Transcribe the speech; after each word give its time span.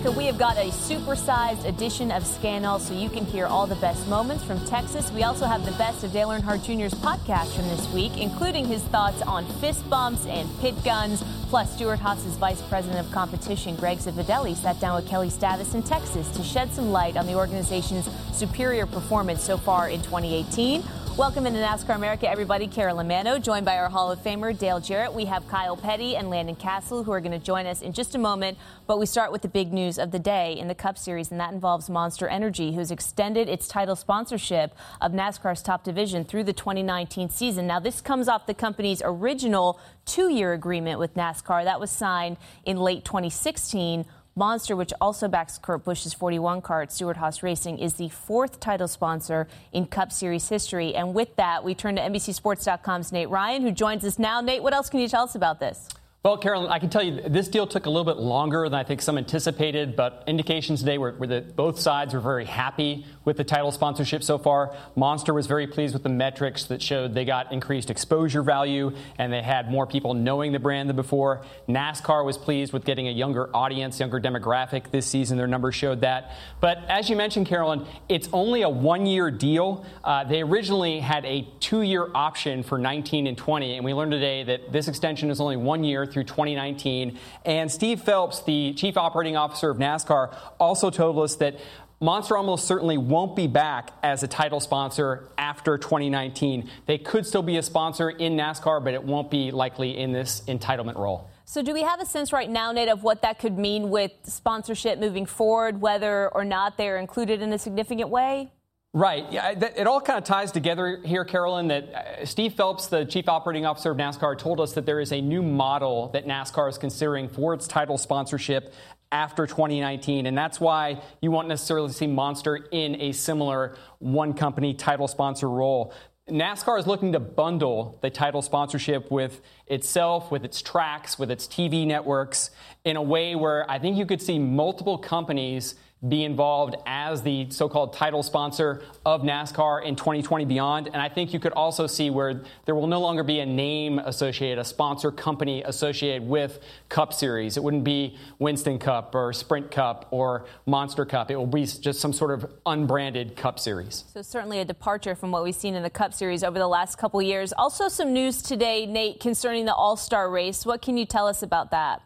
America, 0.00 0.18
we 0.18 0.26
have 0.26 0.38
got 0.38 0.56
a 0.56 0.70
supersized 0.70 1.66
edition 1.66 2.10
of 2.10 2.26
Scan 2.26 2.64
All 2.64 2.78
so 2.78 2.94
you 2.94 3.10
can 3.10 3.26
hear 3.26 3.46
all 3.46 3.66
the 3.66 3.74
best 3.76 4.06
moments 4.08 4.42
from 4.44 4.58
Texas. 4.64 5.10
We 5.12 5.24
also 5.24 5.44
have 5.44 5.66
the 5.66 5.72
best 5.72 6.02
of 6.04 6.12
Dale 6.12 6.28
Earnhardt 6.28 6.64
Jr.'s 6.64 6.98
podcast 7.00 7.54
from 7.54 7.68
this 7.68 7.86
week, 7.92 8.16
including 8.16 8.64
his 8.64 8.82
thoughts 8.84 9.20
on 9.22 9.44
fist 9.60 9.88
bumps 9.90 10.24
and 10.26 10.48
pit 10.60 10.74
guns. 10.84 11.22
Plus, 11.50 11.74
Stewart-Haas's 11.74 12.36
vice 12.36 12.62
president 12.62 13.04
of 13.04 13.12
competition, 13.12 13.76
Greg 13.76 13.98
Zipadelli, 13.98 14.56
sat 14.56 14.80
down 14.80 14.96
with 14.96 15.06
Kelly 15.06 15.28
Stavast 15.28 15.74
in 15.74 15.82
Texas 15.82 16.30
to 16.30 16.42
shed 16.42 16.72
some 16.72 16.92
light 16.92 17.18
on 17.18 17.26
the 17.26 17.34
organization's 17.34 18.08
superior 18.32 18.86
performance 18.86 19.42
so 19.42 19.58
far 19.58 19.90
in 19.90 20.00
2018. 20.00 20.82
Welcome 21.16 21.46
into 21.46 21.58
NASCAR 21.58 21.96
America, 21.96 22.30
everybody. 22.30 22.66
Carolyn 22.66 23.08
Manno, 23.08 23.38
joined 23.38 23.66
by 23.66 23.76
our 23.76 23.90
Hall 23.90 24.12
of 24.12 24.20
Famer, 24.20 24.56
Dale 24.56 24.80
Jarrett. 24.80 25.12
We 25.12 25.24
have 25.26 25.46
Kyle 25.48 25.76
Petty 25.76 26.16
and 26.16 26.30
Landon 26.30 26.54
Cassill, 26.56 27.04
who 27.04 27.10
are 27.10 27.20
going 27.20 27.38
to 27.38 27.44
join 27.44 27.66
us 27.66 27.82
in 27.82 27.92
just 27.92 28.14
a 28.14 28.18
moment. 28.18 28.56
But 28.86 28.98
we 28.98 29.06
start 29.06 29.32
with 29.32 29.42
the 29.42 29.48
big 29.48 29.72
news 29.72 29.98
of 29.98 30.12
the 30.12 30.20
day 30.20 30.56
in 30.56 30.68
the 30.68 30.74
Cup 30.74 30.96
Series, 30.96 31.30
and 31.30 31.38
that 31.40 31.52
involves 31.52 31.90
Monster 31.90 32.28
Energy, 32.28 32.72
who's 32.72 32.90
extended 32.90 33.48
its 33.48 33.68
title 33.68 33.96
sponsorship 33.96 34.74
of 35.00 35.12
NASCAR's 35.12 35.62
top 35.62 35.84
division 35.84 36.24
through 36.24 36.44
the 36.44 36.52
2019 36.52 37.28
season. 37.28 37.66
Now, 37.66 37.80
this 37.80 38.00
comes 38.00 38.28
off 38.28 38.46
the 38.46 38.54
company's 38.54 39.02
original 39.04 39.78
two 40.06 40.30
year 40.30 40.52
agreement 40.52 41.00
with 41.00 41.14
NASCAR 41.14 41.64
that 41.64 41.80
was 41.80 41.90
signed 41.90 42.36
in 42.64 42.78
late 42.78 43.04
2016 43.04 44.06
Monster, 44.40 44.74
which 44.74 44.94
also 45.02 45.28
backs 45.28 45.58
Kurt 45.58 45.84
Busch's 45.84 46.14
41 46.14 46.62
car 46.62 46.80
at 46.80 46.90
Stewart-Haas 46.90 47.42
Racing, 47.42 47.78
is 47.78 47.92
the 47.94 48.08
fourth 48.08 48.58
title 48.58 48.88
sponsor 48.88 49.46
in 49.70 49.84
Cup 49.84 50.10
Series 50.10 50.48
history. 50.48 50.94
And 50.94 51.12
with 51.12 51.36
that, 51.36 51.62
we 51.62 51.74
turn 51.74 51.96
to 51.96 52.00
NBCSports.com's 52.00 53.12
Nate 53.12 53.28
Ryan, 53.28 53.60
who 53.60 53.70
joins 53.70 54.02
us 54.02 54.18
now. 54.18 54.40
Nate, 54.40 54.62
what 54.62 54.72
else 54.72 54.88
can 54.88 55.00
you 55.00 55.08
tell 55.08 55.24
us 55.24 55.34
about 55.34 55.60
this? 55.60 55.90
Well, 56.22 56.36
Carolyn, 56.36 56.70
I 56.70 56.78
can 56.78 56.90
tell 56.90 57.02
you 57.02 57.22
this 57.22 57.48
deal 57.48 57.66
took 57.66 57.86
a 57.86 57.88
little 57.88 58.04
bit 58.04 58.18
longer 58.18 58.68
than 58.68 58.78
I 58.78 58.84
think 58.84 59.00
some 59.00 59.16
anticipated, 59.16 59.96
but 59.96 60.22
indications 60.26 60.80
today 60.80 60.98
were, 60.98 61.12
were, 61.12 61.26
that 61.28 61.56
both 61.56 61.80
sides 61.80 62.12
were 62.12 62.20
very 62.20 62.44
happy 62.44 63.06
with 63.24 63.38
the 63.38 63.44
title 63.44 63.72
sponsorship 63.72 64.22
so 64.22 64.36
far. 64.36 64.76
Monster 64.96 65.32
was 65.32 65.46
very 65.46 65.66
pleased 65.66 65.94
with 65.94 66.02
the 66.02 66.10
metrics 66.10 66.64
that 66.64 66.82
showed 66.82 67.14
they 67.14 67.24
got 67.24 67.54
increased 67.54 67.88
exposure 67.88 68.42
value 68.42 68.94
and 69.16 69.32
they 69.32 69.40
had 69.40 69.70
more 69.70 69.86
people 69.86 70.12
knowing 70.12 70.52
the 70.52 70.58
brand 70.58 70.90
than 70.90 70.96
before. 70.96 71.42
NASCAR 71.70 72.22
was 72.22 72.36
pleased 72.36 72.74
with 72.74 72.84
getting 72.84 73.08
a 73.08 73.12
younger 73.12 73.48
audience, 73.56 73.98
younger 73.98 74.20
demographic 74.20 74.90
this 74.90 75.06
season. 75.06 75.38
Their 75.38 75.46
numbers 75.46 75.74
showed 75.74 76.02
that. 76.02 76.32
But 76.60 76.84
as 76.90 77.08
you 77.08 77.16
mentioned, 77.16 77.46
Carolyn, 77.46 77.86
it's 78.10 78.28
only 78.34 78.60
a 78.60 78.68
one 78.68 79.06
year 79.06 79.30
deal. 79.30 79.86
Uh, 80.04 80.24
they 80.24 80.42
originally 80.42 81.00
had 81.00 81.24
a 81.24 81.48
two 81.60 81.80
year 81.80 82.10
option 82.14 82.62
for 82.62 82.76
19 82.76 83.26
and 83.26 83.38
20, 83.38 83.76
and 83.76 83.86
we 83.86 83.94
learned 83.94 84.12
today 84.12 84.42
that 84.42 84.70
this 84.70 84.86
extension 84.86 85.30
is 85.30 85.40
only 85.40 85.56
one 85.56 85.82
year 85.82 86.09
through 86.12 86.24
2019. 86.24 87.18
And 87.44 87.70
Steve 87.70 88.02
Phelps, 88.02 88.42
the 88.42 88.74
chief 88.74 88.96
operating 88.96 89.36
officer 89.36 89.70
of 89.70 89.78
NASCAR, 89.78 90.36
also 90.58 90.90
told 90.90 91.18
us 91.18 91.36
that 91.36 91.58
Monster 92.02 92.38
almost 92.38 92.66
certainly 92.66 92.96
won't 92.96 93.36
be 93.36 93.46
back 93.46 93.90
as 94.02 94.22
a 94.22 94.28
title 94.28 94.58
sponsor 94.58 95.28
after 95.36 95.76
2019. 95.76 96.70
They 96.86 96.96
could 96.96 97.26
still 97.26 97.42
be 97.42 97.58
a 97.58 97.62
sponsor 97.62 98.08
in 98.08 98.38
NASCAR, 98.38 98.82
but 98.82 98.94
it 98.94 99.04
won't 99.04 99.30
be 99.30 99.50
likely 99.50 99.98
in 99.98 100.10
this 100.12 100.40
entitlement 100.48 100.96
role. 100.96 101.28
So, 101.44 101.62
do 101.62 101.74
we 101.74 101.82
have 101.82 102.00
a 102.00 102.06
sense 102.06 102.32
right 102.32 102.48
now, 102.48 102.72
Nate, 102.72 102.88
of 102.88 103.02
what 103.02 103.20
that 103.22 103.38
could 103.38 103.58
mean 103.58 103.90
with 103.90 104.12
sponsorship 104.22 104.98
moving 104.98 105.26
forward, 105.26 105.80
whether 105.80 106.28
or 106.28 106.44
not 106.44 106.78
they're 106.78 106.96
included 106.96 107.42
in 107.42 107.52
a 107.52 107.58
significant 107.58 108.08
way? 108.08 108.52
Right. 108.92 109.24
Yeah, 109.30 109.50
it 109.50 109.86
all 109.86 110.00
kind 110.00 110.18
of 110.18 110.24
ties 110.24 110.50
together 110.50 111.00
here, 111.04 111.24
Carolyn, 111.24 111.68
that 111.68 111.94
uh, 111.94 112.26
Steve 112.26 112.54
Phelps, 112.54 112.88
the 112.88 113.04
chief 113.04 113.28
operating 113.28 113.64
officer 113.64 113.92
of 113.92 113.96
NASCAR, 113.96 114.36
told 114.36 114.58
us 114.60 114.72
that 114.72 114.84
there 114.84 114.98
is 114.98 115.12
a 115.12 115.20
new 115.20 115.42
model 115.42 116.08
that 116.08 116.26
NASCAR 116.26 116.68
is 116.68 116.76
considering 116.76 117.28
for 117.28 117.54
its 117.54 117.68
title 117.68 117.96
sponsorship 117.96 118.74
after 119.12 119.46
2019. 119.46 120.26
And 120.26 120.36
that's 120.36 120.58
why 120.58 121.02
you 121.20 121.30
won't 121.30 121.46
necessarily 121.46 121.92
see 121.92 122.08
Monster 122.08 122.56
in 122.56 123.00
a 123.00 123.12
similar 123.12 123.76
one 124.00 124.34
company 124.34 124.74
title 124.74 125.06
sponsor 125.06 125.48
role. 125.48 125.94
NASCAR 126.28 126.78
is 126.80 126.86
looking 126.88 127.12
to 127.12 127.20
bundle 127.20 127.96
the 128.02 128.10
title 128.10 128.42
sponsorship 128.42 129.08
with 129.08 129.40
itself, 129.68 130.32
with 130.32 130.44
its 130.44 130.62
tracks, 130.62 131.16
with 131.16 131.30
its 131.30 131.46
TV 131.46 131.86
networks 131.86 132.50
in 132.84 132.96
a 132.96 133.02
way 133.02 133.36
where 133.36 133.70
I 133.70 133.78
think 133.78 133.96
you 133.96 134.06
could 134.06 134.20
see 134.20 134.40
multiple 134.40 134.98
companies 134.98 135.76
be 136.08 136.24
involved 136.24 136.76
as 136.86 137.22
the 137.22 137.50
so-called 137.50 137.92
title 137.92 138.22
sponsor 138.22 138.82
of 139.04 139.20
NASCAR 139.20 139.84
in 139.84 139.96
2020 139.96 140.46
beyond. 140.46 140.86
And 140.86 140.96
I 140.96 141.10
think 141.10 141.34
you 141.34 141.40
could 141.40 141.52
also 141.52 141.86
see 141.86 142.08
where 142.08 142.42
there 142.64 142.74
will 142.74 142.86
no 142.86 143.00
longer 143.00 143.22
be 143.22 143.40
a 143.40 143.46
name 143.46 143.98
associated, 143.98 144.58
a 144.58 144.64
sponsor 144.64 145.10
company 145.10 145.62
associated 145.62 146.26
with 146.26 146.60
Cup 146.88 147.12
Series. 147.12 147.58
It 147.58 147.62
wouldn't 147.62 147.84
be 147.84 148.16
Winston 148.38 148.78
Cup 148.78 149.14
or 149.14 149.32
Sprint 149.34 149.70
Cup 149.70 150.08
or 150.10 150.46
Monster 150.64 151.04
Cup. 151.04 151.30
It 151.30 151.36
will 151.36 151.46
be 151.46 151.66
just 151.66 152.00
some 152.00 152.14
sort 152.14 152.30
of 152.30 152.50
unbranded 152.64 153.36
Cup 153.36 153.58
Series. 153.58 154.04
So 154.14 154.22
certainly 154.22 154.60
a 154.60 154.64
departure 154.64 155.14
from 155.14 155.30
what 155.30 155.44
we've 155.44 155.54
seen 155.54 155.74
in 155.74 155.82
the 155.82 155.90
Cup 155.90 156.14
Series 156.14 156.42
over 156.42 156.58
the 156.58 156.68
last 156.68 156.96
couple 156.96 157.20
years. 157.20 157.52
Also 157.52 157.88
some 157.88 158.14
news 158.14 158.40
today, 158.40 158.86
Nate, 158.86 159.20
concerning 159.20 159.66
the 159.66 159.74
All-Star 159.74 160.30
race. 160.30 160.64
What 160.64 160.80
can 160.80 160.96
you 160.96 161.04
tell 161.04 161.26
us 161.26 161.42
about 161.42 161.70
that? 161.72 162.00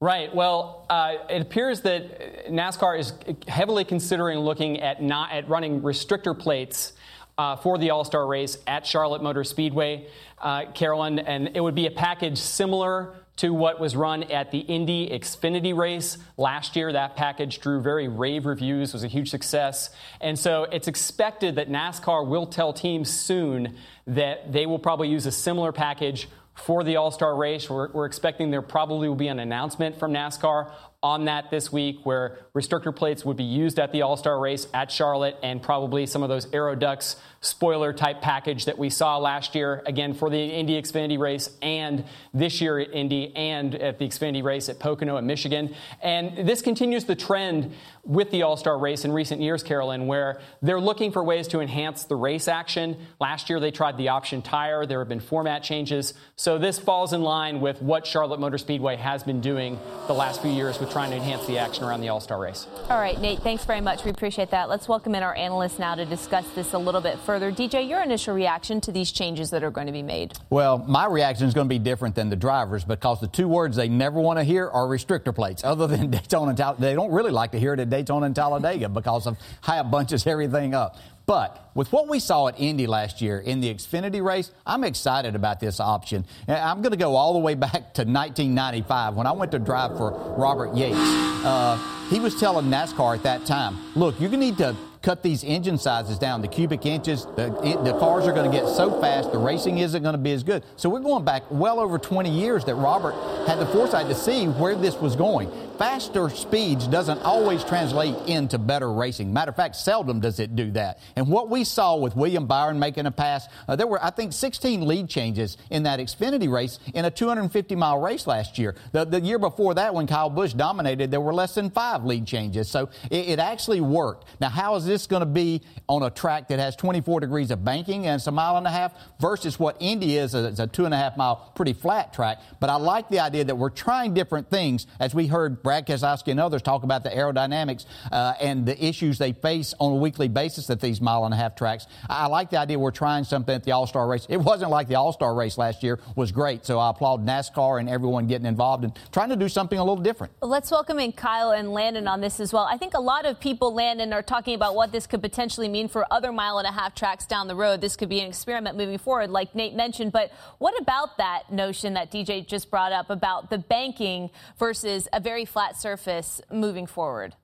Right. 0.00 0.32
Well, 0.32 0.86
uh, 0.88 1.14
it 1.28 1.42
appears 1.42 1.80
that 1.80 2.46
NASCAR 2.48 3.00
is 3.00 3.14
heavily 3.48 3.84
considering 3.84 4.38
looking 4.38 4.78
at 4.80 5.02
not 5.02 5.32
at 5.32 5.48
running 5.48 5.80
restrictor 5.80 6.38
plates 6.38 6.92
uh, 7.36 7.56
for 7.56 7.78
the 7.78 7.90
All 7.90 8.04
Star 8.04 8.24
race 8.24 8.58
at 8.68 8.86
Charlotte 8.86 9.24
Motor 9.24 9.42
Speedway, 9.42 10.06
uh, 10.40 10.66
Carolyn, 10.72 11.18
and 11.18 11.50
it 11.56 11.60
would 11.60 11.74
be 11.74 11.86
a 11.86 11.90
package 11.90 12.38
similar 12.38 13.16
to 13.38 13.52
what 13.52 13.80
was 13.80 13.96
run 13.96 14.22
at 14.24 14.52
the 14.52 14.60
Indy 14.60 15.08
Xfinity 15.08 15.76
race 15.76 16.16
last 16.36 16.76
year. 16.76 16.92
That 16.92 17.16
package 17.16 17.58
drew 17.58 17.82
very 17.82 18.06
rave 18.06 18.46
reviews, 18.46 18.92
was 18.92 19.02
a 19.02 19.08
huge 19.08 19.30
success. 19.30 19.90
And 20.20 20.38
so 20.38 20.62
it's 20.70 20.86
expected 20.86 21.56
that 21.56 21.68
NASCAR 21.68 22.24
will 22.24 22.46
tell 22.46 22.72
teams 22.72 23.10
soon 23.10 23.76
that 24.06 24.52
they 24.52 24.64
will 24.64 24.78
probably 24.78 25.08
use 25.08 25.26
a 25.26 25.32
similar 25.32 25.72
package 25.72 26.28
for 26.58 26.84
the 26.84 26.96
All 26.96 27.10
Star 27.10 27.36
race. 27.36 27.70
We're, 27.70 27.90
we're, 27.92 28.06
expecting 28.06 28.50
there 28.50 28.62
probably 28.62 29.08
will 29.08 29.16
be 29.16 29.28
an 29.28 29.38
announcement 29.38 29.98
from 29.98 30.12
NASCAR 30.12 30.72
on 31.02 31.26
that 31.26 31.50
this 31.50 31.72
week 31.72 32.04
where 32.04 32.38
restrictor 32.54 32.94
plates 32.94 33.24
would 33.24 33.36
be 33.36 33.44
used 33.44 33.78
at 33.78 33.92
the 33.92 34.02
All 34.02 34.16
Star 34.16 34.38
race 34.40 34.66
at 34.74 34.90
Charlotte 34.90 35.36
and 35.42 35.62
probably 35.62 36.04
some 36.06 36.22
of 36.22 36.28
those 36.28 36.46
Aeroducts 36.46 37.16
spoiler 37.40 37.92
type 37.92 38.20
package 38.20 38.64
that 38.64 38.78
we 38.78 38.90
saw 38.90 39.16
last 39.18 39.54
year, 39.54 39.82
again, 39.86 40.12
for 40.12 40.28
the 40.28 40.38
Indy 40.38 40.80
Xfinity 40.80 41.18
race 41.18 41.50
and 41.62 42.04
this 42.34 42.60
year 42.60 42.78
at 42.78 42.92
Indy 42.92 43.34
and 43.36 43.74
at 43.76 43.98
the 43.98 44.08
Xfinity 44.08 44.42
race 44.42 44.68
at 44.68 44.78
Pocono 44.78 45.16
in 45.18 45.26
Michigan. 45.26 45.74
And 46.02 46.48
this 46.48 46.62
continues 46.62 47.04
the 47.04 47.14
trend 47.14 47.72
with 48.04 48.30
the 48.30 48.42
All 48.42 48.56
Star 48.56 48.78
race 48.78 49.04
in 49.04 49.12
recent 49.12 49.40
years, 49.40 49.62
Carolyn, 49.62 50.06
where 50.06 50.40
they're 50.62 50.80
looking 50.80 51.12
for 51.12 51.22
ways 51.22 51.46
to 51.48 51.60
enhance 51.60 52.04
the 52.04 52.16
race 52.16 52.48
action. 52.48 52.96
Last 53.20 53.50
year 53.50 53.60
they 53.60 53.70
tried 53.70 53.98
the 53.98 54.08
option 54.08 54.42
tire, 54.42 54.86
there 54.86 54.98
have 54.98 55.08
been 55.08 55.20
format 55.20 55.62
changes. 55.62 56.14
So 56.34 56.58
this 56.58 56.78
falls 56.78 57.12
in 57.12 57.22
line 57.22 57.60
with 57.60 57.82
what 57.82 58.06
Charlotte 58.06 58.40
Motor 58.40 58.58
Speedway 58.58 58.96
has 58.96 59.22
been 59.22 59.40
doing 59.40 59.78
the 60.06 60.14
last 60.14 60.42
few 60.42 60.50
years 60.50 60.80
with 60.80 60.90
trying 60.90 61.10
to 61.10 61.16
enhance 61.16 61.46
the 61.46 61.58
action 61.58 61.84
around 61.84 62.00
the 62.00 62.08
All 62.08 62.20
Star 62.20 62.40
race. 62.40 62.66
All 62.88 62.98
right, 62.98 63.20
Nate, 63.20 63.40
thanks 63.40 63.64
very 63.64 63.80
much. 63.80 64.04
We 64.04 64.10
appreciate 64.10 64.50
that. 64.50 64.68
Let's 64.68 64.88
welcome 64.88 65.14
in 65.14 65.22
our 65.22 65.36
analysts 65.36 65.78
now 65.78 65.94
to 65.94 66.04
discuss 66.04 66.48
this 66.54 66.72
a 66.72 66.78
little 66.78 67.00
bit 67.00 67.18
further. 67.28 67.52
DJ, 67.52 67.86
your 67.86 68.02
initial 68.02 68.34
reaction 68.34 68.80
to 68.80 68.90
these 68.90 69.12
changes 69.12 69.50
that 69.50 69.62
are 69.62 69.70
going 69.70 69.86
to 69.86 69.92
be 69.92 70.02
made? 70.02 70.32
Well, 70.48 70.78
my 70.78 71.04
reaction 71.04 71.46
is 71.46 71.52
going 71.52 71.66
to 71.66 71.68
be 71.68 71.78
different 71.78 72.14
than 72.14 72.30
the 72.30 72.36
drivers 72.36 72.84
because 72.84 73.20
the 73.20 73.26
two 73.28 73.46
words 73.46 73.76
they 73.76 73.86
never 73.86 74.18
want 74.18 74.38
to 74.38 74.44
hear 74.44 74.66
are 74.66 74.86
restrictor 74.86 75.34
plates, 75.34 75.62
other 75.62 75.86
than 75.86 76.10
Daytona 76.10 76.48
and 76.48 76.56
Talladega. 76.56 76.80
They 76.80 76.94
don't 76.94 77.12
really 77.12 77.30
like 77.30 77.52
to 77.52 77.60
hear 77.60 77.74
it 77.74 77.80
at 77.80 77.90
Daytona 77.90 78.24
and 78.24 78.34
Talladega 78.34 78.88
because 79.00 79.26
of 79.26 79.36
how 79.60 79.78
it 79.78 79.90
bunches 79.90 80.26
everything 80.26 80.72
up. 80.74 80.96
But 81.26 81.70
with 81.74 81.92
what 81.92 82.08
we 82.08 82.18
saw 82.18 82.48
at 82.48 82.58
Indy 82.58 82.86
last 82.86 83.20
year 83.20 83.38
in 83.38 83.60
the 83.60 83.74
Xfinity 83.74 84.24
race, 84.24 84.50
I'm 84.66 84.82
excited 84.82 85.34
about 85.34 85.60
this 85.60 85.80
option. 85.80 86.24
I'm 86.48 86.80
going 86.80 86.92
to 86.92 86.96
go 86.96 87.14
all 87.14 87.34
the 87.34 87.40
way 87.40 87.54
back 87.66 87.72
to 87.72 88.04
1995 88.04 89.16
when 89.16 89.26
I 89.26 89.32
went 89.32 89.52
to 89.52 89.58
drive 89.58 89.98
for 89.98 90.12
Robert 90.38 90.74
Yates. 90.74 90.96
Uh, 90.96 91.76
he 92.08 92.20
was 92.20 92.40
telling 92.40 92.70
NASCAR 92.70 93.16
at 93.18 93.22
that 93.24 93.44
time, 93.44 93.76
look, 93.94 94.18
you're 94.18 94.30
going 94.30 94.40
to 94.40 94.46
need 94.46 94.56
to 94.56 94.74
cut 95.02 95.22
these 95.22 95.44
engine 95.44 95.78
sizes 95.78 96.18
down, 96.18 96.42
the 96.42 96.48
cubic 96.48 96.86
inches. 96.86 97.24
The, 97.36 97.48
the 97.84 97.96
cars 97.98 98.26
are 98.26 98.32
going 98.32 98.50
to 98.50 98.56
get 98.56 98.68
so 98.68 99.00
fast, 99.00 99.32
the 99.32 99.38
racing 99.38 99.78
isn't 99.78 100.02
going 100.02 100.14
to 100.14 100.18
be 100.18 100.32
as 100.32 100.42
good. 100.42 100.64
So 100.76 100.88
we're 100.88 101.00
going 101.00 101.24
back 101.24 101.44
well 101.50 101.80
over 101.80 101.98
20 101.98 102.30
years 102.30 102.64
that 102.64 102.74
Robert 102.74 103.14
had 103.46 103.58
the 103.58 103.66
foresight 103.66 104.06
to 104.08 104.14
see 104.14 104.46
where 104.46 104.74
this 104.74 104.96
was 104.96 105.16
going. 105.16 105.50
Faster 105.78 106.28
speeds 106.28 106.88
doesn't 106.88 107.22
always 107.22 107.62
translate 107.62 108.16
into 108.26 108.58
better 108.58 108.92
racing. 108.92 109.32
Matter 109.32 109.50
of 109.50 109.56
fact, 109.56 109.76
seldom 109.76 110.18
does 110.18 110.40
it 110.40 110.56
do 110.56 110.72
that. 110.72 110.98
And 111.14 111.28
what 111.28 111.48
we 111.48 111.62
saw 111.62 111.94
with 111.94 112.16
William 112.16 112.48
Byron 112.48 112.80
making 112.80 113.06
a 113.06 113.12
pass, 113.12 113.46
uh, 113.68 113.76
there 113.76 113.86
were, 113.86 114.04
I 114.04 114.10
think, 114.10 114.32
16 114.32 114.88
lead 114.88 115.08
changes 115.08 115.56
in 115.70 115.84
that 115.84 116.00
Xfinity 116.00 116.50
race 116.50 116.80
in 116.94 117.04
a 117.04 117.12
250 117.12 117.76
mile 117.76 118.00
race 118.00 118.26
last 118.26 118.58
year. 118.58 118.74
The, 118.90 119.04
the 119.04 119.20
year 119.20 119.38
before 119.38 119.74
that, 119.74 119.94
when 119.94 120.08
Kyle 120.08 120.28
Busch 120.28 120.52
dominated, 120.52 121.12
there 121.12 121.20
were 121.20 121.32
less 121.32 121.54
than 121.54 121.70
five 121.70 122.04
lead 122.04 122.26
changes. 122.26 122.68
So 122.68 122.88
it, 123.08 123.28
it 123.28 123.38
actually 123.38 123.80
worked. 123.80 124.24
Now, 124.40 124.48
how 124.48 124.74
is 124.74 124.84
this 124.84 125.06
going 125.06 125.20
to 125.20 125.26
be 125.26 125.62
on 125.86 126.02
a 126.02 126.10
track 126.10 126.48
that 126.48 126.58
has 126.58 126.74
24 126.74 127.20
degrees 127.20 127.52
of 127.52 127.64
banking 127.64 128.06
and 128.08 128.16
it's 128.16 128.26
a 128.26 128.32
mile 128.32 128.56
and 128.56 128.66
a 128.66 128.70
half 128.70 128.94
versus 129.20 129.60
what 129.60 129.76
Indy 129.78 130.16
is? 130.16 130.34
It's 130.34 130.58
a 130.58 130.66
two 130.66 130.86
and 130.86 130.94
a 130.94 130.98
half 130.98 131.16
mile 131.16 131.52
pretty 131.54 131.72
flat 131.72 132.12
track. 132.12 132.40
But 132.58 132.68
I 132.68 132.74
like 132.78 133.08
the 133.10 133.20
idea 133.20 133.44
that 133.44 133.54
we're 133.54 133.70
trying 133.70 134.12
different 134.12 134.50
things 134.50 134.88
as 134.98 135.14
we 135.14 135.28
heard 135.28 135.62
Brad 135.68 135.86
Keselowski 135.86 136.28
and 136.28 136.40
others 136.40 136.62
talk 136.62 136.82
about 136.82 137.04
the 137.04 137.10
aerodynamics 137.10 137.84
uh, 138.10 138.32
and 138.40 138.64
the 138.64 138.82
issues 138.82 139.18
they 139.18 139.34
face 139.34 139.74
on 139.78 139.92
a 139.92 139.96
weekly 139.96 140.26
basis 140.26 140.70
at 140.70 140.80
these 140.80 140.98
mile 140.98 141.26
and 141.26 141.34
a 141.34 141.36
half 141.36 141.56
tracks. 141.56 141.86
I 142.08 142.28
like 142.28 142.48
the 142.48 142.56
idea 142.56 142.78
we're 142.78 142.90
trying 142.90 143.24
something 143.24 143.54
at 143.54 143.64
the 143.64 143.72
All 143.72 143.86
Star 143.86 144.08
race. 144.08 144.26
It 144.30 144.38
wasn't 144.38 144.70
like 144.70 144.88
the 144.88 144.94
All 144.94 145.12
Star 145.12 145.34
race 145.34 145.58
last 145.58 145.82
year 145.82 146.00
was 146.16 146.32
great. 146.32 146.64
So 146.64 146.78
I 146.78 146.88
applaud 146.88 147.26
NASCAR 147.26 147.80
and 147.80 147.86
everyone 147.86 148.28
getting 148.28 148.46
involved 148.46 148.82
and 148.82 148.98
trying 149.12 149.28
to 149.28 149.36
do 149.36 149.46
something 149.46 149.78
a 149.78 149.84
little 149.84 150.02
different. 150.02 150.32
Let's 150.40 150.70
welcome 150.70 150.98
in 151.00 151.12
Kyle 151.12 151.50
and 151.50 151.70
Landon 151.74 152.08
on 152.08 152.22
this 152.22 152.40
as 152.40 152.50
well. 152.50 152.64
I 152.64 152.78
think 152.78 152.94
a 152.94 153.00
lot 153.00 153.26
of 153.26 153.38
people, 153.38 153.74
Landon, 153.74 154.14
are 154.14 154.22
talking 154.22 154.54
about 154.54 154.74
what 154.74 154.90
this 154.90 155.06
could 155.06 155.20
potentially 155.20 155.68
mean 155.68 155.88
for 155.88 156.10
other 156.10 156.32
mile 156.32 156.56
and 156.56 156.66
a 156.66 156.72
half 156.72 156.94
tracks 156.94 157.26
down 157.26 157.46
the 157.46 157.54
road. 157.54 157.82
This 157.82 157.94
could 157.94 158.08
be 158.08 158.20
an 158.20 158.28
experiment 158.28 158.78
moving 158.78 158.96
forward, 158.96 159.28
like 159.28 159.54
Nate 159.54 159.74
mentioned. 159.74 160.12
But 160.12 160.32
what 160.56 160.80
about 160.80 161.18
that 161.18 161.52
notion 161.52 161.92
that 161.92 162.10
DJ 162.10 162.46
just 162.46 162.70
brought 162.70 162.92
up 162.92 163.10
about 163.10 163.50
the 163.50 163.58
banking 163.58 164.30
versus 164.58 165.08
a 165.12 165.20
very 165.20 165.44
flat 165.58 165.76
surface? 165.76 165.88
surface 165.88 166.40
moving 166.50 166.86
forward? 166.86 167.34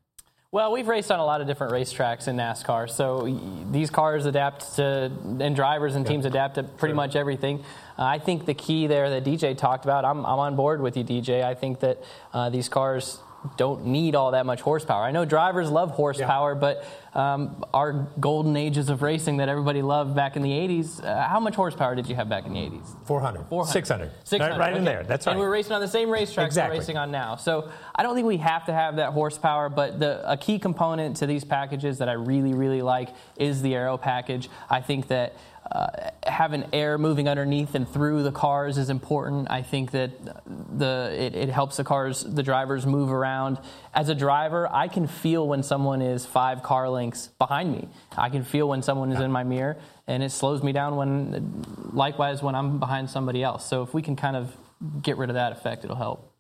Well, 0.53 0.71
we've 0.71 0.87
raced 0.87 1.11
on 1.11 1.19
a 1.19 1.25
lot 1.25 1.41
of 1.41 1.49
different 1.49 1.73
racetracks 1.73 2.29
in 2.29 2.37
NASCAR, 2.37 2.89
so 2.89 3.67
these 3.73 3.91
cars 3.91 4.25
adapt 4.25 4.77
to, 4.77 5.11
and 5.41 5.57
drivers 5.57 5.97
and 5.97 6.07
teams 6.07 6.25
adapt 6.25 6.55
to 6.55 6.63
pretty 6.63 6.93
sure. 6.93 6.95
much 6.95 7.17
everything. 7.17 7.65
Uh, 7.99 8.05
I 8.05 8.21
think 8.21 8.47
the 8.47 8.55
key 8.55 8.87
there 8.87 9.11
that 9.11 9.25
DJ 9.25 9.59
talked 9.59 9.85
about, 9.85 10.05
I'm, 10.05 10.25
I'm 10.25 10.39
on 10.39 10.55
board 10.55 10.81
with 10.81 10.97
you, 10.97 11.03
DJ. 11.03 11.43
I 11.43 11.55
think 11.55 11.81
that 11.81 11.99
uh, 12.33 12.51
these 12.51 12.69
cars 12.69 13.19
don't 13.57 13.87
need 13.87 14.15
all 14.15 14.33
that 14.33 14.47
much 14.47 14.61
horsepower. 14.61 15.03
I 15.03 15.11
know 15.11 15.25
drivers 15.25 15.71
love 15.71 15.91
horsepower, 15.91 16.53
yeah. 16.53 16.59
but 16.59 16.87
um, 17.19 17.65
our 17.73 18.09
golden 18.19 18.57
ages 18.57 18.89
of 18.89 19.03
racing 19.03 19.37
that 19.37 19.49
everybody 19.49 19.83
loved 19.83 20.15
back 20.15 20.37
in 20.37 20.43
the 20.43 20.51
80s, 20.51 21.05
uh, 21.05 21.29
how 21.29 21.39
much 21.39 21.55
horsepower 21.55 21.95
did 21.95 22.09
you 22.09 22.15
have 22.17 22.29
back 22.29 22.47
in 22.47 22.55
the 22.55 22.59
80s? 22.59 23.07
400. 23.07 23.47
400. 23.49 23.73
600. 23.73 24.11
600. 24.25 24.51
Right, 24.51 24.59
right 24.59 24.71
okay. 24.71 24.79
in 24.79 24.85
there. 24.85 25.05
That's 25.05 25.27
right. 25.27 25.33
And 25.33 25.41
we're 25.41 25.51
racing 25.51 25.73
on 25.73 25.81
the 25.81 25.89
same 25.89 26.11
racetrack 26.11 26.47
exactly. 26.47 26.77
we're 26.77 26.81
racing 26.81 26.97
on 26.97 27.11
now. 27.11 27.37
So 27.37 27.71
I 27.95 28.03
don't 28.03 28.15
think 28.15 28.27
we 28.27 28.39
have 28.39 28.67
to 28.67 28.73
have 28.73 28.97
that 28.97 29.13
horsepower, 29.13 29.69
but 29.69 30.01
the, 30.01 30.29
a 30.31 30.37
key 30.37 30.59
component 30.59 31.17
to 31.19 31.27
these 31.27 31.45
packages 31.45 31.99
that 31.99 32.09
I 32.09 32.15
really, 32.15 32.55
really 32.55 32.83
like 32.83 33.11
is 33.37 33.63
the 33.63 33.75
aero 33.75 33.97
package. 33.97 34.49
I 34.69 34.81
think 34.81 35.09
that 35.09 35.37
uh, 35.71 36.11
having 36.27 36.65
air 36.73 36.99
moving 36.99 37.29
underneath 37.29 37.75
and 37.75 37.89
through 37.89 38.23
the 38.23 38.33
cars 38.33 38.77
is 38.77 38.91
important. 38.91 39.51
I 39.51 39.63
think 39.63 39.93
that 39.93 40.11
the 40.47 41.11
it, 41.19 41.35
it, 41.35 41.49
helps 41.49 41.79
the 41.79 41.85
cars, 41.85 42.23
the 42.23 42.43
drivers 42.43 42.85
move 42.87 43.11
around. 43.11 43.59
As 43.95 44.09
a 44.09 44.15
driver, 44.15 44.69
I 44.71 44.89
can 44.89 45.07
feel 45.07 45.49
when 45.49 45.63
someone 45.63 46.03
is 46.03 46.27
five 46.27 46.63
car 46.63 46.89
lengths 46.89 47.29
behind 47.39 47.73
me. 47.73 47.89
I 48.17 48.29
can 48.29 48.45
feel 48.45 48.69
when 48.69 48.83
someone 48.83 49.11
is 49.11 49.21
in 49.21 49.33
my 49.33 49.43
mirror, 49.43 49.79
and 50.07 50.23
it 50.23 50.33
slows 50.33 50.63
me 50.63 50.73
down 50.73 50.97
when, 50.97 51.65
likewise, 51.93 52.43
when 52.43 52.55
I'm 52.55 52.79
behind 52.79 53.09
somebody 53.09 53.43
else. 53.43 53.67
So 53.67 53.83
if 53.83 53.95
we 53.95 54.03
can 54.03 54.17
kind 54.17 54.37
of 54.37 54.55
get 55.03 55.17
rid 55.17 55.31
of 55.31 55.35
that 55.35 55.53
effect, 55.53 55.85
it'll 55.85 55.97
help. 55.97 56.34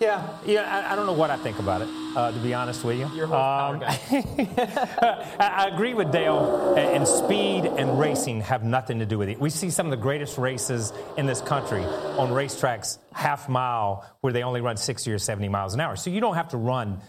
Yeah, 0.00 0.38
yeah. 0.46 0.62
I, 0.62 0.92
I, 0.92 0.96
don't 0.96 1.06
know 1.06 1.12
what 1.12 1.30
I 1.30 1.36
think 1.36 1.58
about 1.58 1.82
it, 1.82 1.88
uh, 2.16 2.30
to 2.30 2.38
be 2.38 2.54
honest 2.54 2.84
with 2.84 2.98
you. 2.98 3.06
Um, 3.24 3.80
guy. 3.80 3.98
I, 5.40 5.64
I, 5.64 5.68
agree 5.74 5.92
with 5.92 6.12
Dale. 6.12 6.74
And 6.76 7.06
speed 7.06 7.64
and 7.64 7.98
racing 7.98 8.42
have 8.42 8.62
nothing 8.62 9.00
to 9.00 9.06
do 9.06 9.18
with 9.18 9.28
it. 9.28 9.40
We 9.40 9.50
see 9.50 9.70
some 9.70 9.86
of 9.86 9.90
the 9.90 9.96
greatest 9.96 10.38
races 10.38 10.92
in 11.16 11.26
this 11.26 11.40
country 11.40 11.84
on 11.84 12.28
racetracks 12.30 12.98
half 13.12 13.48
mile 13.48 14.06
where 14.20 14.32
they 14.32 14.44
only 14.44 14.60
run 14.60 14.76
60 14.76 15.10
or 15.10 15.18
70 15.18 15.48
miles 15.48 15.74
an 15.74 15.80
hour. 15.80 15.96
So 15.96 16.10
you 16.10 16.20
don't 16.20 16.36
have 16.36 16.50
to 16.50 16.58
run 16.58 17.00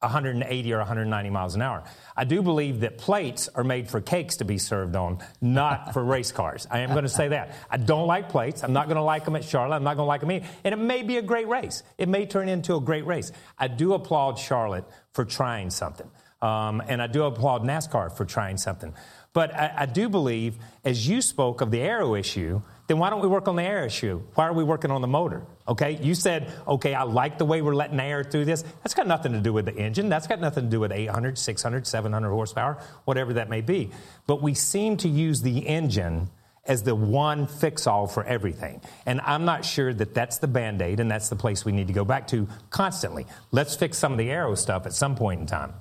180 0.00 0.72
or 0.74 0.78
190 0.78 1.30
miles 1.30 1.54
an 1.54 1.62
hour. 1.62 1.82
I 2.14 2.24
do 2.24 2.42
believe 2.42 2.80
that 2.80 2.98
plates 2.98 3.48
are 3.54 3.64
made 3.64 3.88
for 3.88 4.00
cakes 4.00 4.36
to 4.36 4.44
be 4.44 4.58
served 4.58 4.94
on, 4.94 5.18
not 5.40 5.94
for 5.94 6.04
race 6.16 6.32
cars. 6.32 6.66
I 6.70 6.80
am 6.80 6.90
going 6.90 7.04
to 7.04 7.08
say 7.08 7.28
that. 7.28 7.56
I 7.70 7.78
don't 7.78 8.06
like 8.06 8.28
plates. 8.28 8.62
I'm 8.62 8.74
not 8.74 8.88
going 8.88 8.96
to 8.96 9.02
like 9.02 9.24
them 9.24 9.36
at 9.36 9.44
Charlotte. 9.44 9.76
I'm 9.76 9.84
not 9.84 9.96
going 9.96 10.04
to 10.04 10.08
like 10.08 10.20
them 10.20 10.30
here. 10.30 10.42
And 10.64 10.74
it 10.74 10.78
may 10.78 11.02
be 11.02 11.16
a 11.16 11.22
great 11.22 11.48
race. 11.48 11.82
It 11.96 12.08
may 12.08 12.26
turn 12.26 12.48
into 12.48 12.76
a 12.76 12.80
great 12.80 13.06
race. 13.06 13.32
I 13.58 13.68
do 13.68 13.94
applaud 13.94 14.38
Charlotte 14.38 14.84
for 15.12 15.24
trying 15.24 15.70
something. 15.70 16.10
Um, 16.42 16.82
and 16.86 17.00
I 17.00 17.06
do 17.06 17.24
applaud 17.24 17.62
NASCAR 17.62 18.14
for 18.14 18.26
trying 18.26 18.58
something. 18.58 18.94
But 19.32 19.54
I, 19.54 19.72
I 19.78 19.86
do 19.86 20.10
believe, 20.10 20.58
as 20.84 21.08
you 21.08 21.22
spoke 21.22 21.62
of 21.62 21.70
the 21.70 21.80
aero 21.80 22.14
issue, 22.14 22.60
then 22.86 22.98
why 22.98 23.10
don't 23.10 23.20
we 23.20 23.28
work 23.28 23.48
on 23.48 23.56
the 23.56 23.62
air 23.62 23.84
issue? 23.84 24.22
Why 24.34 24.46
are 24.46 24.52
we 24.52 24.62
working 24.62 24.90
on 24.90 25.00
the 25.00 25.08
motor? 25.08 25.44
Okay, 25.66 25.98
you 26.00 26.14
said, 26.14 26.52
okay, 26.68 26.94
I 26.94 27.02
like 27.02 27.38
the 27.38 27.44
way 27.44 27.60
we're 27.60 27.74
letting 27.74 27.98
air 27.98 28.22
through 28.22 28.44
this. 28.44 28.62
That's 28.82 28.94
got 28.94 29.06
nothing 29.06 29.32
to 29.32 29.40
do 29.40 29.52
with 29.52 29.64
the 29.64 29.74
engine. 29.74 30.08
That's 30.08 30.28
got 30.28 30.40
nothing 30.40 30.64
to 30.64 30.70
do 30.70 30.78
with 30.78 30.92
800, 30.92 31.36
600, 31.36 31.86
700 31.86 32.30
horsepower, 32.30 32.78
whatever 33.04 33.32
that 33.34 33.50
may 33.50 33.60
be. 33.60 33.90
But 34.26 34.40
we 34.40 34.54
seem 34.54 34.96
to 34.98 35.08
use 35.08 35.42
the 35.42 35.66
engine 35.66 36.30
as 36.64 36.82
the 36.82 36.94
one 36.94 37.46
fix 37.46 37.86
all 37.86 38.06
for 38.06 38.24
everything. 38.24 38.80
And 39.04 39.20
I'm 39.22 39.44
not 39.44 39.64
sure 39.64 39.92
that 39.94 40.14
that's 40.14 40.38
the 40.38 40.48
band 40.48 40.82
aid 40.82 41.00
and 41.00 41.10
that's 41.10 41.28
the 41.28 41.36
place 41.36 41.64
we 41.64 41.72
need 41.72 41.86
to 41.88 41.92
go 41.92 42.04
back 42.04 42.28
to 42.28 42.48
constantly. 42.70 43.26
Let's 43.50 43.74
fix 43.74 43.98
some 43.98 44.12
of 44.12 44.18
the 44.18 44.30
aero 44.30 44.54
stuff 44.54 44.86
at 44.86 44.92
some 44.92 45.16
point 45.16 45.40
in 45.40 45.46
time. 45.46 45.74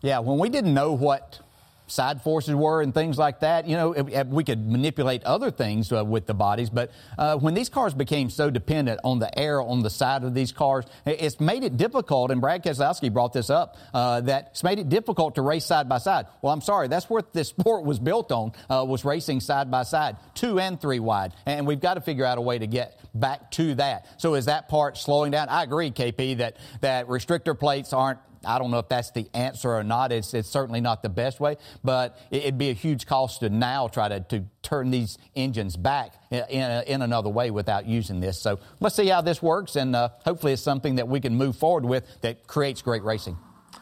Yeah, 0.00 0.20
when 0.20 0.38
we 0.38 0.48
didn't 0.48 0.74
know 0.74 0.92
what 0.92 1.40
side 1.88 2.22
forces 2.22 2.54
were 2.54 2.82
and 2.82 2.94
things 2.94 3.18
like 3.18 3.40
that. 3.40 3.66
You 3.66 3.76
know, 3.76 4.24
we 4.28 4.44
could 4.44 4.66
manipulate 4.66 5.24
other 5.24 5.50
things 5.50 5.90
uh, 5.92 6.04
with 6.04 6.26
the 6.26 6.34
bodies, 6.34 6.70
but 6.70 6.90
uh, 7.16 7.36
when 7.36 7.54
these 7.54 7.68
cars 7.68 7.94
became 7.94 8.30
so 8.30 8.50
dependent 8.50 9.00
on 9.04 9.18
the 9.18 9.36
air 9.38 9.60
on 9.60 9.82
the 9.82 9.90
side 9.90 10.24
of 10.24 10.34
these 10.34 10.52
cars, 10.52 10.84
it's 11.06 11.40
made 11.40 11.64
it 11.64 11.76
difficult. 11.76 12.30
And 12.30 12.40
Brad 12.40 12.62
Keselowski 12.62 13.12
brought 13.12 13.32
this 13.32 13.50
up 13.50 13.76
uh, 13.92 14.20
that 14.22 14.48
it's 14.52 14.62
made 14.62 14.78
it 14.78 14.88
difficult 14.88 15.34
to 15.36 15.42
race 15.42 15.64
side 15.64 15.88
by 15.88 15.98
side. 15.98 16.26
Well, 16.42 16.52
I'm 16.52 16.60
sorry, 16.60 16.88
that's 16.88 17.10
what 17.10 17.32
this 17.32 17.48
sport 17.58 17.84
was 17.84 17.98
built 17.98 18.30
on 18.32 18.52
uh, 18.70 18.84
was 18.86 19.04
racing 19.04 19.40
side 19.40 19.70
by 19.70 19.82
side, 19.82 20.16
two 20.34 20.60
and 20.60 20.80
three 20.80 21.00
wide, 21.00 21.32
and 21.46 21.66
we've 21.66 21.80
got 21.80 21.94
to 21.94 22.00
figure 22.00 22.24
out 22.24 22.38
a 22.38 22.42
way 22.42 22.58
to 22.58 22.66
get 22.66 23.00
back 23.14 23.50
to 23.52 23.74
that. 23.76 24.06
So 24.18 24.34
is 24.34 24.44
that 24.46 24.68
part 24.68 24.96
slowing 24.96 25.32
down? 25.32 25.48
I 25.48 25.62
agree, 25.62 25.90
KP, 25.90 26.38
that 26.38 26.56
that 26.80 27.08
restrictor 27.08 27.58
plates 27.58 27.92
aren't 27.92 28.18
I 28.44 28.58
don't 28.58 28.70
know 28.70 28.78
if 28.78 28.88
that's 28.88 29.10
the 29.10 29.28
answer 29.34 29.70
or 29.70 29.82
not. 29.82 30.12
It's, 30.12 30.34
it's 30.34 30.48
certainly 30.48 30.80
not 30.80 31.02
the 31.02 31.08
best 31.08 31.40
way, 31.40 31.56
but 31.82 32.18
it'd 32.30 32.58
be 32.58 32.70
a 32.70 32.74
huge 32.74 33.06
cost 33.06 33.40
to 33.40 33.50
now 33.50 33.88
try 33.88 34.08
to, 34.08 34.20
to 34.20 34.44
turn 34.62 34.90
these 34.90 35.18
engines 35.34 35.76
back 35.76 36.14
in, 36.30 36.44
in, 36.48 36.82
in 36.84 37.02
another 37.02 37.30
way 37.30 37.50
without 37.50 37.86
using 37.86 38.20
this. 38.20 38.40
So 38.40 38.58
let's 38.80 38.96
see 38.96 39.08
how 39.08 39.20
this 39.20 39.42
works, 39.42 39.76
and 39.76 39.96
uh, 39.96 40.10
hopefully 40.24 40.52
it's 40.52 40.62
something 40.62 40.96
that 40.96 41.08
we 41.08 41.20
can 41.20 41.34
move 41.34 41.56
forward 41.56 41.84
with 41.84 42.04
that 42.20 42.46
creates 42.46 42.82
great 42.82 43.02
racing. 43.02 43.36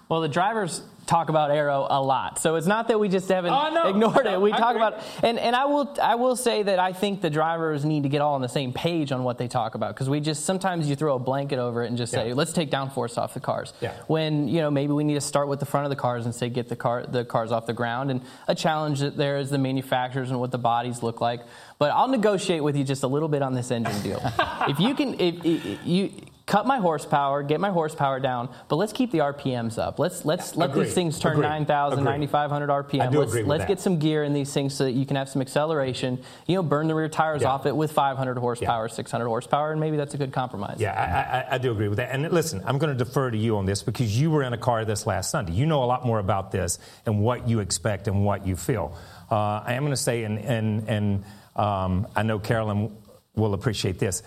Well, 0.09 0.21
the 0.21 0.29
drivers 0.29 0.83
talk 1.07 1.29
about 1.29 1.51
aero 1.51 1.87
a 1.89 2.03
lot. 2.03 2.39
So 2.41 2.57
it's 2.57 2.67
not 2.67 2.89
that 2.89 2.99
we 2.99 3.09
just 3.09 3.29
haven't 3.29 3.53
oh, 3.53 3.71
no. 3.71 3.89
ignored 3.89 4.27
it. 4.27 4.41
We 4.41 4.53
I 4.53 4.59
talk 4.59 4.77
agree. 4.77 4.87
about 4.87 5.03
and 5.23 5.39
and 5.39 5.55
I 5.57 5.65
will 5.67 5.95
I 6.03 6.17
will 6.17 6.37
say 6.37 6.63
that 6.65 6.79
I 6.79 6.93
think 6.93 7.23
the 7.23 7.31
drivers 7.31 7.85
need 7.85 8.03
to 8.03 8.09
get 8.09 8.21
all 8.21 8.35
on 8.35 8.43
the 8.43 8.49
same 8.49 8.73
page 8.73 9.13
on 9.13 9.25
what 9.25 9.39
they 9.39 9.49
talk 9.49 9.75
about 9.75 9.95
because 9.95 10.11
we 10.11 10.21
just 10.21 10.45
sometimes 10.45 10.89
you 10.89 10.97
throw 10.97 11.15
a 11.15 11.19
blanket 11.19 11.59
over 11.59 11.83
it 11.83 11.89
and 11.89 11.97
just 11.97 12.13
say 12.13 12.29
yeah. 12.29 12.35
let's 12.35 12.53
take 12.53 12.71
downforce 12.71 13.19
off 13.19 13.35
the 13.35 13.41
cars. 13.41 13.73
Yeah. 13.81 13.95
When 14.07 14.49
you 14.49 14.61
know 14.61 14.71
maybe 14.71 14.93
we 14.93 15.05
need 15.05 15.15
to 15.15 15.21
start 15.21 15.49
with 15.49 15.61
the 15.61 15.67
front 15.67 15.87
of 15.87 15.91
the 15.91 15.97
cars 15.97 16.25
and 16.25 16.35
say 16.35 16.51
get 16.51 16.69
the 16.69 16.77
car 16.77 17.07
the 17.07 17.25
cars 17.25 17.53
off 17.53 17.67
the 17.67 17.73
ground 17.73 18.11
and 18.11 18.21
a 18.49 18.55
challenge 18.55 19.01
that 19.01 19.17
there 19.17 19.39
is 19.39 19.51
the 19.51 19.59
manufacturers 19.59 20.31
and 20.31 20.41
what 20.41 20.51
the 20.51 20.59
bodies 20.59 21.03
look 21.03 21.21
like. 21.21 21.41
But 21.79 21.93
I'll 21.93 22.09
negotiate 22.09 22.63
with 22.63 22.77
you 22.77 22.85
just 22.85 23.03
a 23.03 23.09
little 23.09 23.29
bit 23.29 23.43
on 23.43 23.55
this 23.55 23.71
engine 23.71 24.03
deal. 24.03 24.21
if 24.69 24.81
you 24.81 24.95
can 24.95 25.21
if, 25.21 25.45
if 25.45 25.87
you 25.87 26.13
cut 26.47 26.65
my 26.65 26.79
horsepower, 26.79 27.43
get 27.43 27.61
my 27.61 27.71
horsepower 27.71 28.21
down, 28.21 28.49
but 28.69 28.77
let's 28.77 28.93
keep 28.93 29.11
the 29.11 29.19
RPMs 29.19 29.79
up. 29.79 29.99
Let's 29.99 30.25
let's 30.25 30.55
let 30.55 30.73
these 30.73 30.95
things 30.95 31.19
turn 31.19 31.33
Agreed. 31.33 31.49
9,000, 31.49 32.05
9,500 32.05 32.69
RPM. 32.69 33.13
Let's 33.13 33.33
agree 33.33 33.43
let's 33.43 33.63
that. 33.63 33.69
get 33.69 33.81
some 33.81 33.99
gear 33.99 34.23
in 34.23 34.33
these 34.33 34.53
things 34.53 34.73
so 34.75 34.85
that 34.85 34.93
you 34.93 35.05
can 35.05 35.17
have 35.17 35.29
some 35.29 35.43
acceleration. 35.43 36.23
You 36.47 36.55
know, 36.55 36.63
burn 36.63 36.87
the 36.87 36.95
rear 36.95 37.09
tires 37.09 37.43
Yeah. 37.43 37.49
off 37.49 37.67
it 37.67 37.75
with 37.77 37.91
500 37.91 38.39
horsepower, 38.39 38.89
600 38.89 39.27
horsepower, 39.27 39.73
and 39.73 39.81
maybe 39.81 39.97
that's 39.97 40.15
a 40.15 40.19
good 40.19 40.33
compromise. 40.33 40.77
Yeah, 40.79 40.93
I, 40.93 41.39
I, 41.53 41.55
I 41.57 41.59
do 41.59 41.73
agree 41.73 41.89
with 41.89 41.99
that. 41.99 42.13
And 42.13 42.31
listen, 42.31 42.63
I'm 42.65 42.79
going 42.79 42.97
to 42.97 43.05
defer 43.05 43.31
to 43.31 43.37
you 43.37 43.57
on 43.57 43.67
this 43.67 43.83
because 43.83 44.19
you 44.19 44.31
were 44.31 44.45
in 44.45 44.53
a 44.53 44.59
car 44.59 44.85
this 44.85 45.05
last 45.07 45.31
Sunday. 45.31 45.53
You 45.53 45.67
know 45.67 45.83
a 45.83 45.87
lot 45.87 46.07
more 46.07 46.21
about 46.21 46.53
this 46.53 46.79
and 47.07 47.21
what 47.21 47.49
you 47.49 47.59
expect 47.59 48.07
and 48.07 48.25
what 48.25 48.47
you 48.47 48.55
feel. 48.55 48.97
Uh, 49.31 49.35
I 49.67 49.75
am 49.75 49.83
going 49.83 49.91
to 49.93 49.97
say, 49.97 50.23
and, 50.23 50.39
and, 50.39 50.89
and 50.89 51.25
um, 51.57 52.07
I 52.15 52.23
know 52.23 52.39
Carolyn 52.39 52.97
will 53.35 53.53
appreciate 53.55 53.99
this. 53.99 54.23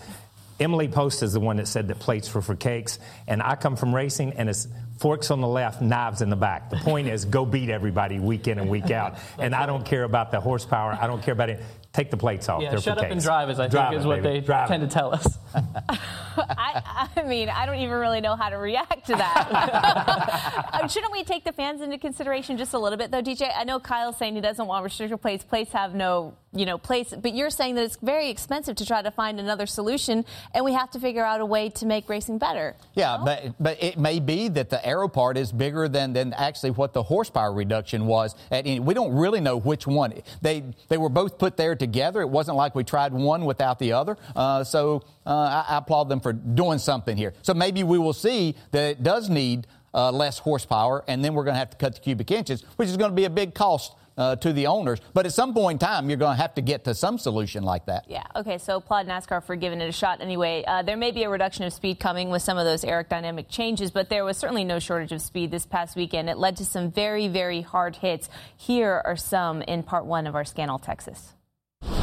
Emily 0.60 0.88
Post 0.88 1.22
is 1.22 1.32
the 1.32 1.40
one 1.40 1.56
that 1.56 1.66
said 1.66 1.88
that 1.88 1.98
plates 1.98 2.32
were 2.34 2.42
for 2.42 2.54
cakes, 2.54 2.98
and 3.26 3.42
I 3.42 3.56
come 3.56 3.76
from 3.76 3.94
racing, 3.94 4.34
and 4.34 4.48
it's 4.48 4.68
forks 4.98 5.30
on 5.30 5.40
the 5.40 5.48
left, 5.48 5.80
knives 5.80 6.20
in 6.20 6.28
the 6.28 6.36
back. 6.36 6.68
The 6.68 6.76
point 6.76 7.08
is, 7.08 7.24
go 7.24 7.46
beat 7.46 7.70
everybody 7.70 8.20
week 8.20 8.46
in 8.46 8.58
and 8.58 8.68
week 8.68 8.90
out. 8.90 9.16
and 9.38 9.54
I 9.54 9.64
don't 9.66 9.84
care 9.86 10.04
about 10.04 10.30
the 10.30 10.40
horsepower. 10.40 10.92
I 11.00 11.06
don't 11.06 11.22
care 11.22 11.32
about 11.32 11.48
it. 11.50 11.62
Take 11.92 12.10
the 12.12 12.16
plates 12.16 12.48
off. 12.48 12.62
Yeah, 12.62 12.70
They're 12.70 12.80
shut 12.80 12.98
for 12.98 13.04
up 13.06 13.10
and 13.10 13.20
drive, 13.20 13.48
as 13.50 13.58
I 13.58 13.66
Drive 13.66 13.88
think 13.88 13.94
it, 13.96 14.00
is 14.02 14.06
what 14.06 14.22
baby. 14.22 14.40
they 14.40 14.46
Drive 14.46 14.68
tend 14.68 14.82
it. 14.84 14.90
to 14.90 14.92
tell 14.94 15.12
us. 15.12 15.38
I, 15.54 17.08
I 17.16 17.22
mean, 17.22 17.48
I 17.48 17.66
don't 17.66 17.76
even 17.80 17.98
really 17.98 18.20
know 18.20 18.36
how 18.36 18.48
to 18.48 18.56
react 18.58 19.06
to 19.06 19.16
that. 19.16 20.68
Uh, 20.72 20.86
Shouldn't 20.88 21.10
we 21.12 21.24
take 21.24 21.42
the 21.44 21.52
fans 21.52 21.80
into 21.80 21.98
consideration 21.98 22.56
just 22.58 22.74
a 22.74 22.78
little 22.78 22.96
bit, 22.98 23.10
though, 23.10 23.22
DJ? 23.22 23.50
I 23.56 23.64
know 23.64 23.80
Kyle's 23.80 24.16
saying 24.18 24.34
he 24.36 24.40
doesn't 24.40 24.66
want 24.66 24.86
restrictor 24.86 25.20
plates. 25.20 25.42
Plates 25.42 25.72
have 25.72 25.94
no, 25.94 26.36
you 26.52 26.66
know, 26.66 26.78
place. 26.78 27.14
But 27.16 27.34
you're 27.34 27.50
saying 27.50 27.76
that 27.76 27.84
it's 27.84 27.96
very 28.02 28.28
expensive 28.28 28.74
to 28.76 28.86
try 28.86 29.02
to 29.02 29.10
find 29.10 29.38
another 29.38 29.66
solution, 29.66 30.24
and 30.52 30.64
we 30.64 30.72
have 30.72 30.90
to 30.90 31.00
figure 31.00 31.24
out 31.24 31.40
a 31.40 31.46
way 31.46 31.68
to 31.70 31.86
make 31.86 32.08
racing 32.08 32.38
better. 32.38 32.76
Yeah, 32.94 33.18
but 33.24 33.54
but 33.60 33.82
it 33.82 33.98
may 33.98 34.18
be 34.18 34.48
that 34.48 34.68
the 34.68 34.84
aero 34.84 35.08
part 35.08 35.36
is 35.36 35.52
bigger 35.52 35.88
than, 35.88 36.12
than 36.12 36.32
actually 36.32 36.72
what 36.72 36.92
the 36.92 37.02
horsepower 37.02 37.52
reduction 37.52 38.06
was. 38.06 38.34
At 38.50 38.66
any, 38.66 38.80
we 38.80 38.94
don't 38.94 39.14
really 39.14 39.40
know 39.40 39.58
which 39.58 39.86
one. 39.86 40.12
They 40.42 40.64
they 40.88 40.98
were 40.98 41.08
both 41.08 41.38
put 41.38 41.56
there 41.56 41.76
together. 41.76 42.20
It 42.20 42.30
wasn't 42.30 42.56
like 42.56 42.74
we 42.74 42.82
tried 42.82 43.12
one 43.12 43.44
without 43.44 43.78
the 43.78 43.92
other. 43.92 44.16
Uh, 44.34 44.64
so 44.64 45.04
uh, 45.26 45.64
I, 45.68 45.74
I 45.74 45.78
applaud 45.78 46.08
them 46.08 46.20
for 46.20 46.32
doing 46.32 46.78
something 46.78 47.16
here. 47.16 47.34
So 47.42 47.54
maybe 47.54 47.84
we 47.84 47.98
will 47.98 48.12
see 48.12 48.56
that 48.72 48.90
it 48.90 49.02
does 49.04 49.30
need 49.30 49.68
uh, 49.94 50.10
less 50.10 50.38
horsepower, 50.38 51.04
and 51.08 51.24
then 51.24 51.34
we're 51.34 51.44
going 51.44 51.54
to 51.54 51.58
have 51.58 51.70
to 51.70 51.76
cut 51.76 51.94
the 51.94 52.00
cubic 52.00 52.30
inches, 52.30 52.62
which 52.76 52.88
is 52.88 52.96
going 52.96 53.10
to 53.10 53.14
be 53.14 53.24
a 53.24 53.30
big 53.30 53.54
cost. 53.54 53.94
Uh, 54.20 54.36
to 54.36 54.52
the 54.52 54.66
owners, 54.66 55.00
but 55.14 55.24
at 55.24 55.32
some 55.32 55.54
point 55.54 55.80
in 55.80 55.86
time, 55.86 56.10
you're 56.10 56.18
going 56.18 56.36
to 56.36 56.42
have 56.42 56.52
to 56.52 56.60
get 56.60 56.84
to 56.84 56.94
some 56.94 57.16
solution 57.16 57.62
like 57.62 57.86
that. 57.86 58.04
Yeah. 58.06 58.22
Okay. 58.36 58.58
So 58.58 58.76
applaud 58.76 59.06
NASCAR 59.06 59.42
for 59.42 59.56
giving 59.56 59.80
it 59.80 59.88
a 59.88 59.92
shot. 59.92 60.20
Anyway, 60.20 60.62
uh, 60.66 60.82
there 60.82 60.98
may 60.98 61.10
be 61.10 61.22
a 61.22 61.30
reduction 61.30 61.64
of 61.64 61.72
speed 61.72 61.98
coming 61.98 62.28
with 62.28 62.42
some 62.42 62.58
of 62.58 62.66
those 62.66 62.84
aerodynamic 62.84 63.48
changes, 63.48 63.90
but 63.90 64.10
there 64.10 64.22
was 64.22 64.36
certainly 64.36 64.62
no 64.62 64.78
shortage 64.78 65.10
of 65.12 65.22
speed 65.22 65.50
this 65.50 65.64
past 65.64 65.96
weekend. 65.96 66.28
It 66.28 66.36
led 66.36 66.58
to 66.58 66.66
some 66.66 66.90
very, 66.90 67.28
very 67.28 67.62
hard 67.62 67.96
hits. 67.96 68.28
Here 68.54 69.00
are 69.06 69.16
some 69.16 69.62
in 69.62 69.84
part 69.84 70.04
one 70.04 70.26
of 70.26 70.34
our 70.34 70.44
Scan 70.44 70.68
All, 70.68 70.78
Texas. 70.78 71.32
Mark 71.80 71.94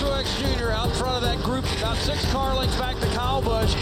Truex 0.00 0.58
Jr. 0.58 0.70
out 0.70 0.90
front 0.96 1.14
of 1.14 1.22
that 1.22 1.40
group, 1.44 1.64
about 1.78 1.96
six 1.98 2.28
car 2.32 2.56
lengths 2.56 2.76
back 2.80 2.98
to 2.98 3.06
Kyle 3.14 3.40
Busch. 3.40 3.76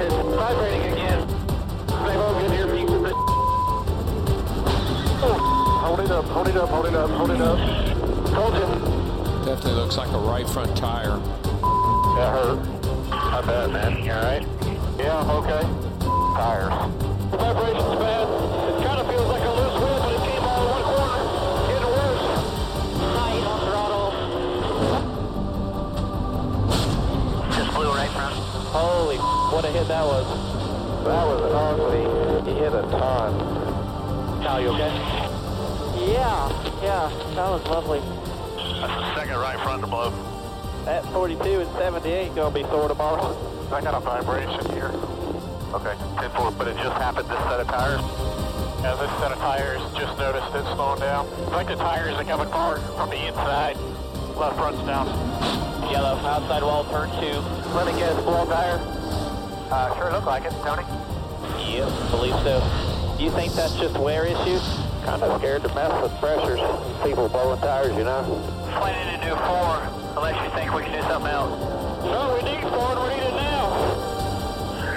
It's 0.00 0.12
vibrating 0.12 0.92
again. 0.92 1.28
They've 1.86 2.16
all 2.16 2.40
get 2.40 2.50
here. 2.50 2.71
Up, 6.12 6.24
hold 6.26 6.48
it 6.48 6.56
up, 6.56 6.68
hold 6.68 6.86
it 6.86 6.94
up, 6.94 7.10
hold 7.10 7.30
it 7.30 7.40
up. 7.40 7.58
Told 8.34 8.54
you. 8.54 8.66
Definitely 9.46 9.72
looks 9.72 9.96
like 9.96 10.10
a 10.10 10.18
right 10.18 10.46
front 10.46 10.76
tire. 10.76 11.16
That 12.16 12.32
hurt. 12.36 12.58
I 13.10 13.40
bet, 13.46 13.70
man. 13.72 14.04
You 14.04 14.12
alright? 14.12 14.46
Yeah, 14.98 15.18
I'm 15.18 15.30
okay. 15.40 15.62
Tires. 16.36 16.68
The 17.30 17.36
vibration's 17.38 17.96
bad. 17.96 18.28
It 18.28 18.84
kind 18.84 19.00
of 19.00 19.06
feels 19.08 19.26
like 19.26 19.42
a 19.42 19.52
loose 19.56 19.76
wheel, 19.80 19.98
but 20.04 20.12
it 20.12 20.20
came 20.28 20.44
all 20.44 20.60
in 20.60 20.68
one 20.68 20.84
corner. 20.92 21.22
Getting 21.72 21.92
worse. 21.96 22.24
Tight 23.16 23.44
on 23.48 23.58
throttle. 23.64 24.12
Just 27.56 27.70
blew 27.74 27.90
right 27.90 28.10
front. 28.10 28.34
Holy, 28.68 29.16
what 29.16 29.64
a 29.64 29.68
hit 29.68 29.88
that 29.88 30.04
was. 30.04 30.26
That 31.04 31.24
was 31.26 31.40
ugly. 31.52 32.04
He 32.52 32.58
hit 32.58 32.74
a 32.74 32.82
ton. 32.82 33.32
Cal, 34.42 34.60
you 34.60 34.68
okay? 34.68 35.11
Yeah, 36.22 36.46
yeah, 36.80 37.34
that 37.34 37.50
was 37.50 37.66
lovely. 37.66 37.98
That's 37.98 38.94
the 38.94 39.14
second 39.16 39.38
right 39.42 39.58
front 39.58 39.82
to 39.82 39.88
blow. 39.88 40.10
That 40.84 41.04
42 41.06 41.42
and 41.42 41.70
78 41.72 42.36
gonna 42.36 42.54
be 42.54 42.62
sore 42.70 42.86
tomorrow. 42.86 43.34
I 43.72 43.80
got 43.80 43.94
a 43.94 43.98
vibration 43.98 44.70
here. 44.70 44.94
Okay, 45.74 45.98
10-4, 46.22 46.56
but 46.56 46.68
it 46.68 46.76
just 46.76 46.94
happened 46.94 47.26
this 47.28 47.42
set 47.50 47.58
of 47.58 47.66
tires? 47.66 48.00
Yeah, 48.86 48.94
this 48.94 49.10
set 49.18 49.32
of 49.32 49.38
tires 49.38 49.82
just 49.98 50.16
noticed 50.16 50.54
it 50.54 50.62
slowing 50.76 51.00
down. 51.00 51.26
It's 51.26 51.50
like 51.50 51.66
the 51.66 51.74
tires 51.74 52.14
are 52.14 52.22
coming 52.22 52.46
apart 52.46 52.78
from 52.94 53.10
the 53.10 53.26
inside. 53.26 53.76
Left 54.38 54.54
front's 54.54 54.78
down. 54.86 55.08
Yellow, 55.90 56.14
outside 56.22 56.62
wall, 56.62 56.84
turn 56.84 57.10
two. 57.18 57.34
Let 57.74 57.92
me 57.92 57.98
guess, 57.98 58.14
blow 58.22 58.46
tire? 58.46 58.78
Uh, 59.74 59.98
sure 59.98 60.12
look 60.12 60.26
like 60.26 60.44
it, 60.44 60.52
Tony. 60.62 60.86
Yep, 61.66 61.90
believe 62.14 62.38
so. 62.46 62.62
Do 63.18 63.24
you 63.24 63.32
think 63.32 63.54
that's 63.54 63.74
just 63.74 63.98
wear 63.98 64.24
issue? 64.24 64.60
Kind 65.04 65.22
of 65.22 65.40
scared 65.40 65.62
to 65.62 65.74
mess 65.74 66.02
with 66.02 66.12
pressures. 66.20 66.60
and 66.60 67.02
People 67.02 67.28
blowing 67.28 67.60
tires, 67.60 67.96
you 67.96 68.04
know. 68.04 68.22
Planning 68.78 69.18
to 69.18 69.26
do 69.26 69.34
four, 69.34 69.82
unless 70.16 70.38
you 70.42 70.50
think 70.56 70.72
we 70.72 70.82
can 70.82 70.92
do 70.92 71.02
something 71.08 71.30
else. 71.30 71.58
No, 72.04 72.38
we 72.38 72.42
need 72.48 72.62
four 72.62 72.94
we 73.02 73.14
need 73.14 73.26
it 73.26 73.34
now. 73.34 73.66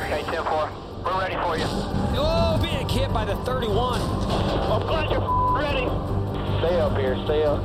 Okay, 0.05 0.21
10-4. 0.29 0.69
We're 1.03 1.19
ready 1.19 1.35
for 1.35 1.57
you. 1.57 1.65
Oh, 2.17 2.59
being 2.61 2.87
hit 2.87 3.11
by 3.11 3.25
the 3.25 3.35
31. 3.37 4.01
I'm 4.01 4.81
glad 4.81 5.09
you're 5.09 5.57
ready. 5.57 5.85
Stay 6.59 6.79
up 6.79 6.97
here, 6.97 7.15
stay 7.25 7.43
up. 7.43 7.61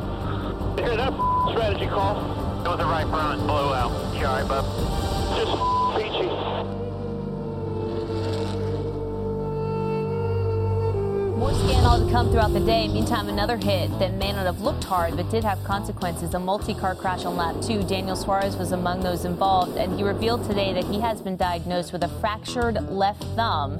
Hear 0.78 0.96
that 0.96 1.12
strategy 1.50 1.86
call? 1.86 2.16
It 2.64 2.68
was 2.68 2.78
the 2.78 2.84
right 2.84 3.06
front 3.08 3.42
blowout. 3.46 4.14
You 4.14 4.24
alright, 4.26 4.48
bub? 4.48 4.99
Scan 11.70 11.84
All 11.84 12.04
to 12.04 12.10
come 12.10 12.32
throughout 12.32 12.52
the 12.52 12.58
day. 12.58 12.88
Meantime, 12.88 13.28
another 13.28 13.56
hit 13.56 13.96
that 14.00 14.14
may 14.14 14.32
not 14.32 14.44
have 14.44 14.60
looked 14.60 14.82
hard 14.82 15.16
but 15.16 15.30
did 15.30 15.44
have 15.44 15.62
consequences. 15.62 16.34
A 16.34 16.38
multi-car 16.40 16.96
crash 16.96 17.24
on 17.24 17.36
lap 17.36 17.54
two. 17.62 17.84
Daniel 17.84 18.16
Suarez 18.16 18.56
was 18.56 18.72
among 18.72 19.02
those 19.02 19.24
involved, 19.24 19.76
and 19.76 19.96
he 19.96 20.02
revealed 20.02 20.44
today 20.48 20.72
that 20.72 20.82
he 20.86 20.98
has 20.98 21.22
been 21.22 21.36
diagnosed 21.36 21.92
with 21.92 22.02
a 22.02 22.08
fractured 22.08 22.90
left 22.90 23.22
thumb. 23.36 23.78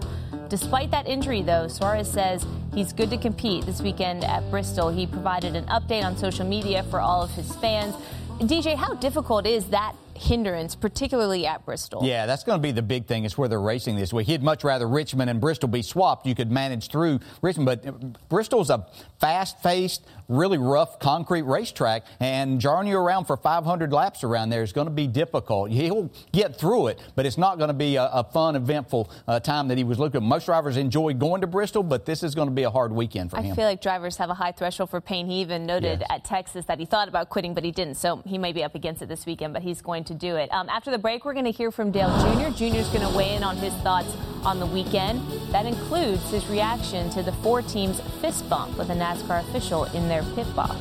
Despite 0.49 0.93
that 0.93 1.09
injury, 1.09 1.43
though, 1.43 1.67
Suarez 1.67 2.09
says 2.09 2.47
he's 2.73 2.93
good 2.93 3.11
to 3.11 3.17
compete 3.17 3.67
this 3.67 3.83
weekend 3.83 4.23
at 4.23 4.49
Bristol. 4.53 4.91
He 4.91 5.09
provided 5.09 5.57
an 5.57 5.65
update 5.67 6.05
on 6.05 6.17
social 6.17 6.47
media 6.47 6.85
for 6.85 7.01
all 7.01 7.23
of 7.23 7.33
his 7.33 7.57
fans. 7.57 7.97
DJ, 8.39 8.77
how 8.77 8.95
difficult 8.95 9.49
is 9.49 9.67
that 9.71 9.97
hindrance, 10.21 10.75
particularly 10.77 11.47
at 11.47 11.65
Bristol? 11.65 12.05
Yeah, 12.05 12.27
that's 12.27 12.45
going 12.45 12.59
to 12.59 12.63
be 12.63 12.73
the 12.73 12.83
big 12.83 13.07
thing. 13.07 13.25
Is 13.25 13.37
where 13.39 13.49
they're 13.49 13.61
racing 13.61 13.97
this 13.97 14.13
week. 14.13 14.27
He'd 14.27 14.43
much 14.43 14.63
rather 14.65 14.87
Richmond 14.89 15.31
and 15.31 15.41
Bristol 15.41 15.69
be 15.69 15.83
swapped. 15.83 16.27
You 16.27 16.35
could 16.35 16.51
manage 16.51 16.89
through 16.89 17.21
Richmond, 17.43 17.67
but 17.67 18.29
Bristol's 18.29 18.71
a 18.71 18.87
fast-paced, 19.19 20.05
really 20.29 20.59
rough 20.59 20.99
concrete 20.99 21.43
racetrack, 21.43 22.05
and 22.21 22.61
jarring 22.61 22.89
you 22.89 22.99
around 22.99 23.25
for 23.27 23.37
500 23.37 23.93
laps 23.93 24.25
around 24.25 24.51
there 24.51 24.63
is 24.63 24.73
going 24.73 24.87
to 24.87 24.93
be 24.93 25.07
difficult. 25.07 25.71
He'll 25.71 26.11
get 26.33 26.57
through 26.57 26.89
it, 26.89 27.01
but 27.15 27.27
it's 27.27 27.39
not 27.39 27.59
going 27.59 27.69
to 27.69 27.75
be 27.75 27.97
a, 27.97 28.05
a 28.05 28.25
fun, 28.25 28.57
eventful 28.57 29.11
uh, 29.29 29.41
time 29.41 29.69
that 29.69 29.79
he 29.79 29.85
was 29.85 29.99
looking. 29.99 30.23
Most 30.23 30.47
drivers 30.47 30.77
enjoy 30.77 31.15
going 31.15 31.41
to 31.43 31.47
Bristol, 31.47 31.83
but 31.83 32.05
this 32.07 32.23
is 32.23 32.35
going 32.35 32.49
to 32.49 32.55
be 32.55 32.65
a 32.65 32.71
hard 32.71 32.93
weekend 32.93 33.31
for 33.31 33.39
I 33.39 33.43
him. 33.43 33.53
I 33.53 33.57
feel 33.57 33.65
like 33.65 33.81
drivers 33.83 34.17
have 34.17 34.31
a 34.31 34.35
high 34.35 34.53
threshold 34.53 34.91
for 34.91 35.01
pain. 35.01 35.27
He 35.27 35.41
even 35.41 35.67
noted 35.67 36.01
Yes. 36.01 36.09
at 36.11 36.25
Texas 36.25 36.67
that 36.67 36.79
he 36.79 36.85
thought 36.85 37.09
about 37.09 37.31
quitting, 37.31 37.55
but 37.55 37.65
he 37.65 37.71
didn't. 37.73 37.95
So 37.97 38.23
he 38.27 38.39
may 38.39 38.53
be 38.53 38.63
up 38.65 38.75
against 38.75 39.03
it 39.03 39.09
this 39.09 39.27
weekend, 39.27 39.53
but 39.53 39.63
he's 39.63 39.81
going 39.81 40.05
to 40.05 40.10
do 40.15 40.37
it. 40.37 40.53
Um, 40.53 40.69
after 40.69 40.91
the 40.91 40.99
break, 40.99 41.25
we're 41.25 41.33
going 41.33 41.45
to 41.45 41.51
hear 41.51 41.71
from 41.71 41.91
Dale 41.91 42.11
Jr. 42.21 42.51
Jr.'s 42.57 42.89
going 42.89 43.09
to 43.09 43.17
weigh 43.17 43.35
in 43.35 43.43
on 43.43 43.57
his 43.57 43.73
thoughts 43.83 44.15
on 44.45 44.59
the 44.61 44.67
weekend. 44.67 45.21
That 45.53 45.67
includes 45.67 46.31
his 46.31 46.47
reaction 46.47 47.11
to 47.11 47.23
the 47.23 47.33
four 47.33 47.63
teams' 47.63 48.01
fist 48.21 48.49
bump 48.49 48.77
with 48.79 48.91
a 48.91 48.95
NASCAR 48.95 49.41
official 49.49 49.85
in 49.85 50.09
their 50.09 50.23
pit 50.35 50.47
box. 50.55 50.77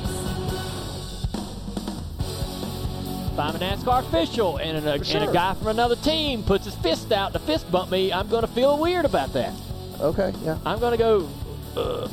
If 3.32 3.40
I'm 3.40 3.56
a 3.56 3.60
NASCAR 3.60 4.06
official 4.06 4.58
and 4.58 4.86
a, 4.86 4.94
and 4.94 5.30
a 5.30 5.32
guy 5.32 5.54
from 5.54 5.68
another 5.68 5.96
team 5.96 6.44
puts 6.44 6.66
his 6.66 6.76
fist 6.76 7.12
out 7.12 7.32
to 7.34 7.40
fist 7.40 7.72
bump 7.72 7.90
me, 7.92 8.12
I'm 8.12 8.28
going 8.28 8.42
to 8.42 8.50
feel 8.50 8.78
weird 8.78 9.06
about 9.06 9.32
that. 9.34 9.54
Okay, 10.02 10.34
yeah. 10.44 10.58
I'm 10.66 10.80
going 10.80 10.92
to 10.92 10.98
go, 10.98 11.30
uh, 11.78 12.08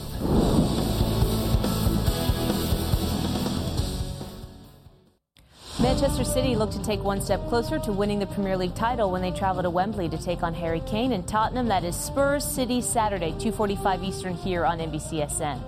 Manchester 5.87 6.25
City 6.25 6.57
looked 6.57 6.73
to 6.73 6.83
take 6.83 7.05
one 7.05 7.21
step 7.21 7.47
closer 7.47 7.78
to 7.78 7.93
winning 7.93 8.19
the 8.19 8.26
Premier 8.26 8.57
League 8.57 8.75
title 8.75 9.12
when 9.12 9.23
they 9.23 9.31
travel 9.31 9.62
to 9.62 9.71
Wembley 9.71 10.09
to 10.09 10.19
take 10.19 10.43
on 10.43 10.52
Harry 10.52 10.81
Kane 10.81 11.12
and 11.12 11.26
Tottenham. 11.28 11.69
That 11.69 11.85
is 11.85 11.95
Spurs 11.95 12.45
City 12.45 12.81
Saturday, 12.81 13.31
2:45 13.38 14.02
Eastern 14.02 14.35
here 14.35 14.66
on 14.66 14.81
NBCSN. 14.81 15.61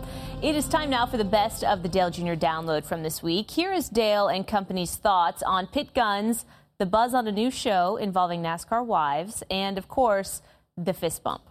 It 0.42 0.56
is 0.56 0.66
time 0.66 0.90
now 0.90 1.06
for 1.06 1.18
the 1.18 1.24
best 1.24 1.62
of 1.62 1.84
the 1.84 1.88
Dale 1.88 2.10
Jr. 2.10 2.34
download 2.34 2.84
from 2.84 3.04
this 3.04 3.22
week. 3.22 3.52
Here 3.52 3.72
is 3.72 3.88
Dale 3.88 4.26
and 4.26 4.44
company's 4.44 4.96
thoughts 4.96 5.40
on 5.44 5.68
pit 5.68 5.94
guns, 5.94 6.44
the 6.78 6.86
buzz 6.86 7.14
on 7.14 7.28
a 7.28 7.32
new 7.32 7.52
show 7.52 7.96
involving 7.96 8.42
NASCAR 8.42 8.84
wives, 8.84 9.44
and 9.48 9.78
of 9.78 9.86
course, 9.86 10.42
the 10.76 10.94
fist 10.94 11.22
bump. 11.22 11.42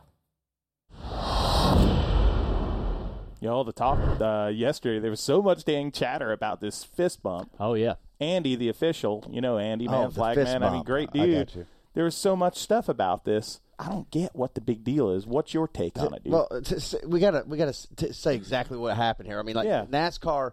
You 3.40 3.48
know, 3.48 3.64
the 3.64 3.72
talk 3.72 3.98
uh, 4.20 4.52
yesterday, 4.54 5.00
there 5.00 5.12
was 5.12 5.22
so 5.22 5.42
much 5.42 5.64
dang 5.64 5.90
chatter 5.94 6.34
about 6.34 6.60
this 6.60 6.84
fist 6.84 7.24
bump. 7.24 7.52
Oh, 7.62 7.76
yeah. 7.76 7.94
Andy, 8.20 8.56
the 8.56 8.70
official, 8.70 9.26
you 9.30 9.42
know, 9.42 9.58
Andy, 9.58 9.88
Oh, 9.88 9.92
man, 9.92 10.12
flag 10.12 10.38
man, 10.38 10.64
I 10.64 10.72
mean, 10.72 10.84
great 10.84 11.12
dude. 11.12 11.68
There 11.94 12.04
was 12.04 12.16
so 12.16 12.36
much 12.36 12.58
stuff 12.58 12.90
about 12.90 13.26
this. 13.26 13.60
I 13.80 13.90
don't 13.90 14.10
get 14.10 14.36
what 14.36 14.56
the 14.56 14.62
big 14.62 14.84
deal 14.84 15.12
is. 15.12 15.28
What's 15.28 15.54
your 15.54 15.68
take 15.68 16.00
on 16.00 16.14
it, 16.14 16.24
dude? 16.24 16.34
Well, 16.34 16.48
t- 16.64 16.76
s- 16.76 16.96
we 17.06 17.20
gotta 17.20 17.44
we 17.48 17.58
gotta 17.58 17.76
t- 17.96 18.12
say 18.12 18.36
exactly 18.36 18.78
what 18.78 18.96
happened 18.98 19.28
here. 19.30 19.40
I 19.40 19.44
mean, 19.44 19.56
like 19.56 19.68
Yeah. 19.68 19.86
NASCAR 19.86 20.52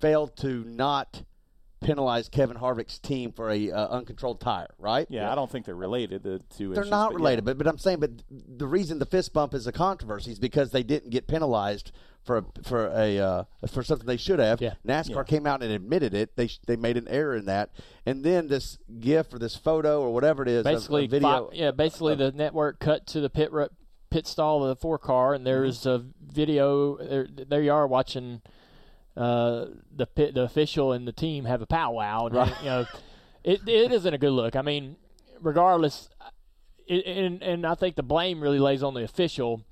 failed 0.00 0.36
to 0.38 0.64
not 0.64 1.22
penalize 1.80 2.28
Kevin 2.28 2.56
Harvick's 2.56 2.98
team 2.98 3.30
for 3.32 3.50
a 3.50 3.70
uh, 3.70 3.86
uncontrolled 3.88 4.40
tire, 4.40 4.74
right? 4.78 5.06
yeah, 5.10 5.30
I 5.30 5.34
don't 5.36 5.48
think 5.50 5.66
they're 5.66 5.76
related. 5.76 6.22
The 6.24 6.40
two 6.56 6.72
They're 6.72 6.82
issues, 6.82 6.90
not 6.90 7.08
but 7.12 7.18
yeah. 7.18 7.24
related, 7.24 7.44
but 7.44 7.58
but 7.58 7.66
I'm 7.68 7.78
saying, 7.78 8.00
but 8.00 8.10
the 8.30 8.66
reason 8.66 8.98
the 8.98 9.06
fist 9.06 9.32
bump 9.32 9.54
is 9.54 9.66
a 9.68 9.72
controversy 9.72 10.32
is 10.32 10.38
because 10.40 10.70
they 10.72 10.82
didn't 10.82 11.10
get 11.10 11.28
penalized 11.28 11.92
for 12.26 12.38
a, 12.38 12.44
for 12.64 12.88
a 12.88 13.18
uh, 13.18 13.44
for 13.68 13.82
something 13.82 14.06
they 14.06 14.16
should 14.16 14.40
have. 14.40 14.60
Yeah. 14.60 14.74
NASCAR 14.86 15.26
came 15.26 15.46
out 15.46 15.62
and 15.62 15.72
admitted 15.72 16.12
it. 16.12 16.36
They 16.36 16.48
sh- 16.48 16.58
they 16.66 16.76
made 16.76 16.96
an 16.96 17.06
error 17.08 17.34
in 17.36 17.46
that, 17.46 17.70
and 18.04 18.24
then 18.24 18.48
this 18.48 18.78
GIF 19.00 19.32
or 19.32 19.38
this 19.38 19.56
photo 19.56 20.02
or 20.02 20.12
whatever 20.12 20.42
it 20.42 20.48
is, 20.48 20.60
of- 20.60 20.66
of 20.66 20.74
basically, 20.74 21.06
video. 21.06 21.50
yeah, 21.52 21.70
basically 21.70 22.16
the 22.16 22.32
network 22.32 22.80
cut 22.80 23.06
to 23.08 23.20
the 23.20 23.30
pit 23.30 23.50
pit 24.10 24.26
stall 24.26 24.62
of 24.64 24.68
the 24.68 24.76
four 24.76 24.98
car, 24.98 25.32
and 25.34 25.46
there's 25.46 25.80
Mm-hmm. 25.84 26.08
a 26.28 26.32
video. 26.34 26.96
There, 26.98 27.28
there 27.48 27.62
you 27.62 27.72
are 27.72 27.86
watching 27.86 28.42
uh, 29.16 29.66
the 29.94 30.06
pit, 30.06 30.34
the 30.34 30.42
official 30.42 30.92
and 30.92 31.06
the 31.08 31.12
team 31.12 31.44
have 31.46 31.62
a 31.62 31.66
powwow. 31.66 32.26
And, 32.26 32.34
You 32.60 32.66
know, 32.66 32.84
it 33.44 33.60
it 33.68 33.92
isn't 33.92 34.12
a 34.12 34.18
good 34.18 34.32
look. 34.32 34.56
I 34.56 34.62
mean, 34.62 34.96
regardless, 35.40 36.08
it, 36.86 37.06
and 37.06 37.42
and 37.42 37.66
I 37.66 37.74
think 37.74 37.96
the 37.96 38.02
blame 38.02 38.40
really 38.42 38.58
lays 38.58 38.82
on 38.82 38.94
the 38.94 39.02
official 39.04 39.62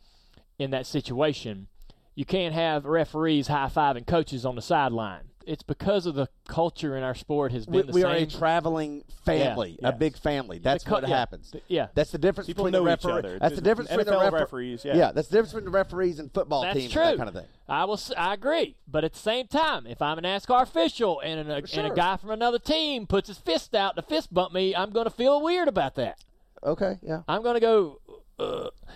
in 0.58 0.70
that 0.70 0.86
situation. 0.86 1.66
You 2.14 2.24
can't 2.24 2.54
have 2.54 2.84
referees 2.84 3.48
high 3.48 3.68
fiving 3.74 4.06
coaches 4.06 4.44
on 4.46 4.54
the 4.56 4.62
sideline. 4.62 5.22
It's 5.46 5.62
because 5.62 6.06
of 6.06 6.14
the 6.14 6.28
culture 6.48 6.96
in 6.96 7.02
our 7.02 7.14
sport 7.14 7.52
has 7.52 7.66
been 7.66 7.74
we, 7.74 7.82
the 7.82 7.92
we 7.92 8.00
same. 8.00 8.10
are 8.10 8.14
a 8.14 8.24
traveling 8.24 9.04
family, 9.26 9.76
Yeah. 9.82 9.88
a 9.88 9.92
big 9.92 10.16
family. 10.16 10.58
That's 10.58 10.84
co- 10.84 10.94
what 10.94 11.06
yeah. 11.08 11.18
happens. 11.18 11.50
The- 11.50 11.60
yeah. 11.68 11.88
that's 11.94 12.12
the 12.12 12.16
difference 12.18 12.46
People 12.46 12.64
between 12.64 12.72
know 12.80 12.84
the 12.88 12.94
each 12.94 13.04
referee. 13.04 13.18
other. 13.18 13.38
That's 13.38 13.50
the 13.50 13.56
Just 13.56 13.64
difference 13.64 13.90
between 13.90 14.06
the 14.06 14.12
NFL 14.12 14.24
refer- 14.24 14.38
referees, 14.38 14.84
yeah. 14.86 15.12
that's 15.12 15.28
the 15.28 15.32
difference 15.36 15.52
between 15.52 15.64
the 15.66 15.70
referees 15.70 16.18
and 16.18 16.32
football 16.32 16.62
That's 16.62 16.78
teams 16.78 16.92
true. 16.92 17.02
and 17.02 17.10
that 17.12 17.16
kind 17.18 17.28
of 17.28 17.34
thing. 17.34 17.46
I 17.68 17.84
will. 17.84 17.94
s- 17.94 18.12
I 18.16 18.32
agree, 18.32 18.76
but 18.88 19.04
at 19.04 19.12
the 19.12 19.18
same 19.18 19.46
time, 19.46 19.86
if 19.86 20.00
I'm 20.00 20.18
a 20.18 20.22
NASCAR 20.22 20.62
official 20.62 21.20
and 21.20 21.50
a, 21.50 21.56
uh, 21.56 21.60
and 21.74 21.86
a 21.92 21.94
guy 21.94 22.16
from 22.16 22.30
another 22.30 22.58
team 22.58 23.06
puts 23.06 23.28
his 23.28 23.36
fist 23.36 23.74
out 23.74 23.96
to 23.96 24.02
fist 24.02 24.32
bump 24.32 24.54
me, 24.54 24.74
I'm 24.74 24.92
going 24.92 25.04
to 25.04 25.10
feel 25.10 25.42
weird 25.42 25.68
about 25.68 25.94
that. 25.96 26.20
Okay, 26.62 26.96
yeah. 27.02 27.20
I'm 27.28 27.42
going 27.42 27.54
to 27.56 27.60
go. 27.60 28.00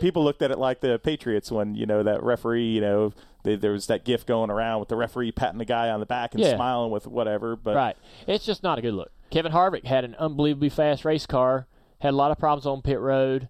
People 0.01 0.25
looked 0.25 0.43
at 0.43 0.51
it 0.51 0.59
like 0.59 0.81
the 0.81 0.99
Patriots 0.99 1.51
when 1.51 1.75
you 1.75 1.87
know 1.87 2.03
that 2.03 2.23
referee. 2.23 2.67
You 2.71 2.81
know, 2.81 3.13
they, 3.45 3.57
there 3.57 3.73
was 3.73 3.87
that 3.87 4.05
gif 4.05 4.27
going 4.27 4.51
around 4.51 4.81
with 4.81 4.89
the 4.89 4.97
referee 4.97 5.33
patting 5.33 5.59
the 5.59 5.65
guy 5.65 5.89
on 5.91 6.01
the 6.01 6.07
back 6.07 6.35
and 6.35 6.43
Yeah. 6.43 6.55
smiling 6.57 6.91
with 6.91 7.07
whatever. 7.07 7.57
But 7.57 7.77
Right. 7.77 7.97
It's 8.27 8.45
just 8.45 8.63
not 8.63 8.79
a 8.79 8.83
good 8.83 8.95
look. 8.95 9.11
Kevin 9.31 9.53
Harvick 9.53 9.85
had 9.85 10.05
an 10.05 10.15
unbelievably 10.17 10.71
fast 10.71 11.05
race 11.05 11.27
car. 11.27 11.67
Had 12.01 12.11
a 12.15 12.17
lot 12.17 12.31
of 12.31 12.39
problems 12.39 12.67
on 12.67 12.81
pit 12.83 12.99
road. 13.01 13.49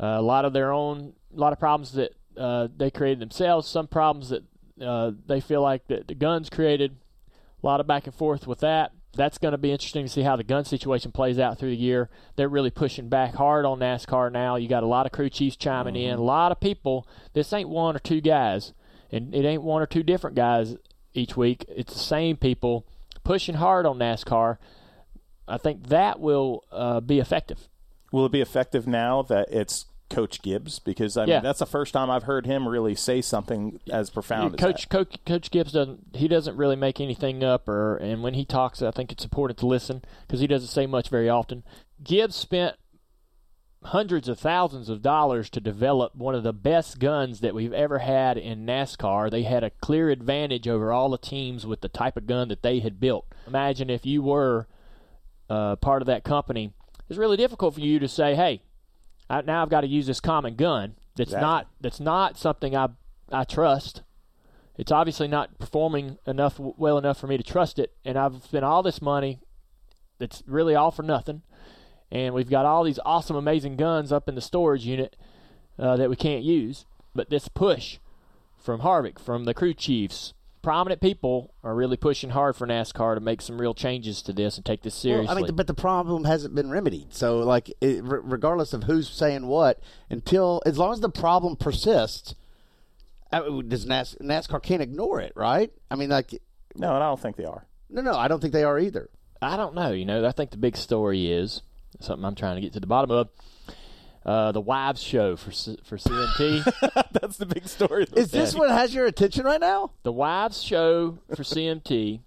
Uh, 0.00 0.06
a 0.18 0.22
lot 0.22 0.44
of 0.44 0.52
their 0.52 0.72
own. 0.72 1.14
A 1.34 1.40
lot 1.40 1.52
of 1.52 1.58
problems 1.58 1.92
that 1.92 2.12
uh, 2.36 2.68
they 2.76 2.90
created 2.90 3.20
themselves. 3.20 3.66
Some 3.68 3.86
problems 3.86 4.28
that 4.30 4.42
uh, 4.84 5.12
they 5.26 5.40
feel 5.40 5.62
like 5.62 5.86
that 5.88 6.06
the 6.08 6.14
guns 6.14 6.50
created. 6.50 6.96
A 7.62 7.66
lot 7.66 7.80
of 7.80 7.86
back 7.86 8.06
and 8.06 8.14
forth 8.14 8.46
with 8.46 8.60
that. 8.60 8.92
That's 9.16 9.38
going 9.38 9.52
to 9.52 9.58
be 9.58 9.72
interesting 9.72 10.04
to 10.04 10.10
see 10.10 10.22
how 10.22 10.36
the 10.36 10.44
gun 10.44 10.64
situation 10.64 11.12
plays 11.12 11.38
out 11.38 11.58
through 11.58 11.70
the 11.70 11.76
year. 11.76 12.10
They're 12.36 12.48
really 12.48 12.70
pushing 12.70 13.08
back 13.08 13.34
hard 13.34 13.64
on 13.64 13.78
NASCAR 13.78 14.30
now. 14.30 14.56
You 14.56 14.68
got 14.68 14.82
a 14.82 14.86
lot 14.86 15.06
of 15.06 15.12
crew 15.12 15.30
chiefs 15.30 15.56
chiming 15.56 15.96
in. 15.96 16.18
A 16.18 16.22
lot 16.22 16.52
of 16.52 16.60
people. 16.60 17.08
This 17.32 17.52
ain't 17.52 17.68
one 17.68 17.96
or 17.96 17.98
two 17.98 18.20
guys, 18.20 18.72
and 19.10 19.34
it 19.34 19.44
ain't 19.44 19.62
one 19.62 19.82
or 19.82 19.86
two 19.86 20.02
different 20.02 20.36
guys 20.36 20.76
each 21.14 21.36
week. 21.36 21.64
It's 21.68 21.92
the 21.92 21.98
same 21.98 22.36
people 22.36 22.86
pushing 23.24 23.56
hard 23.56 23.86
on 23.86 23.98
NASCAR. 23.98 24.58
I 25.48 25.58
think 25.58 25.88
that 25.88 26.20
will 26.20 26.64
uh, 26.70 27.00
be 27.00 27.18
effective. 27.18 27.68
will 28.12 28.26
it 28.26 28.32
be 28.32 28.40
effective 28.40 28.86
now 28.86 29.22
that 29.22 29.48
it's 29.50 29.86
Coach 30.08 30.40
Gibbs? 30.42 30.78
Because 30.78 31.16
I 31.16 31.22
mean, 31.22 31.28
Yeah. 31.30 31.40
that's 31.40 31.58
the 31.58 31.66
first 31.66 31.92
time 31.92 32.10
I've 32.10 32.22
heard 32.24 32.46
him 32.46 32.68
really 32.68 32.94
say 32.94 33.20
something 33.20 33.80
as 33.90 34.10
profound 34.10 34.54
as 34.54 34.60
Coach, 34.60 34.82
that. 34.82 34.90
Coach 34.90 35.24
Coach 35.26 35.50
Gibbs 35.50 35.72
doesn't 35.72 36.14
he 36.14 36.28
doesn't 36.28 36.56
really 36.56 36.76
make 36.76 37.00
anything 37.00 37.42
up, 37.42 37.68
or 37.68 37.96
and 37.96 38.22
when 38.22 38.34
he 38.34 38.44
talks, 38.44 38.82
I 38.82 38.90
think 38.90 39.10
it's 39.12 39.24
important 39.24 39.58
to 39.60 39.66
listen 39.66 40.02
because 40.26 40.40
he 40.40 40.46
doesn't 40.46 40.68
say 40.68 40.86
much 40.86 41.08
very 41.08 41.28
often. 41.28 41.64
Gibbs 42.02 42.36
spent 42.36 42.76
hundreds 43.84 44.28
of 44.28 44.38
thousands 44.38 44.88
of 44.88 45.00
dollars 45.00 45.48
to 45.50 45.60
develop 45.60 46.14
one 46.16 46.34
of 46.34 46.42
the 46.42 46.52
best 46.52 46.98
guns 46.98 47.40
that 47.40 47.54
we've 47.54 47.72
ever 47.72 47.98
had 48.00 48.36
in 48.36 48.66
NASCAR. 48.66 49.30
They 49.30 49.44
had 49.44 49.62
a 49.62 49.70
clear 49.70 50.10
advantage 50.10 50.66
over 50.66 50.92
all 50.92 51.08
the 51.10 51.18
teams 51.18 51.64
with 51.64 51.82
the 51.82 51.88
type 51.88 52.16
of 52.16 52.26
gun 52.26 52.48
that 52.48 52.62
they 52.62 52.80
had 52.80 52.98
built. 52.98 53.26
Imagine 53.46 53.88
if 53.88 54.04
you 54.04 54.22
were 54.22 54.66
uh, 55.48 55.76
part 55.76 56.02
of 56.02 56.06
that 56.06 56.24
company. 56.24 56.72
It's 57.08 57.18
really 57.18 57.36
difficult 57.36 57.74
for 57.74 57.80
you 57.80 58.00
to 58.00 58.08
say, 58.08 58.34
"Hey, 58.34 58.62
I, 59.28 59.42
now 59.42 59.62
I've 59.62 59.68
got 59.70 59.80
to 59.82 59.86
use 59.86 60.06
this 60.06 60.20
common 60.20 60.54
gun 60.56 60.94
that's 61.16 61.30
Exactly. 61.30 61.46
not 61.46 61.66
that's 61.80 62.00
not 62.00 62.38
something 62.38 62.76
I 62.76 62.88
I 63.32 63.44
trust. 63.44 64.02
It's 64.78 64.92
obviously 64.92 65.26
not 65.26 65.58
performing 65.58 66.18
enough 66.26 66.58
well 66.58 66.98
enough 66.98 67.18
for 67.18 67.26
me 67.26 67.36
to 67.36 67.42
trust 67.42 67.78
it, 67.78 67.92
and 68.04 68.18
I've 68.18 68.44
spent 68.44 68.64
all 68.64 68.82
this 68.82 69.00
money 69.00 69.40
that's 70.18 70.42
really 70.46 70.74
all 70.74 70.90
for 70.90 71.02
nothing. 71.02 71.42
And 72.12 72.34
we've 72.34 72.48
got 72.50 72.66
all 72.66 72.84
these 72.84 73.00
awesome, 73.04 73.36
amazing 73.36 73.76
guns 73.76 74.12
up 74.12 74.28
in 74.28 74.34
the 74.36 74.40
storage 74.40 74.84
unit 74.86 75.16
uh, 75.78 75.96
that 75.96 76.08
we 76.08 76.14
can't 76.16 76.44
use. 76.44 76.84
But 77.14 77.30
this 77.30 77.48
push 77.48 77.98
from 78.56 78.80
Harvick, 78.80 79.18
from 79.18 79.44
the 79.44 79.54
crew 79.54 79.74
chiefs, 79.74 80.34
prominent 80.66 81.00
people 81.00 81.54
are 81.62 81.76
really 81.76 81.96
pushing 81.96 82.30
hard 82.30 82.56
for 82.56 82.66
NASCAR 82.66 83.14
to 83.14 83.20
make 83.20 83.40
some 83.40 83.60
real 83.60 83.72
changes 83.72 84.20
to 84.20 84.32
this 84.32 84.56
and 84.56 84.66
take 84.66 84.82
this 84.82 84.96
seriously. 84.96 85.28
Well, 85.28 85.38
I 85.38 85.42
mean, 85.42 85.54
but 85.54 85.68
the 85.68 85.74
problem 85.74 86.24
hasn't 86.24 86.56
been 86.56 86.70
remedied. 86.70 87.14
So, 87.14 87.38
like, 87.38 87.72
it, 87.80 88.00
regardless 88.02 88.72
of 88.72 88.82
who's 88.82 89.08
saying 89.08 89.46
what, 89.46 89.78
until 90.10 90.64
as 90.66 90.76
long 90.76 90.92
as 90.92 90.98
the 90.98 91.08
problem 91.08 91.54
persists, 91.54 92.34
uh, 93.32 93.42
does 93.68 93.86
NAS, 93.86 94.16
NASCAR 94.20 94.60
can't 94.60 94.82
ignore 94.82 95.20
it, 95.20 95.32
right? 95.36 95.70
I 95.88 95.94
mean, 95.94 96.08
like, 96.08 96.42
No, 96.74 96.96
and 96.96 97.04
I 97.04 97.06
don't 97.10 97.20
think 97.20 97.36
they 97.36 97.44
are. 97.44 97.64
no, 97.88 98.02
no, 98.02 98.16
I 98.16 98.26
don't 98.26 98.40
think 98.40 98.52
they 98.52 98.64
are 98.64 98.76
either. 98.76 99.08
I 99.40 99.56
don't 99.56 99.76
know. 99.76 99.92
You 99.92 100.04
know, 100.04 100.26
I 100.26 100.32
think 100.32 100.50
the 100.50 100.56
big 100.56 100.76
story 100.76 101.30
is 101.30 101.62
something 102.00 102.24
I'm 102.24 102.34
trying 102.34 102.56
to 102.56 102.60
get 102.60 102.72
to 102.72 102.80
the 102.80 102.88
bottom 102.88 103.12
of. 103.12 103.28
Uh, 104.26 104.50
the 104.50 104.60
wives 104.60 105.00
show 105.00 105.36
for 105.36 105.52
for 105.84 105.96
CMT. 105.96 106.64
That's 107.12 107.36
the 107.36 107.46
big 107.46 107.68
story. 107.68 108.06
Is 108.16 108.32
this 108.32 108.56
what 108.56 108.70
has 108.70 108.92
your 108.92 109.06
attention 109.06 109.44
right 109.44 109.60
now? 109.60 109.92
the 110.02 110.10
wives 110.12 110.60
show 110.62 111.18
for 111.34 111.44
CMT. 111.44 112.20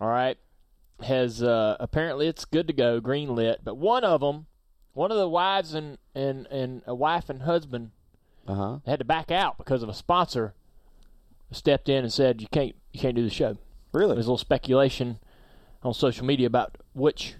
All 0.00 0.08
right, 0.08 0.38
has 1.02 1.42
uh, 1.42 1.76
apparently 1.78 2.26
it's 2.28 2.46
good 2.46 2.66
to 2.66 2.72
go, 2.72 2.98
green 2.98 3.34
lit. 3.36 3.60
But 3.62 3.76
one 3.76 4.04
of 4.04 4.20
them, 4.22 4.46
one 4.94 5.10
of 5.12 5.18
the 5.18 5.28
wives 5.28 5.74
and 5.74 5.98
and 6.14 6.46
and 6.46 6.80
a 6.86 6.94
wife 6.94 7.28
and 7.28 7.42
husband 7.42 7.90
Uh 8.48 8.54
huh. 8.54 8.78
had 8.86 8.98
to 9.00 9.04
back 9.04 9.30
out 9.30 9.58
because 9.58 9.82
of 9.82 9.90
a 9.90 9.94
sponsor 9.94 10.54
stepped 11.50 11.90
in 11.90 12.04
and 12.04 12.12
said 12.12 12.40
you 12.40 12.48
can't 12.50 12.74
you 12.92 13.00
can't 13.00 13.14
do 13.14 13.22
the 13.22 13.28
show. 13.30 13.58
really? 13.92 14.14
There's 14.14 14.26
a 14.26 14.30
little 14.30 14.38
speculation 14.38 15.18
on 15.82 15.92
social 15.92 16.24
media 16.24 16.46
about 16.46 16.78
which 16.94 17.34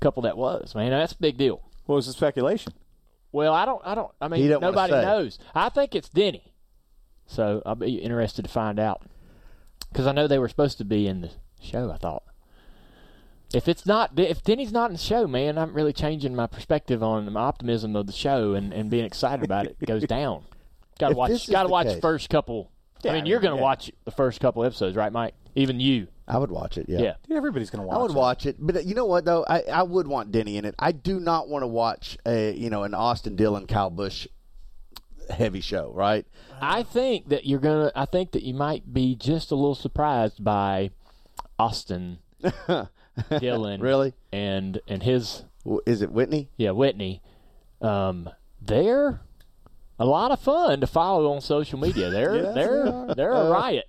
couple 0.00 0.22
that 0.24 0.36
was. 0.36 0.74
Man, 0.74 0.90
that's 0.90 1.12
a 1.12 1.18
big 1.18 1.36
deal. 1.36 1.62
What 1.88 1.96
was 1.96 2.06
the 2.06 2.12
speculation? 2.12 2.74
Well, 3.32 3.54
I 3.54 3.64
don't. 3.64 3.80
I 3.82 3.94
don't. 3.94 4.12
I 4.20 4.28
mean, 4.28 4.46
don't 4.46 4.60
nobody 4.60 4.92
knows. 4.92 5.38
I 5.54 5.70
think 5.70 5.94
it's 5.94 6.10
Denny. 6.10 6.52
So 7.26 7.62
I'll 7.64 7.76
be 7.76 7.96
interested 7.96 8.42
to 8.42 8.50
find 8.50 8.78
out 8.78 9.06
because 9.90 10.06
I 10.06 10.12
know 10.12 10.26
they 10.26 10.38
were 10.38 10.50
supposed 10.50 10.76
to 10.78 10.84
be 10.84 11.06
in 11.06 11.22
the 11.22 11.30
show. 11.62 11.90
I 11.90 11.96
thought 11.96 12.24
if 13.54 13.68
it's 13.68 13.86
not, 13.86 14.18
if 14.18 14.42
Denny's 14.42 14.70
not 14.70 14.90
in 14.90 14.92
the 14.96 15.02
show, 15.02 15.26
man, 15.26 15.56
I'm 15.56 15.72
really 15.72 15.94
changing 15.94 16.36
my 16.36 16.46
perspective 16.46 17.02
on 17.02 17.32
my 17.32 17.40
optimism 17.40 17.96
of 17.96 18.06
the 18.06 18.12
show 18.12 18.52
and, 18.52 18.74
and 18.74 18.90
being 18.90 19.06
excited 19.06 19.42
about 19.42 19.66
it 19.66 19.78
goes 19.86 20.02
down. 20.06 20.44
Got 20.98 21.10
to 21.10 21.14
watch. 21.14 21.48
Got 21.48 21.62
to 21.62 21.68
the 21.68 21.72
watch 21.72 21.86
case- 21.86 21.94
the 21.94 22.00
first 22.02 22.28
couple. 22.28 22.70
Yeah, 23.02 23.12
I 23.12 23.14
mean, 23.14 23.24
I 23.24 23.28
you're 23.28 23.40
going 23.40 23.54
to 23.54 23.58
yeah. 23.58 23.62
watch 23.62 23.90
the 24.04 24.10
first 24.10 24.40
couple 24.40 24.64
episodes, 24.64 24.96
right, 24.96 25.12
Mike? 25.12 25.34
Even 25.54 25.80
you. 25.80 26.08
I 26.28 26.36
would 26.38 26.50
watch 26.50 26.76
it. 26.78 26.86
Yeah. 26.88 26.98
Yeah. 27.00 27.14
Dude, 27.26 27.36
everybody's 27.38 27.70
going 27.70 27.80
to 27.82 27.86
watch 27.88 27.96
it. 27.96 27.98
I 27.98 28.02
would 28.02 28.10
it. 28.10 28.16
watch 28.16 28.46
it, 28.46 28.56
but 28.58 28.76
uh, 28.76 28.80
you 28.80 28.94
know 28.94 29.06
what 29.06 29.24
though, 29.24 29.44
I, 29.48 29.62
I 29.62 29.82
would 29.82 30.06
want 30.06 30.30
Denny 30.30 30.58
in 30.58 30.64
it. 30.66 30.74
I 30.78 30.92
do 30.92 31.18
not 31.20 31.48
want 31.48 31.62
to 31.62 31.66
watch 31.66 32.18
a 32.26 32.52
you 32.52 32.68
know 32.70 32.82
an 32.84 32.92
Austin 32.94 33.34
Dillon 33.34 33.66
Kyle 33.66 33.88
Busch 33.90 34.26
heavy 35.30 35.60
show, 35.60 35.90
right? 35.94 36.26
I 36.60 36.82
think 36.82 37.28
that 37.30 37.46
you're 37.46 37.60
gonna. 37.60 37.90
I 37.96 38.04
think 38.04 38.32
that 38.32 38.42
you 38.42 38.52
might 38.54 38.92
be 38.92 39.14
just 39.16 39.50
a 39.50 39.54
little 39.54 39.74
surprised 39.74 40.44
by 40.44 40.90
Austin 41.58 42.18
Dillon, 43.40 43.80
Really? 43.80 44.12
and 44.32 44.80
and 44.86 45.02
his 45.02 45.44
Is 45.86 46.02
it 46.02 46.12
Whitney? 46.12 46.50
yeah 46.56 46.70
Whitney. 46.72 47.22
Um, 47.80 48.28
they're 48.60 49.20
a 49.98 50.04
lot 50.04 50.30
of 50.30 50.40
fun 50.40 50.80
to 50.80 50.86
follow 50.86 51.32
on 51.32 51.40
social 51.40 51.78
media. 51.78 52.10
They're 52.10 52.36
Yes, 52.42 52.54
they're 52.54 52.84
they 52.84 52.90
are. 52.90 53.14
they're 53.14 53.32
a 53.32 53.50
riot. 53.50 53.88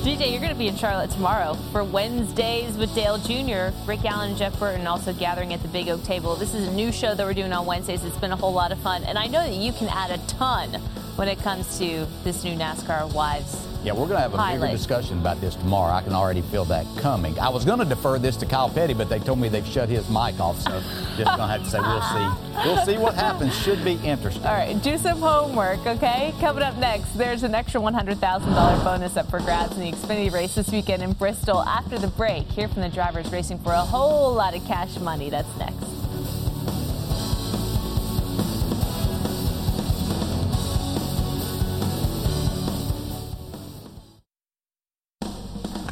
DJ, 0.00 0.30
you're 0.30 0.40
going 0.40 0.50
to 0.50 0.58
be 0.58 0.66
in 0.66 0.76
Charlotte 0.76 1.10
tomorrow 1.10 1.52
for 1.72 1.84
Wednesdays 1.84 2.74
with 2.78 2.94
Dale 2.94 3.18
Jr., 3.18 3.76
Rick 3.86 4.06
Allen, 4.06 4.30
and 4.30 4.38
Jeff 4.38 4.58
Burton 4.58 4.86
also 4.86 5.12
gathering 5.12 5.52
at 5.52 5.60
the 5.60 5.68
Big 5.68 5.90
Oak 5.90 6.02
table. 6.04 6.36
This 6.36 6.54
is 6.54 6.66
a 6.68 6.72
new 6.72 6.90
show 6.90 7.14
that 7.14 7.26
we're 7.26 7.34
doing 7.34 7.52
on 7.52 7.66
Wednesdays. 7.66 8.02
It's 8.02 8.16
been 8.16 8.32
a 8.32 8.36
whole 8.36 8.54
lot 8.54 8.72
of 8.72 8.78
fun. 8.78 9.04
And 9.04 9.18
I 9.18 9.26
know 9.26 9.42
that 9.42 9.52
you 9.52 9.74
can 9.74 9.88
add 9.88 10.10
a 10.10 10.16
ton 10.26 10.80
when 11.16 11.28
it 11.28 11.38
comes 11.40 11.78
to 11.78 12.06
this 12.24 12.44
new 12.44 12.54
NASCAR 12.56 13.12
Wives 13.12 13.66
yeah, 13.82 13.92
we're 13.92 14.06
going 14.06 14.16
to 14.16 14.20
have 14.20 14.34
a 14.34 14.58
bigger 14.58 14.70
discussion 14.70 15.18
about 15.18 15.40
this 15.40 15.54
tomorrow. 15.54 15.94
I 15.94 16.02
can 16.02 16.12
already 16.12 16.42
feel 16.42 16.66
that 16.66 16.84
coming. 16.98 17.38
I 17.38 17.48
was 17.48 17.64
going 17.64 17.78
to 17.78 17.86
defer 17.86 18.18
this 18.18 18.36
to 18.38 18.46
Kyle 18.46 18.68
Petty, 18.68 18.92
but 18.92 19.08
they 19.08 19.18
told 19.18 19.38
me 19.38 19.48
they've 19.48 19.66
shut 19.66 19.88
his 19.88 20.06
mic 20.10 20.38
off, 20.38 20.60
so 20.60 20.70
just 21.16 21.24
going 21.24 21.38
to 21.38 21.46
have 21.46 21.64
to 21.64 21.70
say 21.70 21.80
we'll 21.80 22.02
see. 22.02 22.68
We'll 22.68 22.84
see 22.84 22.98
what 22.98 23.14
happens. 23.14 23.56
Should 23.56 23.82
be 23.82 23.94
interesting. 24.04 24.44
All 24.44 24.52
right, 24.52 24.80
do 24.82 24.98
some 24.98 25.20
homework, 25.20 25.86
okay? 25.86 26.34
Coming 26.40 26.62
up 26.62 26.76
next, 26.76 27.16
there's 27.16 27.42
an 27.42 27.54
extra 27.54 27.80
$100,000 27.80 28.84
bonus 28.84 29.16
up 29.16 29.30
for 29.30 29.38
grabs 29.40 29.76
in 29.78 29.80
the 29.80 29.92
Xfinity 29.92 30.30
race 30.30 30.54
this 30.54 30.70
weekend 30.70 31.02
in 31.02 31.12
Bristol. 31.12 31.60
After 31.60 31.98
the 31.98 32.08
break, 32.08 32.46
hear 32.48 32.68
from 32.68 32.82
the 32.82 32.90
drivers 32.90 33.32
racing 33.32 33.60
for 33.60 33.72
a 33.72 33.80
whole 33.80 34.34
lot 34.34 34.54
of 34.54 34.62
cash 34.66 34.98
money. 34.98 35.30
That's 35.30 35.56
next. 35.56 36.09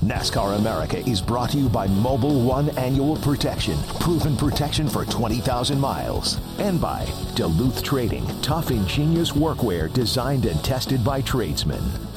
NASCAR 0.09 0.57
America 0.57 1.07
is 1.07 1.21
brought 1.21 1.51
to 1.51 1.59
you 1.59 1.69
by 1.69 1.87
Mobil 1.87 2.43
1 2.43 2.71
Annual 2.79 3.17
Protection, 3.17 3.77
proven 4.01 4.39
protection 4.39 4.89
for 4.89 5.05
20,000 5.05 5.79
miles. 5.79 6.41
And 6.59 6.81
by 6.81 7.07
Duluth 7.35 7.83
Trading, 7.83 8.27
tough, 8.41 8.71
ingenious 8.71 9.33
workwear 9.33 9.93
designed 9.93 10.47
and 10.47 10.65
tested 10.65 11.05
by 11.05 11.21
tradesmen. 11.21 12.08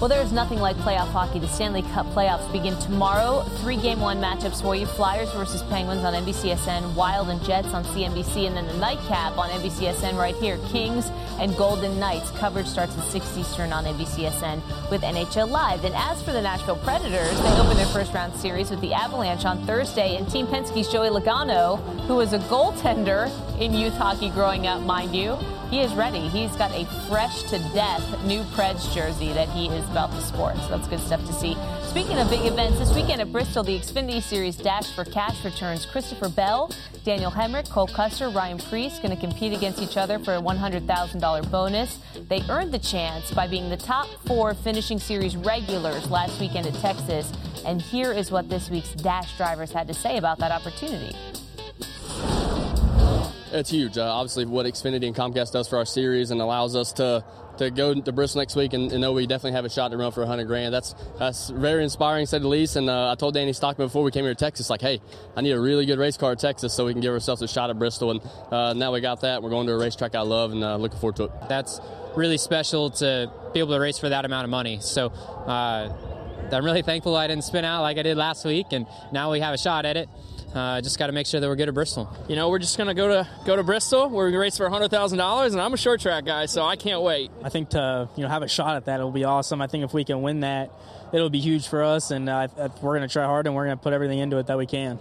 Well, 0.00 0.08
there 0.08 0.22
is 0.22 0.30
nothing 0.30 0.60
like 0.60 0.76
playoff 0.76 1.08
hockey. 1.08 1.40
The 1.40 1.48
Stanley 1.48 1.82
Cup 1.82 2.06
playoffs 2.10 2.50
begin 2.52 2.78
tomorrow. 2.78 3.42
Three 3.62 3.76
game 3.76 3.98
one 3.98 4.20
matchups 4.20 4.62
for 4.62 4.76
you 4.76 4.86
Flyers 4.86 5.32
versus 5.32 5.60
Penguins 5.64 6.04
on 6.04 6.14
NBCSN, 6.14 6.94
Wild 6.94 7.30
and 7.30 7.42
Jets 7.42 7.74
on 7.74 7.82
CNBC, 7.82 8.46
and 8.46 8.56
then 8.56 8.68
the 8.68 8.74
nightcap 8.74 9.36
on 9.36 9.50
NBCSN 9.50 10.16
right 10.16 10.36
here 10.36 10.56
Kings 10.68 11.10
and 11.40 11.56
Golden 11.56 11.98
Knights. 11.98 12.30
Coverage 12.38 12.68
starts 12.68 12.96
at 12.96 13.02
6 13.10 13.38
Eastern 13.38 13.72
on 13.72 13.86
NBCSN 13.86 14.62
with 14.88 15.02
NHL 15.02 15.50
Live. 15.50 15.84
And 15.84 15.96
as 15.96 16.22
for 16.22 16.30
the 16.30 16.42
Nashville 16.42 16.76
Predators, 16.76 17.36
they 17.40 17.58
open 17.58 17.76
their 17.76 17.86
first 17.86 18.14
round 18.14 18.32
series 18.36 18.70
with 18.70 18.80
the 18.80 18.94
Avalanche 18.94 19.46
on 19.46 19.66
Thursday. 19.66 20.16
And 20.16 20.30
Team 20.30 20.46
Penske's 20.46 20.92
Joey 20.92 21.08
Logano, 21.08 21.80
who 22.06 22.20
is 22.20 22.32
a 22.32 22.38
goaltender 22.38 23.28
in 23.60 23.74
youth 23.74 23.94
hockey 23.94 24.30
growing 24.30 24.66
up, 24.66 24.82
mind 24.82 25.14
you, 25.14 25.36
he 25.70 25.80
is 25.80 25.92
ready. 25.94 26.20
He's 26.28 26.54
got 26.56 26.70
a 26.72 26.86
fresh 27.08 27.42
to 27.44 27.58
death 27.74 28.24
new 28.24 28.42
Preds 28.54 28.94
jersey 28.94 29.32
that 29.32 29.48
he 29.48 29.68
is 29.68 29.84
about 29.90 30.10
to 30.12 30.20
sport. 30.20 30.56
So 30.56 30.68
that's 30.68 30.88
good 30.88 31.00
stuff 31.00 31.24
to 31.26 31.32
see. 31.32 31.56
Speaking 31.82 32.18
of 32.18 32.30
big 32.30 32.46
events, 32.46 32.78
this 32.78 32.94
weekend 32.94 33.20
at 33.20 33.30
Bristol, 33.32 33.62
the 33.64 33.78
Xfinity 33.78 34.22
Series 34.22 34.56
Dash 34.56 34.94
for 34.94 35.04
Cash 35.04 35.44
returns 35.44 35.84
Christopher 35.84 36.28
Bell, 36.28 36.70
Daniel 37.04 37.30
Hemric, 37.30 37.68
Cole 37.68 37.88
Custer, 37.88 38.28
Ryan 38.28 38.58
Preece 38.58 38.98
going 38.98 39.14
to 39.14 39.20
compete 39.20 39.52
against 39.52 39.80
each 39.80 39.96
other 39.96 40.18
for 40.18 40.34
a 40.34 40.40
$100,000 40.40 41.50
bonus. 41.50 41.98
They 42.28 42.42
earned 42.48 42.72
the 42.72 42.78
chance 42.78 43.30
by 43.32 43.48
being 43.48 43.68
the 43.68 43.76
top 43.76 44.06
four 44.26 44.54
finishing 44.54 44.98
series 44.98 45.36
regulars 45.36 46.10
last 46.10 46.40
weekend 46.40 46.66
at 46.66 46.74
Texas. 46.74 47.32
And 47.66 47.82
here 47.82 48.12
is 48.12 48.30
what 48.30 48.48
this 48.48 48.70
week's 48.70 48.92
Dash 48.94 49.36
drivers 49.36 49.72
had 49.72 49.88
to 49.88 49.94
say 49.94 50.16
about 50.16 50.38
that 50.38 50.52
opportunity. 50.52 51.16
It's 53.52 53.70
huge. 53.70 53.96
Uh, 53.96 54.02
obviously, 54.02 54.44
what 54.44 54.66
Xfinity 54.66 55.06
and 55.06 55.16
Comcast 55.16 55.52
does 55.52 55.68
for 55.68 55.78
our 55.78 55.84
series 55.84 56.30
and 56.30 56.40
allows 56.40 56.76
us 56.76 56.92
to 56.94 57.24
to 57.58 57.70
go 57.70 57.92
to 57.92 58.12
Bristol 58.12 58.40
next 58.40 58.54
week 58.54 58.72
and, 58.72 58.92
and 58.92 59.00
know 59.00 59.12
we 59.12 59.26
definitely 59.26 59.52
have 59.52 59.64
a 59.64 59.70
shot 59.70 59.90
to 59.90 59.96
run 59.96 60.12
for 60.12 60.20
100 60.20 60.44
grand. 60.44 60.72
That's 60.72 60.94
that's 61.18 61.50
very 61.50 61.82
inspiring, 61.82 62.26
said 62.26 62.42
the 62.42 62.48
least. 62.48 62.76
And 62.76 62.88
uh, 62.88 63.10
I 63.10 63.14
told 63.14 63.34
Danny 63.34 63.52
Stockman 63.52 63.88
before 63.88 64.02
we 64.02 64.10
came 64.10 64.24
here 64.24 64.34
to 64.34 64.38
Texas, 64.38 64.70
like, 64.70 64.80
hey, 64.80 65.00
I 65.36 65.40
need 65.40 65.52
a 65.52 65.60
really 65.60 65.86
good 65.86 65.98
race 65.98 66.16
car 66.16 66.32
at 66.32 66.38
Texas 66.38 66.72
so 66.72 66.86
we 66.86 66.92
can 66.92 67.00
give 67.00 67.12
ourselves 67.12 67.42
a 67.42 67.48
shot 67.48 67.70
at 67.70 67.78
Bristol. 67.78 68.12
And 68.12 68.20
uh, 68.52 68.72
now 68.74 68.92
we 68.92 69.00
got 69.00 69.22
that. 69.22 69.42
We're 69.42 69.50
going 69.50 69.66
to 69.66 69.72
a 69.72 69.78
racetrack 69.78 70.14
I 70.14 70.20
love 70.20 70.52
and 70.52 70.62
uh, 70.62 70.76
looking 70.76 70.98
forward 70.98 71.16
to 71.16 71.24
it. 71.24 71.32
That's 71.48 71.80
really 72.16 72.38
special 72.38 72.90
to 72.90 73.30
be 73.52 73.60
able 73.60 73.74
to 73.74 73.80
race 73.80 73.98
for 73.98 74.08
that 74.08 74.24
amount 74.24 74.44
of 74.44 74.50
money. 74.50 74.78
So. 74.80 75.08
Uh, 75.08 75.96
I'm 76.50 76.64
really 76.64 76.80
thankful 76.80 77.14
I 77.14 77.26
didn't 77.26 77.44
spin 77.44 77.66
out 77.66 77.82
like 77.82 77.98
I 77.98 78.02
did 78.02 78.16
last 78.16 78.46
week, 78.46 78.68
and 78.70 78.86
now 79.12 79.30
we 79.30 79.40
have 79.40 79.52
a 79.52 79.58
shot 79.58 79.84
at 79.84 79.98
it. 79.98 80.08
Uh, 80.54 80.80
just 80.80 80.98
got 80.98 81.08
to 81.08 81.12
make 81.12 81.26
sure 81.26 81.40
that 81.40 81.46
we're 81.48 81.56
good 81.56 81.68
at 81.68 81.74
Bristol. 81.74 82.08
You 82.28 82.36
know, 82.36 82.48
we're 82.48 82.58
just 82.58 82.78
gonna 82.78 82.94
go 82.94 83.08
to 83.08 83.28
go 83.44 83.54
to 83.54 83.62
Bristol. 83.62 84.08
We're 84.08 84.36
race 84.38 84.56
for 84.56 84.68
hundred 84.70 84.90
thousand 84.90 85.18
dollars, 85.18 85.52
and 85.52 85.60
I'm 85.60 85.74
a 85.74 85.76
short 85.76 86.00
track 86.00 86.24
guy, 86.24 86.46
so 86.46 86.64
I 86.64 86.76
can't 86.76 87.02
wait. 87.02 87.30
I 87.44 87.48
think 87.48 87.70
to 87.70 88.08
you 88.16 88.22
know 88.22 88.28
have 88.28 88.42
a 88.42 88.48
shot 88.48 88.76
at 88.76 88.86
that, 88.86 89.00
it'll 89.00 89.10
be 89.10 89.24
awesome. 89.24 89.60
I 89.60 89.66
think 89.66 89.84
if 89.84 89.92
we 89.92 90.04
can 90.04 90.22
win 90.22 90.40
that, 90.40 90.70
it'll 91.12 91.30
be 91.30 91.40
huge 91.40 91.68
for 91.68 91.82
us, 91.82 92.10
and 92.10 92.28
uh, 92.28 92.48
we're 92.80 92.94
gonna 92.94 93.08
try 93.08 93.24
hard 93.24 93.46
and 93.46 93.54
we're 93.54 93.64
gonna 93.64 93.76
put 93.76 93.92
everything 93.92 94.18
into 94.18 94.38
it 94.38 94.46
that 94.46 94.56
we 94.56 94.66
can. 94.66 94.98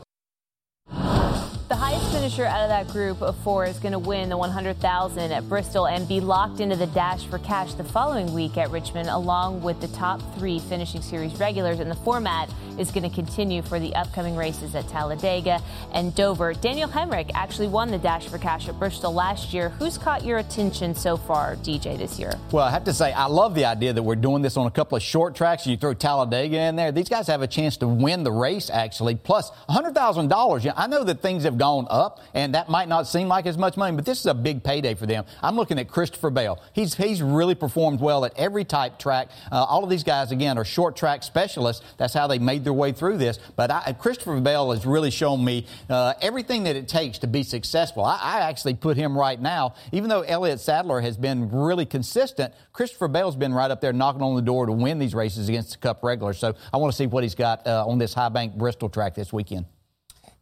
Finisher 2.28 2.46
out 2.46 2.62
of 2.62 2.68
that 2.68 2.90
group 2.90 3.22
of 3.22 3.38
four 3.38 3.64
is 3.64 3.80
going 3.80 3.94
to 3.94 4.00
win 4.00 4.28
the 4.28 4.36
100,000 4.36 5.32
at 5.32 5.48
Bristol 5.48 5.88
and 5.88 6.06
be 6.10 6.20
locked 6.20 6.60
into 6.60 6.76
the 6.76 6.88
dash 6.88 7.26
for 7.26 7.40
cash 7.40 7.74
the 7.76 7.86
following 7.86 8.34
week 8.34 8.58
at 8.58 8.70
Richmond, 8.70 9.08
along 9.08 9.62
with 9.62 9.80
the 9.80 9.88
top 9.88 10.20
three 10.36 10.60
finishing 10.60 11.02
series 11.02 11.40
regulars. 11.40 11.80
And 11.80 11.90
the 11.90 11.96
format 11.96 12.50
is 12.78 12.92
going 12.92 13.10
to 13.10 13.16
continue 13.16 13.62
for 13.62 13.80
the 13.80 13.96
upcoming 13.96 14.36
races 14.36 14.76
at 14.76 14.90
Talladega 14.90 15.62
and 15.94 16.14
Dover. 16.16 16.54
Daniel 16.54 16.90
Hemric 16.90 17.32
actually 17.34 17.70
won 17.70 17.92
the 17.92 17.98
dash 17.98 18.28
for 18.28 18.38
cash 18.38 18.68
at 18.68 18.78
Bristol 18.78 19.14
last 19.14 19.54
year. 19.54 19.70
Who's 19.70 19.98
caught 19.98 20.26
your 20.26 20.40
attention 20.40 20.96
so 20.96 21.16
far, 21.16 21.56
DJ, 21.56 21.98
this 21.98 22.20
year? 22.20 22.34
Well, 22.52 22.66
I 22.66 22.72
have 22.72 22.84
to 22.84 22.94
say, 22.94 23.14
I 23.14 23.28
love 23.28 23.56
the 23.56 23.64
idea 23.64 23.94
that 23.94 24.04
we're 24.04 24.16
doing 24.16 24.42
this 24.42 24.58
on 24.58 24.68
a 24.68 24.72
couple 24.72 24.98
of 24.98 25.02
short 25.02 25.34
tracks. 25.34 25.66
You 25.66 25.78
throw 25.78 25.94
Talladega 25.94 26.58
in 26.58 26.76
there. 26.76 26.92
These 26.92 27.08
guys 27.08 27.28
have 27.28 27.42
a 27.42 27.48
chance 27.48 27.78
to 27.78 27.88
win 27.88 28.24
the 28.24 28.34
race, 28.34 28.70
actually, 28.70 29.16
plus 29.16 29.50
$100,000. 29.70 30.74
I 30.76 30.88
know 30.88 31.06
that 31.06 31.22
things 31.22 31.44
have 31.44 31.58
gone 31.58 31.88
up, 31.90 32.17
and 32.34 32.54
that 32.56 32.70
might 32.70 32.88
not 32.88 33.08
seem 33.08 33.28
like 33.28 33.46
as 33.46 33.58
much 33.58 33.78
money, 33.78 33.96
but 33.96 34.06
this 34.06 34.20
is 34.20 34.26
a 34.26 34.34
big 34.34 34.64
payday 34.64 34.94
for 34.94 35.06
them. 35.06 35.26
I'm 35.42 35.56
looking 35.56 35.80
at 35.80 35.88
Christopher 35.88 36.30
Bell. 36.30 36.62
He's 36.74 36.96
he's 36.96 37.22
really 37.22 37.56
performed 37.56 38.00
well 38.00 38.26
at 38.26 38.38
every 38.38 38.66
type 38.66 39.00
track. 39.00 39.30
Uh, 39.52 39.64
all 39.64 39.84
of 39.84 39.90
these 39.90 40.04
guys, 40.04 40.32
again, 40.32 40.58
are 40.58 40.66
short 40.66 40.96
track 40.96 41.24
specialists. 41.24 41.84
That's 41.98 42.14
how 42.14 42.28
they 42.28 42.40
made 42.40 42.64
their 42.64 42.74
way 42.74 42.92
through 42.92 43.18
this. 43.18 43.40
But 43.56 43.72
I, 43.72 43.94
Christopher 43.94 44.40
Bell 44.40 44.72
has 44.72 44.86
really 44.86 45.12
shown 45.12 45.44
me 45.44 45.66
uh, 45.90 46.14
everything 46.22 46.64
that 46.64 46.76
it 46.76 46.88
takes 46.88 47.18
to 47.20 47.28
be 47.28 47.44
successful. 47.44 48.04
I, 48.04 48.20
I 48.22 48.40
actually 48.42 48.76
put 48.76 48.98
him 48.98 49.18
right 49.18 49.40
now, 49.40 49.76
even 49.92 50.10
though 50.10 50.22
Elliott 50.22 50.60
Sadler 50.60 51.02
has 51.02 51.18
been 51.18 51.52
really 51.52 51.86
consistent. 51.86 52.54
Christopher 52.74 53.08
Bell's 53.08 53.36
been 53.36 53.54
right 53.54 53.72
up 53.72 53.82
there 53.82 53.94
knocking 53.94 54.22
on 54.22 54.36
the 54.36 54.42
door 54.42 54.66
to 54.66 54.72
win 54.72 55.00
these 55.00 55.16
races 55.16 55.50
against 55.50 55.72
the 55.72 55.78
Cup 55.78 56.04
regulars. 56.04 56.38
So 56.38 56.56
I 56.74 56.78
want 56.78 56.92
to 56.92 56.98
see 56.98 57.08
what 57.08 57.24
he's 57.24 57.36
got 57.36 57.66
uh, 57.66 57.86
on 57.88 57.98
this 57.98 58.14
high 58.14 58.30
bank 58.30 58.56
Bristol 58.56 58.90
track 58.90 59.16
this 59.16 59.32
weekend. 59.32 59.66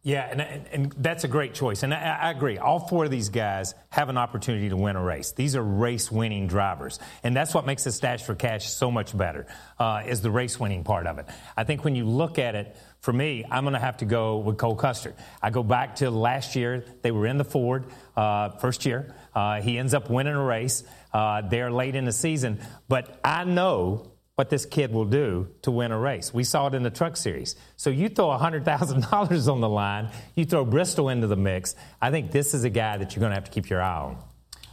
Yeah, 0.06 0.28
and, 0.30 0.40
and, 0.40 0.66
and, 0.70 0.92
that's 0.98 1.24
a 1.24 1.28
great 1.28 1.52
choice. 1.52 1.82
And 1.82 1.92
I, 1.92 1.98
I, 2.22 2.30
agree. 2.30 2.58
All 2.58 2.78
four 2.78 3.06
of 3.06 3.10
these 3.10 3.28
guys 3.28 3.74
have 3.90 4.08
an 4.08 4.16
opportunity 4.16 4.68
to 4.68 4.76
win 4.76 4.94
a 4.94 5.02
race. 5.02 5.32
These 5.32 5.56
are 5.56 5.62
race 5.64 6.12
winning 6.12 6.46
drivers. 6.46 7.00
And 7.24 7.34
that's 7.34 7.52
what 7.52 7.66
makes 7.66 7.82
the 7.82 7.90
Dash 7.90 8.22
for 8.22 8.36
Cash 8.36 8.70
so 8.70 8.92
much 8.92 9.18
better, 9.18 9.48
uh, 9.80 10.04
is 10.06 10.20
the 10.20 10.30
race 10.30 10.60
winning 10.60 10.84
part 10.84 11.08
of 11.08 11.18
it. 11.18 11.26
I 11.56 11.64
think 11.64 11.82
when 11.82 11.96
you 11.96 12.04
look 12.04 12.38
at 12.38 12.54
it, 12.54 12.76
for 13.00 13.12
me, 13.12 13.44
I'm 13.50 13.64
going 13.64 13.74
to 13.74 13.80
have 13.80 13.96
to 13.96 14.04
go 14.04 14.36
with 14.36 14.58
Cole 14.58 14.76
Custer. 14.76 15.12
I 15.42 15.50
go 15.50 15.64
back 15.64 15.96
to 15.96 16.08
last 16.08 16.54
year. 16.54 16.84
They 17.02 17.10
were 17.10 17.26
in 17.26 17.36
the 17.36 17.44
Ford 17.44 17.86
uh, 18.16 18.50
first 18.50 18.86
year. 18.86 19.12
Uh, 19.34 19.60
he 19.60 19.76
ends 19.76 19.92
up 19.92 20.08
winning 20.08 20.34
a 20.34 20.44
race. 20.44 20.84
Uh, 21.12 21.40
they're 21.40 21.72
late 21.72 21.96
in 21.96 22.04
the 22.04 22.12
season. 22.12 22.60
But 22.86 23.18
I 23.24 23.42
know 23.42 24.12
what 24.36 24.50
this 24.50 24.66
kid 24.66 24.92
will 24.92 25.06
do 25.06 25.48
to 25.62 25.70
win 25.70 25.90
a 25.90 25.98
race. 25.98 26.32
We 26.32 26.44
saw 26.44 26.66
it 26.66 26.74
in 26.74 26.82
the 26.82 26.90
truck 26.90 27.16
series. 27.16 27.56
So 27.76 27.88
you 27.88 28.10
throw 28.10 28.26
$100,000 28.26 29.52
on 29.52 29.60
the 29.62 29.68
line, 29.68 30.10
you 30.34 30.44
throw 30.44 30.64
Bristol 30.64 31.08
into 31.08 31.26
the 31.26 31.36
mix. 31.36 31.74
I 32.02 32.10
think 32.10 32.32
this 32.32 32.52
is 32.52 32.62
a 32.62 32.70
guy 32.70 32.98
that 32.98 33.16
you're 33.16 33.20
going 33.20 33.30
to 33.30 33.34
have 33.34 33.44
to 33.44 33.50
keep 33.50 33.70
your 33.70 33.80
eye 33.80 33.96
on. 33.96 34.18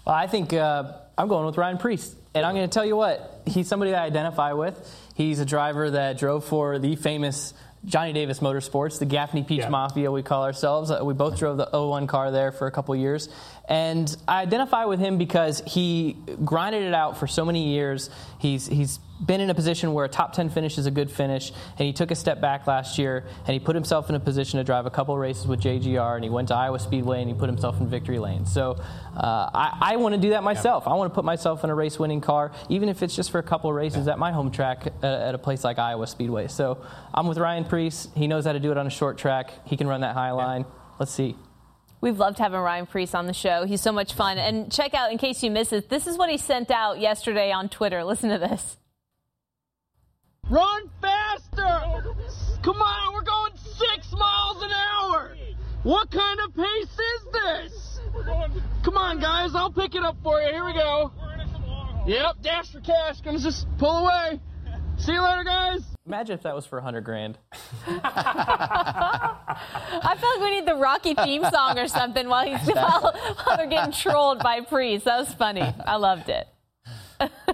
Well, 0.06 0.15
I 0.15 0.28
think 0.28 0.52
uh, 0.52 0.91
I'm 1.17 1.30
going 1.30 1.45
with 1.45 1.58
Ryan 1.58 1.78
Preece. 1.78 2.13
And 2.36 2.45
I'm 2.45 2.56
going 2.56 2.67
to 2.67 2.73
tell 2.73 2.86
you 2.86 2.97
what, 2.97 3.43
he's 3.45 3.67
somebody 3.67 3.91
that 3.91 4.02
I 4.02 4.06
identify 4.06 4.54
with. 4.54 4.76
He's 5.15 5.39
a 5.39 5.45
driver 5.45 5.91
that 5.91 6.17
drove 6.17 6.43
for 6.43 6.80
the 6.80 6.95
famous 6.95 7.54
Johnny 7.86 8.12
Davis 8.12 8.39
Motorsports, 8.39 8.99
the 8.99 9.06
Gaffney 9.06 9.43
Peach 9.43 9.60
yeah. 9.60 9.69
Mafia, 9.69 10.12
we 10.12 10.23
call 10.23 10.43
ourselves. 10.43 10.89
Uh, 10.89 11.02
we 11.04 11.13
both 11.13 11.38
drove 11.38 11.58
the 11.58 11.69
01 11.71 12.08
car 12.08 12.32
there 12.32 12.52
for 12.52 12.65
a 12.65 12.71
couple 12.71 12.95
years. 12.95 13.30
And 13.69 14.13
I 14.28 14.41
identify 14.41 14.86
with 14.86 14.99
him 14.99 15.17
because 15.17 15.62
he 15.67 16.17
grinded 16.43 16.84
it 16.84 16.93
out 16.93 17.17
for 17.17 17.28
so 17.28 17.45
many 17.45 17.69
years. 17.69 18.10
He's, 18.39 18.67
he's 18.67 18.99
been 19.26 19.42
in 19.42 19.50
a 19.50 19.56
position 19.56 19.94
where 19.94 20.06
a 20.06 20.10
top 20.10 20.34
10 20.34 20.50
finish 20.50 20.78
is 20.78 20.86
a 20.86 20.92
good 20.92 21.10
finish, 21.10 21.52
and 21.78 21.86
he 21.86 21.94
took 21.94 22.12
a 22.12 22.16
step 22.16 22.42
back 22.42 22.68
last 22.68 22.98
year, 22.98 23.26
and 23.48 23.54
he 23.54 23.60
put 23.60 23.76
himself 23.76 24.10
in 24.10 24.16
a 24.16 24.20
position 24.20 24.58
to 24.58 24.64
drive 24.64 24.86
a 24.86 24.90
couple 24.90 25.18
races 25.18 25.48
with 25.48 25.62
JGR, 25.62 26.16
and 26.16 26.24
he 26.24 26.30
went 26.30 26.50
to 26.50 26.56
Iowa 26.56 26.80
Speedway, 26.80 27.22
and 27.22 27.30
he 27.30 27.36
put 27.36 27.48
himself 27.48 27.80
in 27.80 27.88
victory 27.88 28.20
lane. 28.20 28.46
So 28.46 28.72
uh, 29.16 29.50
I, 29.54 29.78
I 29.82 29.96
want 29.98 30.16
to 30.16 30.22
do 30.22 30.32
that 30.32 30.44
myself. 30.44 30.88
I 30.88 30.94
want 30.94 31.12
to 31.12 31.16
put 31.16 31.26
myself 31.26 31.64
in 31.64 31.70
a 31.70 31.76
race 31.76 32.00
winning 32.00 32.22
car, 32.22 32.52
even 32.70 32.90
if 32.90 33.04
it's 33.04 33.16
just 33.16 33.32
for 33.32 33.40
a 33.40 33.44
couple 33.44 33.70
of 33.70 33.76
races 33.76 34.08
at 34.08 34.20
my 34.20 34.32
home 34.32 34.52
track 34.52 34.88
at, 34.88 35.04
at, 35.04 35.36
a 35.36 35.38
place 35.38 35.64
like 35.64 35.80
Iowa 35.80 36.08
Speedway. 36.08 36.48
So 36.48 36.84
I'm 37.14 37.28
with 37.28 37.38
Ryan 37.38 37.66
Preece. 37.66 38.08
He 38.16 38.28
knows 38.28 38.46
how 38.46 38.54
to 38.54 38.60
do 38.60 38.72
it 38.72 38.78
on 38.78 38.88
a 38.88 38.92
short 38.92 39.18
track, 39.18 39.52
he 39.66 39.78
can 39.78 39.88
run 39.88 40.02
that 40.02 40.16
high 40.16 40.32
line. 40.32 40.66
Let's 41.00 41.12
see. 41.12 41.36
We've 42.02 42.20
loved 42.20 42.38
having 42.38 42.60
Ryan 42.60 42.86
Preece 42.86 43.16
on 43.16 43.28
the 43.28 43.34
show. 43.34 43.66
He's 43.66 43.80
so 43.80 43.94
much 43.94 44.14
fun. 44.14 44.38
And 44.38 44.70
check 44.70 44.94
out, 44.94 45.14
in 45.14 45.18
case 45.18 45.42
you 45.42 45.50
miss 45.50 45.72
it, 45.72 45.88
this 45.90 46.06
is 46.06 46.18
what 46.18 46.30
he 46.30 46.38
sent 46.38 46.70
out 46.70 47.00
yesterday 47.00 47.50
on 47.50 47.70
Twitter. 47.70 48.04
Listen 48.04 48.30
to 48.30 48.38
this. 48.38 48.76
Run 50.49 50.89
faster! 51.01 51.79
Come 52.62 52.82
on, 52.82 53.13
we're 53.13 53.21
going 53.21 53.53
six 53.56 54.12
miles 54.12 54.62
an 54.62 54.71
hour! 54.71 55.36
What 55.84 56.12
kind 56.12 56.39
of 56.41 56.56
pace 56.56 56.99
is 56.99 57.27
this? 57.32 57.99
Come 58.84 58.97
on, 58.97 59.19
guys, 59.19 59.56
I'll 59.56 59.71
pick 59.71 59.95
it 59.95 60.03
up 60.03 60.17
for 60.23 60.41
you. 60.41 60.49
Here 60.51 60.65
we 60.65 60.73
go. 60.73 61.12
Yep, 62.06 62.41
dash 62.41 62.71
for 62.71 62.82
cash. 62.82 63.21
Gonna 63.21 63.39
just 63.39 63.67
pull 63.77 64.06
away. 64.06 64.39
See 64.97 65.13
you 65.13 65.21
later, 65.21 65.43
guys. 65.43 65.82
Imagine 66.06 66.36
if 66.36 66.43
that 66.43 66.53
was 66.53 66.65
for 66.65 66.77
100 66.77 67.01
grand. 67.01 67.38
I 67.88 67.95
feel 70.19 70.29
like 70.29 70.41
we 70.41 70.51
need 70.60 70.67
the 70.67 70.75
Rocky 70.75 71.13
theme 71.15 71.43
song 71.51 71.79
or 71.79 71.88
something 71.88 72.27
while 72.27 72.45
he's 72.45 72.67
while, 72.67 73.13
while 73.43 73.58
they're 73.58 73.67
getting 73.67 73.93
trolled 73.93 74.39
by 74.39 74.62
Preece. 74.62 75.06
That 75.06 75.19
was 75.19 75.34
funny. 75.34 75.73
I 75.86 75.95
loved 75.95 76.29
it. 76.29 76.47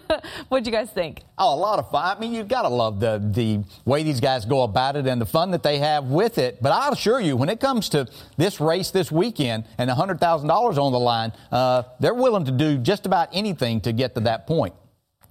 What'd 0.49 0.65
you 0.65 0.71
guys 0.71 0.89
think? 0.89 1.23
Oh, 1.37 1.53
a 1.53 1.57
lot 1.57 1.79
of 1.79 1.89
fun. 1.91 2.17
I 2.17 2.19
mean, 2.19 2.33
you've 2.33 2.47
got 2.47 2.63
to 2.63 2.69
love 2.69 2.99
the 2.99 3.21
the 3.23 3.63
way 3.85 4.03
these 4.03 4.19
guys 4.19 4.45
go 4.45 4.63
about 4.63 4.95
it 4.95 5.07
and 5.07 5.21
the 5.21 5.25
fun 5.25 5.51
that 5.51 5.63
they 5.63 5.77
have 5.79 6.05
with 6.05 6.37
it. 6.37 6.61
But 6.61 6.71
I'll 6.71 6.93
assure 6.93 7.19
you, 7.19 7.35
when 7.35 7.49
it 7.49 7.59
comes 7.59 7.89
to 7.89 8.07
this 8.37 8.59
race 8.59 8.91
this 8.91 9.11
weekend 9.11 9.65
and 9.77 9.89
hundred 9.89 10.19
thousand 10.19 10.47
dollars 10.47 10.77
on 10.77 10.91
the 10.91 10.99
line, 10.99 11.31
uh, 11.51 11.83
they're 11.99 12.13
willing 12.13 12.45
to 12.45 12.51
do 12.51 12.77
just 12.77 13.05
about 13.05 13.29
anything 13.33 13.81
to 13.81 13.91
get 13.91 14.15
to 14.15 14.21
that 14.21 14.47
point. 14.47 14.73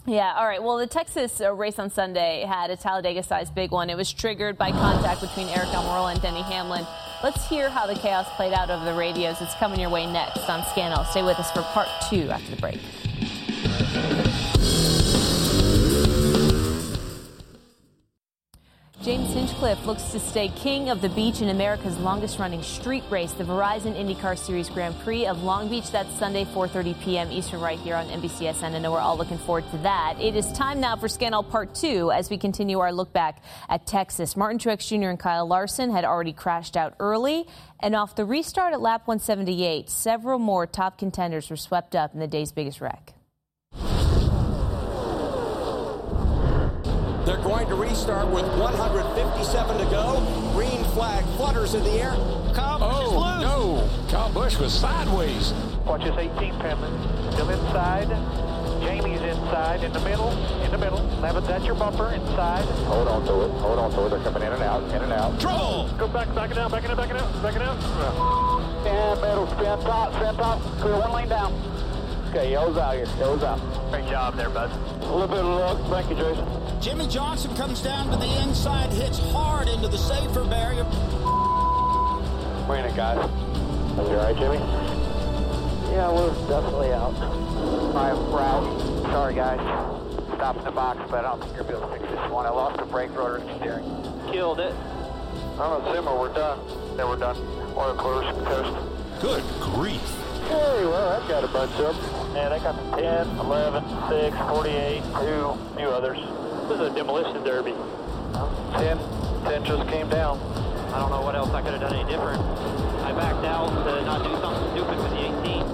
Yeah, 0.07 0.35
all 0.39 0.47
right. 0.47 0.63
Well, 0.63 0.79
the 0.79 0.87
Texas 0.87 1.39
uh, 1.41 1.53
race 1.53 1.79
on 1.79 1.91
Sunday 1.91 2.45
had 2.49 2.71
a 2.71 2.77
Talladega 2.77 3.23
sized 3.23 3.55
big 3.55 3.73
one. 3.73 3.91
It 3.91 3.97
was 3.97 4.11
triggered 4.11 4.57
by 4.57 4.71
contact 4.71 5.21
between 5.21 5.49
Aric 5.49 5.71
Almirola 5.71 6.13
and 6.13 6.23
Denny 6.23 6.41
Hamlin. 6.43 6.87
Let's 7.23 7.47
hear 7.49 7.69
how 7.69 7.87
the 7.87 7.95
chaos 7.95 8.27
played 8.37 8.55
out 8.55 8.71
over 8.71 8.85
the 8.87 8.95
radios. 8.95 9.43
It's 9.43 9.55
coming 9.57 9.81
your 9.81 9.91
way 9.91 10.07
next 10.07 10.49
on 10.49 10.65
Scan 10.67 10.93
All. 10.93 11.05
Stay 11.05 11.23
with 11.23 11.39
us 11.39 11.51
for 11.51 11.63
part 11.63 11.89
two 12.09 12.31
after 12.31 12.55
the 12.55 12.61
break. 12.61 12.79
James 19.01 19.33
Hinchcliffe 19.33 19.87
looks 19.87 20.11
to 20.11 20.19
stay 20.19 20.49
king 20.49 20.91
of 20.91 21.01
the 21.01 21.09
beach 21.11 21.41
in 21.41 21.51
America's 21.51 21.97
longest 21.99 22.41
running 22.41 22.61
street 22.65 23.05
race, 23.09 23.31
the 23.31 23.45
Verizon 23.45 23.95
IndyCar 23.95 24.37
Series 24.37 24.69
Grand 24.69 24.99
Prix 25.01 25.25
of 25.25 25.45
Long 25.45 25.69
Beach. 25.69 25.89
That's 25.93 26.13
Sunday, 26.19 26.45
4.30 26.47 27.01
p.m. 27.01 27.31
Eastern 27.31 27.61
right 27.61 27.79
here 27.79 27.95
on 27.95 28.09
NBCSN. 28.09 28.75
I 28.75 28.79
know 28.81 28.91
we're 28.91 28.99
all 28.99 29.17
looking 29.17 29.39
forward 29.39 29.71
to 29.71 29.79
that. 29.79 30.17
It 30.21 30.35
is 30.35 30.51
time 30.51 30.81
now 30.81 30.97
for 30.97 31.07
Scan 31.07 31.33
All 31.33 31.45
Part 31.45 31.77
2 31.77 32.11
as 32.11 32.29
we 32.29 32.39
continue 32.39 32.81
our 32.81 32.93
look 32.93 33.13
back 33.13 33.41
at 33.69 33.87
Texas. 33.87 34.37
Martin 34.37 34.59
Truex 34.59 34.89
Jr. 34.89 35.11
and 35.11 35.19
Kyle 35.19 35.47
Larson 35.47 35.93
had 35.93 36.05
already 36.05 36.33
crashed 36.33 36.77
out 36.77 36.95
early. 36.99 37.47
And 37.79 37.95
off 37.95 38.17
the 38.17 38.25
restart 38.25 38.73
at 38.73 38.81
lap 38.81 39.07
178, 39.07 39.89
several 39.89 40.41
more 40.41 40.67
top 40.67 40.99
contenders 40.99 41.49
were 41.51 41.57
swept 41.57 41.95
up 41.95 42.15
in 42.15 42.19
the 42.19 42.27
day's 42.27 42.51
biggest 42.51 42.81
wreck. 42.81 43.15
They're 47.29 47.37
going 47.37 47.69
to 47.69 47.75
restart 47.75 48.27
with 48.29 48.47
157 48.59 49.77
to 49.79 49.85
go. 49.91 50.51
Green 50.55 50.83
flag 50.97 51.27
flutters 51.37 51.75
in 51.75 51.85
the 51.85 51.91
air. 51.91 52.13
Kyle 52.55 52.79
Busch 52.79 52.89
Oh, 52.91 53.05
is 53.05 53.13
loose. 53.13 53.43
no. 53.45 54.09
Kyle 54.11 54.33
Busch 54.33 54.57
was 54.57 54.73
sideways. 54.73 55.53
Watch 55.85 56.05
this 56.05 56.17
18 56.17 56.55
Penman. 56.55 56.91
Still 57.33 57.51
inside. 57.51 58.09
Jamie's 58.81 59.21
inside. 59.21 59.85
In 59.85 59.93
the 59.93 60.01
middle. 60.01 60.31
In 60.65 60.71
the 60.71 60.79
middle. 60.79 61.01
Levitt, 61.21 61.45
that's 61.45 61.67
your 61.67 61.75
bumper. 61.75 62.09
Inside. 62.13 62.65
Hold 62.89 63.09
on 63.09 63.27
to 63.27 63.45
it. 63.45 63.51
Hold 63.61 63.79
on 63.79 63.91
to 63.91 64.07
it. 64.07 64.09
They're 64.09 64.21
coming 64.21 64.43
in 64.45 64.53
and 64.55 64.63
out. 64.63 64.83
In 64.85 65.03
and 65.03 65.13
out. 65.13 65.39
Trouble! 65.39 65.91
Go 65.99 66.09
back. 66.09 66.35
Back 66.35 66.51
it 66.51 66.57
out. 66.57 66.71
Back 66.71 66.85
it 66.85 66.91
out. 66.91 66.97
Back 66.97 67.11
it 67.11 67.17
out. 67.17 67.43
Back 67.43 67.57
it 67.57 67.61
out. 67.61 67.77
And 68.87 69.21
middle. 69.21 69.47
Spin 69.49 69.79
top. 69.85 70.15
Spin 70.15 70.35
top. 70.37 70.63
Clear 70.81 70.97
one 70.99 71.13
lane 71.13 71.29
down. 71.29 71.53
Okay, 72.29 72.51
yellow's 72.51 72.77
out 72.77 72.95
here. 72.95 73.07
Yellow's 73.19 73.43
out. 73.43 73.59
Great 73.91 74.07
job 74.07 74.37
there, 74.37 74.51
bud. 74.51 74.71
A 75.01 75.13
little 75.13 75.29
bit 75.29 75.39
of 75.39 75.47
luck. 75.47 75.79
Thank 75.89 76.11
you, 76.11 76.17
Jason. 76.17 76.47
Jimmie 76.81 77.09
Johnson 77.09 77.57
comes 77.57 77.81
down 77.81 78.11
to 78.11 78.17
the 78.19 78.43
inside, 78.43 78.93
hits 78.93 79.19
hard 79.33 79.67
into 79.67 79.89
the 79.89 79.97
safer 79.97 80.45
barrier. 80.45 80.85
Bring 82.67 82.85
it, 82.85 82.95
guys. 82.95 83.17
Are 83.17 84.05
you 84.05 84.11
all 84.11 84.17
right, 84.17 84.37
Jimmie? 84.37 84.59
Yeah, 85.91 86.13
we're 86.13 86.29
definitely 86.49 86.93
out. 86.93 87.15
All 87.15 87.93
right, 87.95 88.15
we're 88.15 88.41
out. 88.41 89.03
Sorry, 89.05 89.35
guys. 89.35 89.59
Stop 90.35 90.59
in 90.59 90.65
the 90.65 90.71
box, 90.71 91.01
but 91.11 91.25
I 91.25 91.31
don't 91.31 91.43
think 91.43 91.57
you're 91.57 91.65
going 91.65 91.81
to 91.81 91.87
be 91.87 91.87
able 91.87 91.95
to 91.95 91.99
fix 91.99 92.13
this 92.13 92.31
one. 92.31 92.45
I 92.45 92.51
lost 92.51 92.77
the 92.79 92.85
brake 92.85 93.17
rotor 93.17 93.37
and 93.37 93.59
steering. 93.59 93.85
Killed 94.31 94.61
it. 94.61 94.75
I'm 95.59 95.81
a 95.81 95.93
simmer. 95.95 96.17
We're 96.17 96.35
done. 96.35 96.61
Then 96.97 97.09
we're 97.09 97.17
done. 97.17 97.37
Oil 97.75 97.95
clears. 97.95 98.27
Coast. 98.47 99.23
Good 99.23 99.43
grief. 99.61 100.03
Hey, 100.47 100.85
well, 100.85 101.21
I've 101.21 101.29
got 101.29 101.43
a 101.43 101.49
bunch 101.49 101.73
of 101.81 101.97
them. 101.97 102.18
And 102.39 102.55
I 102.55 102.59
got 102.61 102.77
the 102.77 103.03
10, 103.03 103.29
11, 103.41 103.83
6, 104.09 104.37
48, 104.39 105.03
2, 105.03 105.09
a 105.11 105.75
few 105.77 105.89
others. 105.89 106.19
This 106.69 106.79
is 106.79 106.87
a 106.87 106.95
demolition 106.95 107.43
derby. 107.43 107.75
10, 108.79 108.97
10 109.45 109.65
just 109.65 109.89
came 109.89 110.09
down. 110.09 110.39
I 110.95 111.01
don't 111.01 111.11
know 111.11 111.21
what 111.21 111.35
else 111.35 111.51
I 111.51 111.63
could 111.63 111.73
have 111.73 111.81
done 111.81 111.95
any 111.95 112.09
different. 112.09 112.41
I 113.03 113.13
backed 113.13 113.45
out 113.45 113.69
to 113.85 114.03
not 114.05 114.23
do 114.23 114.31
something 114.41 114.71
stupid 114.71 114.97
with 115.03 115.11
the 115.11 115.19
18. 115.19 115.67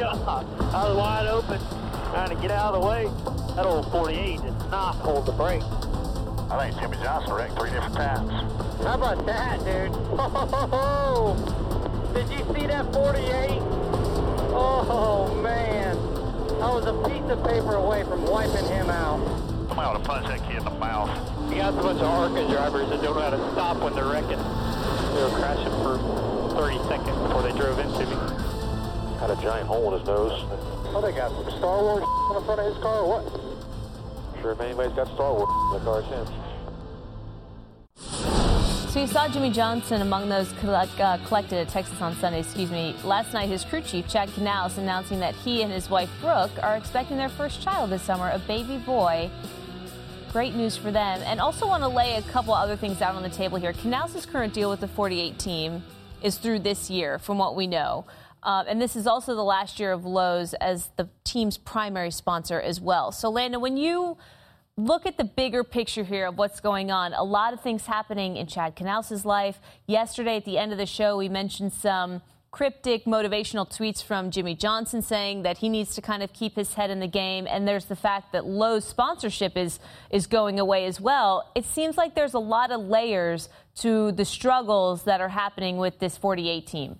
God, 0.00 0.46
I 0.72 0.88
was 0.88 0.96
wide 0.96 1.26
open, 1.26 1.60
trying 2.12 2.30
to 2.30 2.40
get 2.40 2.52
out 2.52 2.74
of 2.74 2.80
the 2.80 2.86
way. 2.88 3.10
That 3.56 3.66
old 3.66 3.90
48 3.90 4.42
did 4.42 4.54
not 4.70 4.94
hold 4.94 5.26
the 5.26 5.32
brake. 5.32 5.62
I 6.50 6.70
think 6.70 6.80
Jimmie 6.80 7.02
Johnson 7.02 7.34
wrecked 7.34 7.58
three 7.58 7.70
different 7.70 7.96
times. 7.96 8.30
How 8.84 8.94
about 8.94 9.26
that, 9.26 9.58
dude? 9.66 9.90
Did 12.14 12.30
you 12.30 12.54
see 12.54 12.66
that 12.68 12.92
48? 12.92 14.03
Oh, 14.56 15.34
man. 15.42 15.96
I 16.62 16.70
was 16.70 16.86
a 16.86 16.94
piece 17.08 17.28
of 17.30 17.42
paper 17.44 17.74
away 17.74 18.04
from 18.04 18.24
wiping 18.24 18.64
him 18.66 18.88
out. 18.88 19.18
Somebody 19.68 19.88
ought 19.88 19.98
to 19.98 20.04
punch 20.06 20.26
that 20.28 20.46
kid 20.46 20.58
in 20.58 20.64
the 20.64 20.70
mouth. 20.70 21.10
You 21.50 21.56
got 21.56 21.74
a 21.74 21.82
bunch 21.82 22.00
of 22.00 22.06
ARCA 22.06 22.46
drivers 22.48 22.88
that 22.90 23.02
don't 23.02 23.16
know 23.16 23.22
how 23.22 23.30
to 23.30 23.52
stop 23.52 23.82
when 23.82 23.94
they're 23.94 24.06
wrecking. 24.06 24.38
They 24.38 25.22
were 25.22 25.34
crashing 25.34 25.74
for 25.82 25.98
30 26.54 26.78
seconds 26.86 27.18
before 27.18 27.42
they 27.42 27.52
drove 27.52 27.78
into 27.78 28.06
me. 28.06 28.16
Had 29.18 29.30
a 29.30 29.38
giant 29.42 29.66
hole 29.66 29.92
in 29.92 29.98
his 29.98 30.06
nose. 30.06 30.32
Oh, 30.94 31.00
they 31.02 31.12
got 31.12 31.32
some 31.32 31.50
Star 31.58 31.82
Wars 31.82 32.04
on 32.30 32.34
the 32.36 32.42
front 32.46 32.60
of 32.60 32.66
his 32.72 32.78
car 32.82 33.02
or 33.02 33.18
what? 33.18 34.40
Sure 34.40 34.52
if 34.52 34.60
anybody's 34.60 34.94
got 34.94 35.08
Star 35.14 35.32
Wars 35.34 35.50
in 35.50 35.78
the 35.78 35.84
car 35.84 36.02
since. 36.06 36.30
So 38.94 39.00
you 39.00 39.08
saw 39.08 39.26
Jimmie 39.26 39.50
Johnson 39.50 40.02
among 40.02 40.28
those 40.28 40.52
collect, 40.60 41.00
uh, 41.00 41.18
collected 41.26 41.56
at 41.56 41.68
Texas 41.68 42.00
on 42.00 42.14
Sunday. 42.14 42.38
Excuse 42.38 42.70
me. 42.70 42.94
Last 43.02 43.32
night, 43.32 43.48
his 43.48 43.64
crew 43.64 43.80
chief 43.80 44.06
Chad 44.06 44.28
Knaus 44.28 44.78
announcing 44.78 45.18
that 45.18 45.34
he 45.34 45.62
and 45.62 45.72
his 45.72 45.90
wife 45.90 46.08
Brooke 46.20 46.52
are 46.62 46.76
expecting 46.76 47.16
their 47.16 47.28
first 47.28 47.60
child 47.60 47.90
this 47.90 48.02
summer, 48.02 48.30
a 48.30 48.38
baby 48.38 48.78
boy. 48.78 49.28
Great 50.30 50.54
news 50.54 50.76
for 50.76 50.92
them. 50.92 51.20
And 51.24 51.40
also 51.40 51.66
want 51.66 51.82
to 51.82 51.88
lay 51.88 52.14
a 52.14 52.22
couple 52.22 52.54
other 52.54 52.76
things 52.76 53.02
out 53.02 53.16
on 53.16 53.24
the 53.24 53.30
table 53.30 53.58
here. 53.58 53.72
Knaus' 53.72 54.28
current 54.28 54.54
deal 54.54 54.70
with 54.70 54.78
the 54.78 54.86
48 54.86 55.40
team 55.40 55.82
is 56.22 56.38
through 56.38 56.60
this 56.60 56.88
year, 56.88 57.18
from 57.18 57.36
what 57.36 57.56
we 57.56 57.66
know. 57.66 58.04
Uh, 58.44 58.62
and 58.68 58.80
this 58.80 58.94
is 58.94 59.08
also 59.08 59.34
the 59.34 59.42
last 59.42 59.80
year 59.80 59.90
of 59.90 60.04
Lowe's 60.04 60.54
as 60.60 60.90
the 60.94 61.08
team's 61.24 61.58
primary 61.58 62.12
sponsor 62.12 62.60
as 62.60 62.80
well. 62.80 63.10
So, 63.10 63.28
Landa, 63.28 63.58
when 63.58 63.76
you 63.76 64.18
look 64.76 65.06
at 65.06 65.16
the 65.16 65.24
bigger 65.24 65.62
picture 65.62 66.04
here 66.04 66.26
of 66.26 66.36
what's 66.36 66.60
going 66.60 66.90
on. 66.90 67.12
A 67.12 67.22
lot 67.22 67.52
of 67.52 67.60
things 67.60 67.86
happening 67.86 68.36
in 68.36 68.46
Chad 68.46 68.76
Knaus' 68.76 69.24
life. 69.24 69.60
Yesterday 69.86 70.36
at 70.36 70.44
the 70.44 70.58
end 70.58 70.72
of 70.72 70.78
the 70.78 70.86
show, 70.86 71.16
we 71.16 71.28
mentioned 71.28 71.72
some 71.72 72.22
cryptic 72.50 73.04
motivational 73.04 73.68
tweets 73.68 74.02
from 74.02 74.30
Jimmie 74.30 74.54
Johnson 74.54 75.02
saying 75.02 75.42
that 75.42 75.58
he 75.58 75.68
needs 75.68 75.94
to 75.96 76.00
kind 76.00 76.22
of 76.22 76.32
keep 76.32 76.54
his 76.54 76.74
head 76.74 76.88
in 76.88 77.00
the 77.00 77.08
game. 77.08 77.48
And 77.48 77.66
there's 77.66 77.86
the 77.86 77.96
fact 77.96 78.32
that 78.32 78.46
Lowe's 78.46 78.84
sponsorship 78.84 79.56
is 79.56 79.80
is 80.10 80.26
going 80.26 80.60
away 80.60 80.86
as 80.86 81.00
well. 81.00 81.50
It 81.54 81.64
seems 81.64 81.96
like 81.96 82.14
there's 82.14 82.34
a 82.34 82.38
lot 82.38 82.70
of 82.70 82.80
layers 82.80 83.48
to 83.76 84.12
the 84.12 84.24
struggles 84.24 85.02
that 85.04 85.20
are 85.20 85.28
happening 85.28 85.78
with 85.78 85.98
this 85.98 86.16
48 86.16 86.66
team. 86.66 86.98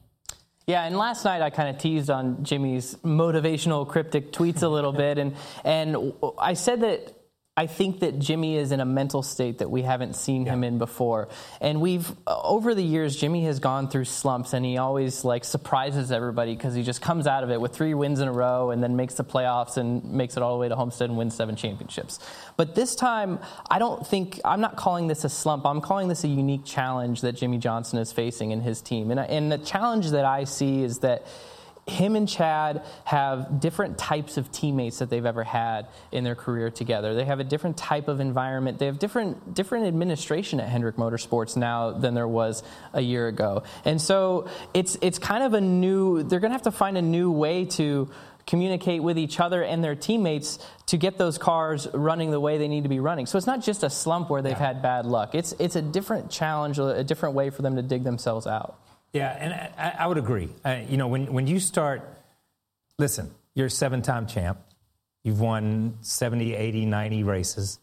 Yeah, 0.67 0.85
and 0.85 0.97
last 0.97 1.25
night 1.25 1.43
I 1.43 1.51
kind 1.51 1.69
of 1.69 1.81
teased 1.81 2.11
on 2.11 2.43
Jimmie's 2.43 2.95
motivational 3.05 3.87
cryptic 3.87 4.33
tweets 4.33 4.63
a 4.63 4.69
little 4.69 4.93
bit, 4.93 5.19
and 5.19 5.37
and 5.65 6.15
I 6.39 6.55
said 6.55 6.81
that 6.81 7.13
I 7.57 7.69
think 7.69 8.01
that 8.01 8.19
Jimmie 8.19 8.57
is 8.57 8.73
in 8.73 8.81
a 8.81 8.85
mental 8.85 9.23
state 9.23 9.59
that 9.59 9.71
we 9.71 9.83
haven't 9.83 10.17
seen 10.17 10.45
him 10.45 10.65
in 10.65 10.79
before. 10.79 11.29
And 11.61 11.81
we've 11.81 12.13
over 12.27 12.75
the 12.75 12.83
years 12.83 13.15
Jimmie 13.15 13.45
has 13.45 13.61
gone 13.61 13.89
through 13.89 14.07
slumps 14.07 14.55
and 14.55 14.67
he 14.67 14.77
always 14.77 15.25
like 15.25 15.45
surprises 15.45 16.11
everybody 16.11 16.57
because 16.57 16.75
he 16.75 16.83
just 16.83 17.01
comes 17.01 17.29
out 17.29 17.45
of 17.45 17.51
it 17.53 17.61
with 17.61 17.73
three 17.73 17.95
wins 17.95 18.19
in 18.19 18.27
a 18.27 18.33
row 18.33 18.73
and 18.73 18.83
then 18.83 18.97
makes 18.97 19.15
the 19.15 19.23
playoffs 19.23 19.77
and 19.77 20.05
makes 20.05 20.37
it 20.37 20.43
all 20.43 20.55
the 20.55 20.59
way 20.59 20.69
to 20.69 20.75
Homestead 20.75 21.09
and 21.09 21.17
wins 21.17 21.37
seven 21.37 21.55
championships. 21.55 22.19
But 22.57 22.75
this 22.75 22.97
time 22.97 23.39
I 23.71 23.79
don't 23.79 24.05
think 24.05 24.41
I'm 24.45 24.61
not 24.61 24.75
calling 24.75 25.07
this 25.07 25.23
a 25.23 25.29
slump. 25.29 25.65
I'm 25.65 25.81
calling 25.81 26.09
this 26.09 26.25
a 26.25 26.29
unique 26.29 26.65
challenge 26.65 27.21
that 27.21 27.37
Jimmie 27.37 27.59
Johnson 27.59 28.01
is 28.01 28.13
facing 28.13 28.51
in 28.51 28.63
his 28.63 28.83
team. 28.83 29.13
And 29.13 29.21
and 29.21 29.53
the 29.53 29.59
challenge 29.59 30.11
that 30.11 30.25
I 30.25 30.43
see 30.43 30.83
is 30.83 30.99
that 30.99 31.25
him 31.87 32.17
and 32.17 32.27
Chad 32.27 32.83
have 33.05 33.61
different 33.61 33.99
types 33.99 34.37
of 34.39 34.51
teammates 34.51 34.99
that 34.99 35.11
they've 35.11 35.27
ever 35.27 35.45
had 35.45 35.87
in 36.13 36.25
their 36.25 36.35
career 36.35 36.71
together. 36.71 37.15
They 37.15 37.25
have 37.25 37.41
a 37.41 37.45
different 37.45 37.77
type 37.77 38.09
of 38.09 38.21
environment. 38.21 38.79
They 38.79 38.87
have 38.87 38.99
different 38.99 39.55
different 39.55 39.87
administration 39.87 40.61
at 40.61 40.69
Hendrick 40.69 40.97
Motorsports 40.97 41.57
now 41.57 41.91
than 41.93 42.15
there 42.15 42.29
was 42.29 42.63
a 42.95 43.03
year 43.03 43.29
ago. 43.29 43.65
And 43.85 44.01
so 44.01 44.49
it's 44.73 44.97
it's 45.03 45.19
kind 45.19 45.45
of 45.45 45.53
a 45.53 45.61
new 45.61 46.23
they're 46.23 46.41
going 46.41 46.51
to 46.51 46.55
have 46.55 46.63
to 46.63 46.73
find 46.73 46.97
a 46.97 47.03
new 47.03 47.31
way 47.31 47.67
to 47.67 48.11
communicate 48.47 49.03
with 49.03 49.19
each 49.19 49.41
other 49.41 49.63
and 49.63 49.83
their 49.83 49.95
teammates 49.95 50.59
to 50.87 50.97
get 50.97 51.17
those 51.17 51.39
cars 51.39 51.89
running 51.95 52.31
the 52.31 52.41
way 52.41 52.59
they 52.59 52.69
need 52.69 52.83
to 52.83 52.91
be 52.91 53.01
running. 53.01 53.27
So 53.27 53.39
it's 53.39 53.47
not 53.47 53.63
just 53.63 53.83
a 53.83 53.91
slump 53.91 54.29
where 54.31 54.43
they've 54.43 54.53
yeah. 54.53 54.67
had 54.67 54.83
bad 54.83 55.05
luck. 55.05 55.35
It's 55.35 55.53
it's 55.59 55.77
a 55.77 55.83
different 55.83 56.31
challenge, 56.31 56.79
a 56.79 57.05
different 57.05 57.35
way 57.35 57.51
for 57.51 57.61
them 57.61 57.77
to 57.77 57.83
dig 57.83 58.05
themselves 58.05 58.47
out. 58.47 58.79
Yeah, 59.15 59.31
and 59.31 59.55
I, 59.79 59.95
I 60.01 60.07
would 60.09 60.19
agree. 60.19 60.49
Uh, 60.65 60.81
you 60.89 60.97
know, 60.97 61.07
when 61.07 61.33
when 61.33 61.47
you 61.47 61.61
start, 61.61 62.19
listen, 62.99 63.31
you're 63.55 63.69
a 63.69 63.71
seven-time 63.71 64.27
champ. 64.27 64.59
You've 65.23 65.41
won 65.41 65.97
70, 66.03 66.55
80, 66.55 66.85
90 66.85 67.23
races, 67.23 67.79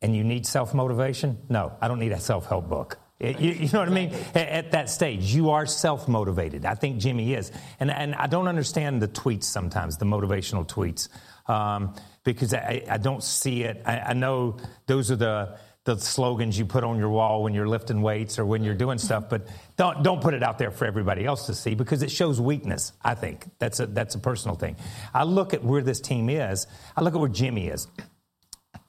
and 0.00 0.16
you 0.16 0.24
need 0.24 0.46
self 0.46 0.72
motivation? 0.72 1.38
No, 1.48 1.72
I 1.80 1.88
don't 1.88 1.98
need 1.98 2.12
a 2.12 2.20
self 2.20 2.46
help 2.46 2.68
book. 2.68 2.98
It, 3.18 3.40
you, 3.40 3.52
you, 3.52 3.68
know 3.72 3.80
what 3.80 3.88
I 3.88 3.92
mean? 3.92 4.12
At, 4.34 4.48
at 4.48 4.70
that 4.72 4.88
stage, 4.88 5.34
you 5.34 5.50
are 5.50 5.66
self 5.66 6.06
motivated. 6.06 6.64
I 6.64 6.74
think 6.74 6.98
Jimmie 6.98 7.34
is. 7.34 7.50
And, 7.80 7.90
and 7.90 8.14
I 8.14 8.28
don't 8.28 8.46
understand 8.46 9.02
the 9.02 9.08
tweets 9.08 9.44
sometimes, 9.44 9.96
the 9.96 10.04
motivational 10.04 10.68
tweets, 10.68 11.08
um, 11.50 11.94
because 12.24 12.54
I, 12.54 12.84
I, 12.88 12.98
don't 12.98 13.24
see 13.24 13.62
it. 13.62 13.82
I, 13.86 13.98
I, 13.98 14.12
know 14.12 14.58
those 14.86 15.10
are 15.10 15.16
the, 15.16 15.58
the 15.86 15.98
slogans 15.98 16.58
you 16.58 16.66
put 16.66 16.84
on 16.84 16.98
your 16.98 17.08
wall 17.08 17.42
when 17.42 17.54
you're 17.54 17.68
lifting 17.68 18.02
weights 18.02 18.38
or 18.38 18.44
when 18.44 18.62
you're 18.62 18.74
doing 18.74 18.98
stuff, 18.98 19.30
but 19.30 19.46
don't, 19.76 20.02
don't 20.02 20.20
put 20.20 20.34
it 20.34 20.42
out 20.42 20.58
there 20.58 20.70
for 20.72 20.84
everybody 20.84 21.24
else 21.24 21.46
to 21.46 21.54
see 21.54 21.74
because 21.74 22.02
it 22.02 22.10
shows 22.10 22.40
weakness, 22.40 22.92
I 23.02 23.14
think. 23.14 23.46
That's 23.58 23.80
a, 23.80 23.86
that's 23.86 24.16
a 24.16 24.18
personal 24.18 24.56
thing. 24.56 24.76
I 25.14 25.22
look 25.22 25.54
at 25.54 25.64
where 25.64 25.82
this 25.82 26.00
team 26.00 26.28
is, 26.28 26.66
I 26.96 27.02
look 27.02 27.14
at 27.14 27.20
where 27.20 27.30
Jimmie 27.30 27.68
is. 27.68 27.86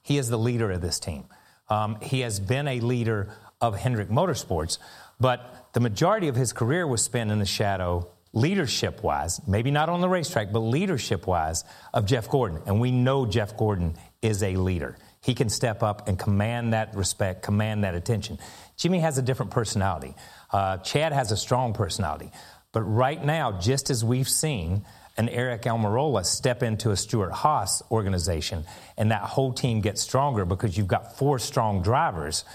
He 0.01 0.17
is 0.17 0.27
the 0.27 0.39
leader 0.39 0.71
of 0.71 0.81
this 0.81 0.99
team. 0.99 1.25
Um, 1.69 1.97
he 2.01 2.21
has 2.21 2.39
been 2.39 2.67
a 2.67 2.79
leader 2.79 3.29
of 3.61 3.77
Hendrick 3.77 4.09
Motorsports, 4.09 4.79
but 5.19 5.69
the 5.73 5.79
majority 5.79 6.27
of 6.29 6.35
his 6.35 6.51
career 6.51 6.87
was 6.87 7.03
spent 7.03 7.29
in 7.29 7.37
the 7.37 7.45
shadow, 7.45 8.09
leadership 8.33 9.03
wise, 9.03 9.39
maybe 9.47 9.69
not 9.69 9.89
on 9.89 10.01
the 10.01 10.09
racetrack, 10.09 10.51
but 10.51 10.59
leadership 10.59 11.27
wise, 11.27 11.63
of 11.93 12.05
Jeff 12.05 12.29
Gordon. 12.29 12.61
And 12.65 12.79
we 12.79 12.89
know 12.91 13.25
Jeff 13.27 13.55
Gordon 13.55 13.95
is 14.21 14.41
a 14.41 14.55
leader. 14.55 14.97
He 15.27 15.35
can 15.35 15.49
step 15.49 15.83
up 15.83 16.07
and 16.07 16.17
command 16.17 16.71
that 16.71 16.95
respect, 16.95 17.43
command 17.43 17.83
that 17.83 17.95
attention. 17.95 18.39
Jimmie 18.77 18.99
has 18.99 19.17
a 19.17 19.21
different 19.21 19.51
personality. 19.51 20.15
Uh, 20.53 20.77
Chad 20.77 21.11
has 21.11 21.33
a 21.33 21.37
strong 21.37 21.73
personality. 21.73 22.31
But 22.71 22.83
right 22.83 23.21
now, 23.21 23.59
just 23.59 23.89
as 23.89 24.05
we've 24.05 24.29
seen, 24.29 24.85
an 25.17 25.27
Aric 25.27 25.63
Almirola 25.63 26.25
step 26.25 26.63
into 26.63 26.91
a 26.91 26.95
Stewart-Haas 26.95 27.83
organization, 27.91 28.63
and 28.95 29.11
that 29.11 29.23
whole 29.23 29.51
team 29.51 29.81
gets 29.81 30.01
stronger 30.01 30.45
because 30.45 30.77
you've 30.77 30.87
got 30.87 31.17
four 31.17 31.39
strong 31.39 31.81
drivers 31.81 32.45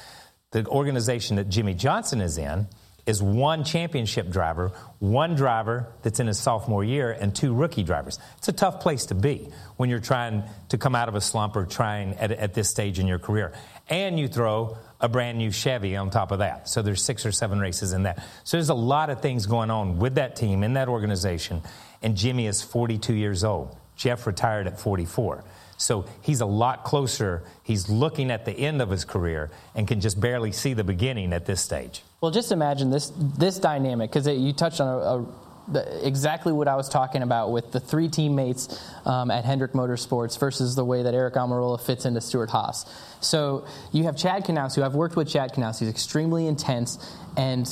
the 0.53 0.67
organization 0.67 1.37
that 1.37 1.51
Jimmie 1.51 1.75
Johnson 1.75 2.23
is 2.23 2.39
in 2.39 2.69
is 3.05 3.21
one 3.21 3.65
championship 3.65 4.31
driver, 4.31 4.71
one 5.01 5.35
driver 5.35 5.89
that's 6.03 6.21
in 6.21 6.29
his 6.29 6.39
sophomore 6.39 6.85
year, 6.85 7.11
and 7.11 7.35
two 7.35 7.53
rookie 7.53 7.83
drivers. 7.83 8.19
It's 8.39 8.49
a 8.49 8.53
tough 8.53 8.81
place 8.81 9.07
to 9.07 9.15
be 9.15 9.49
when 9.77 9.91
you're 9.91 9.99
trying 9.99 10.45
to 10.69 10.79
come 10.79 10.95
out 10.95 11.09
of 11.09 11.17
a 11.17 11.21
slump 11.21 11.57
or 11.57 11.67
trying 11.67 12.15
at, 12.15 12.31
at 12.31 12.55
this 12.55 12.71
stage 12.71 13.01
in 13.01 13.09
your 13.09 13.19
career. 13.19 13.53
And 13.89 14.21
you 14.21 14.29
throw 14.29 14.77
a 15.01 15.09
brand 15.09 15.39
new 15.39 15.51
Chevy 15.51 15.97
on 15.97 16.11
top 16.11 16.31
of 16.31 16.39
that. 16.39 16.69
So 16.69 16.81
there's 16.81 17.03
six 17.03 17.27
or 17.27 17.33
seven 17.33 17.59
races 17.59 17.93
in 17.93 18.05
that. 18.05 18.25
So 18.45 18.57
there's 18.57 18.69
a 18.69 18.75
lot 18.75 19.11
of 19.11 19.21
things 19.21 19.47
going 19.47 19.71
on 19.71 19.99
with 19.99 20.15
that 20.15 20.37
team, 20.37 20.63
in 20.63 20.75
that 20.75 20.89
organization. 20.89 21.63
And 22.03 22.17
Jimmie 22.17 22.47
is 22.47 22.63
42 22.63 23.15
years 23.15 23.43
old. 23.43 23.77
Jeff 23.97 24.27
retired 24.27 24.69
at 24.69 24.79
44. 24.79 25.45
So 25.83 26.05
he's 26.21 26.41
a 26.41 26.47
lot 26.47 26.85
closer. 26.85 27.43
He's 27.65 27.89
looking 27.89 28.31
at 28.31 28.45
the 28.45 28.53
end 28.53 28.81
of 28.81 28.89
his 28.89 29.05
career 29.05 29.51
and 29.75 29.89
can 29.89 30.01
just 30.01 30.21
barely 30.21 30.53
see 30.53 30.75
the 30.75 30.85
beginning 30.85 31.33
at 31.33 31.45
this 31.45 31.61
stage. 31.61 32.03
Well, 32.21 32.31
just 32.31 32.53
imagine 32.53 32.91
this 32.91 33.11
this 33.17 33.59
dynamic 33.59 34.11
because 34.11 34.29
you 34.29 34.53
touched 34.53 34.81
on 34.81 34.89
a, 34.89 34.93
a 34.93 35.27
the, 35.69 36.07
exactly 36.07 36.53
what 36.53 36.69
I 36.69 36.77
was 36.77 36.89
talking 36.89 37.23
about 37.23 37.53
with 37.53 37.73
the 37.73 37.81
three 37.81 38.09
teammates 38.09 38.81
um, 39.05 39.31
at 39.31 39.45
Hendrick 39.45 39.73
Motorsports 39.73 40.39
versus 40.39 40.75
the 40.75 40.85
way 40.85 41.03
that 41.03 41.15
Aric 41.15 41.35
Almirola 41.35 41.81
fits 41.81 42.05
into 42.05 42.21
Stewart-Haas. 42.21 42.85
So 43.21 43.65
you 43.93 44.05
have 44.05 44.17
Chad 44.17 44.45
Knaus, 44.45 44.75
who 44.75 44.83
I've 44.83 44.97
worked 44.97 45.15
with 45.15 45.29
Chad 45.29 45.53
Knaus. 45.53 45.79
He's 45.79 45.89
extremely 45.89 46.49
intense, 46.49 46.99
and 47.37 47.69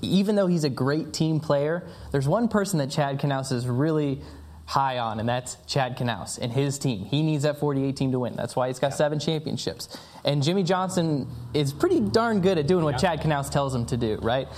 even 0.00 0.36
though 0.36 0.46
he's 0.46 0.64
a 0.64 0.70
great 0.70 1.12
team 1.12 1.38
player, 1.38 1.86
there's 2.12 2.26
one 2.26 2.48
person 2.48 2.78
that 2.78 2.90
Chad 2.90 3.20
Knaus 3.20 3.52
is 3.52 3.66
really 3.66 4.22
high 4.66 4.98
on, 4.98 5.20
and 5.20 5.28
that's 5.28 5.56
Chad 5.66 5.96
Knaus 5.96 6.38
and 6.38 6.52
his 6.52 6.78
team. 6.78 7.04
He 7.04 7.22
needs 7.22 7.42
that 7.42 7.58
48 7.58 7.96
team 7.96 8.12
to 8.12 8.20
win. 8.20 8.34
That's 8.34 8.56
why 8.56 8.68
he's 8.68 8.78
got 8.78 8.94
seven 8.94 9.18
championships. 9.18 9.96
And 10.24 10.42
Jimmie 10.42 10.62
Johnson 10.62 11.28
is 11.52 11.72
pretty 11.72 12.00
darn 12.00 12.40
good 12.40 12.58
at 12.58 12.66
doing 12.66 12.84
what 12.84 12.98
Chad 12.98 13.20
Knaus 13.20 13.50
tells 13.50 13.74
him 13.74 13.84
to 13.86 13.96
do, 13.96 14.18
right? 14.22 14.48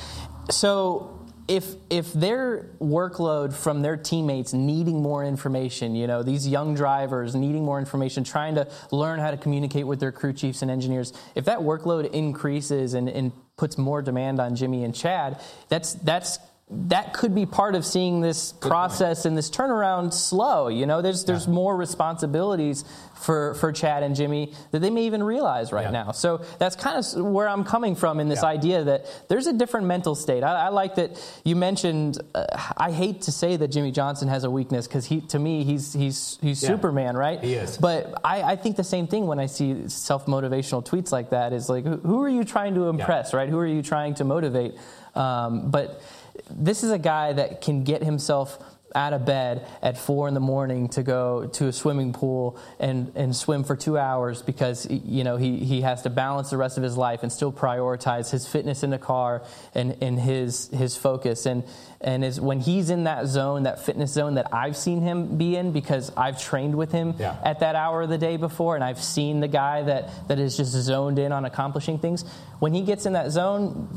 So 0.50 1.16
if 1.48 1.74
if 1.90 2.12
their 2.12 2.70
workload 2.80 3.52
from 3.52 3.82
their 3.82 3.96
teammates 3.96 4.52
needing 4.52 5.02
more 5.02 5.24
information, 5.24 5.94
you 5.94 6.06
know, 6.06 6.22
these 6.22 6.46
young 6.46 6.74
drivers 6.74 7.34
needing 7.34 7.64
more 7.64 7.78
information, 7.78 8.24
trying 8.24 8.54
to 8.56 8.68
learn 8.90 9.18
how 9.18 9.30
to 9.30 9.36
communicate 9.36 9.86
with 9.86 10.00
their 10.00 10.12
crew 10.12 10.32
chiefs 10.32 10.62
and 10.62 10.70
engineers, 10.70 11.12
if 11.34 11.44
that 11.44 11.60
workload 11.60 12.10
increases 12.12 12.94
and, 12.94 13.08
and 13.08 13.32
puts 13.56 13.78
more 13.78 14.02
demand 14.02 14.40
on 14.40 14.56
Jimmie 14.56 14.84
and 14.84 14.94
Chad, 14.94 15.40
that's 15.68 15.94
that's 15.94 16.38
that 16.68 17.12
could 17.12 17.32
be 17.32 17.46
part 17.46 17.76
of 17.76 17.86
seeing 17.86 18.20
this 18.20 18.50
Good 18.52 18.68
process 18.68 19.18
point. 19.18 19.26
and 19.26 19.38
this 19.38 19.50
turnaround 19.50 20.12
slow. 20.12 20.66
You 20.66 20.86
know, 20.86 21.00
there's 21.00 21.24
there's 21.24 21.46
yeah. 21.46 21.52
more 21.52 21.76
responsibilities 21.76 22.84
for, 23.14 23.54
for 23.54 23.72
Chad 23.72 24.02
and 24.02 24.16
Jimmie 24.16 24.52
that 24.72 24.80
they 24.80 24.90
may 24.90 25.06
even 25.06 25.22
realize 25.22 25.72
right 25.72 25.86
yeah. 25.86 25.90
now. 25.90 26.10
So 26.10 26.44
that's 26.58 26.74
kind 26.74 26.98
of 26.98 27.24
where 27.24 27.48
I'm 27.48 27.62
coming 27.62 27.94
from 27.94 28.18
in 28.18 28.28
this 28.28 28.42
yeah. 28.42 28.48
idea 28.48 28.84
that 28.84 29.06
there's 29.28 29.46
a 29.46 29.52
different 29.52 29.86
mental 29.86 30.16
state. 30.16 30.42
I, 30.42 30.66
I 30.66 30.68
like 30.70 30.96
that 30.96 31.40
you 31.44 31.54
mentioned. 31.54 32.18
Uh, 32.34 32.46
I 32.76 32.90
hate 32.90 33.22
to 33.22 33.32
say 33.32 33.56
that 33.56 33.68
Jimmie 33.68 33.92
Johnson 33.92 34.26
has 34.26 34.42
a 34.42 34.50
weakness 34.50 34.88
because 34.88 35.06
he, 35.06 35.20
to 35.22 35.38
me, 35.38 35.62
he's 35.62 35.92
he's 35.92 36.36
he's 36.42 36.58
Superman, 36.58 37.16
right? 37.16 37.42
He 37.42 37.54
is. 37.54 37.78
But 37.78 38.12
I, 38.24 38.42
I 38.42 38.56
think 38.56 38.76
the 38.76 38.84
same 38.84 39.06
thing 39.06 39.28
when 39.28 39.38
I 39.38 39.46
see 39.46 39.88
self 39.88 40.26
motivational 40.26 40.84
tweets 40.84 41.12
like 41.12 41.30
that 41.30 41.52
is 41.52 41.68
like, 41.68 41.84
who 41.84 42.22
are 42.24 42.28
you 42.28 42.42
trying 42.42 42.74
to 42.74 42.88
impress, 42.88 43.32
right? 43.32 43.48
Who 43.48 43.58
are 43.58 43.66
you 43.66 43.82
trying 43.82 44.14
to 44.16 44.24
motivate? 44.24 44.74
Um, 45.14 45.70
but 45.70 46.02
this 46.50 46.82
is 46.82 46.90
a 46.90 46.98
guy 46.98 47.32
that 47.32 47.60
can 47.60 47.84
get 47.84 48.02
himself 48.02 48.58
out 48.96 49.12
of 49.12 49.26
bed 49.26 49.66
at 49.82 49.98
four 49.98 50.26
in 50.26 50.34
the 50.34 50.40
morning 50.40 50.88
to 50.88 51.02
go 51.02 51.46
to 51.46 51.66
a 51.66 51.72
swimming 51.72 52.12
pool 52.12 52.58
and, 52.80 53.12
and 53.14 53.36
swim 53.36 53.62
for 53.62 53.76
two 53.76 53.98
hours 53.98 54.40
because 54.42 54.86
you 54.90 55.22
know 55.22 55.36
he, 55.36 55.58
he 55.58 55.82
has 55.82 56.02
to 56.02 56.10
balance 56.10 56.50
the 56.50 56.56
rest 56.56 56.78
of 56.78 56.82
his 56.82 56.96
life 56.96 57.22
and 57.22 57.30
still 57.30 57.52
prioritize 57.52 58.30
his 58.30 58.48
fitness 58.48 58.82
in 58.82 58.90
the 58.90 58.98
car 58.98 59.42
and, 59.74 59.96
and 60.00 60.18
his 60.18 60.68
his 60.68 60.96
focus 60.96 61.44
and 61.46 61.62
and 62.00 62.24
is 62.24 62.40
when 62.40 62.58
he's 62.58 62.88
in 62.88 63.04
that 63.04 63.26
zone 63.26 63.64
that 63.64 63.84
fitness 63.84 64.12
zone 64.12 64.34
that 64.34 64.52
I've 64.52 64.76
seen 64.76 65.02
him 65.02 65.36
be 65.36 65.56
in 65.56 65.72
because 65.72 66.10
I've 66.16 66.40
trained 66.40 66.74
with 66.74 66.90
him 66.90 67.14
yeah. 67.18 67.36
at 67.44 67.60
that 67.60 67.74
hour 67.76 68.02
of 68.02 68.08
the 68.08 68.18
day 68.18 68.38
before 68.38 68.76
and 68.76 68.84
I've 68.84 69.02
seen 69.02 69.40
the 69.40 69.48
guy 69.48 69.82
that 69.82 70.28
that 70.28 70.38
is 70.38 70.56
just 70.56 70.72
zoned 70.72 71.18
in 71.18 71.32
on 71.32 71.44
accomplishing 71.44 71.98
things 71.98 72.24
when 72.60 72.72
he 72.72 72.82
gets 72.82 73.04
in 73.04 73.12
that 73.12 73.30
zone 73.30 73.88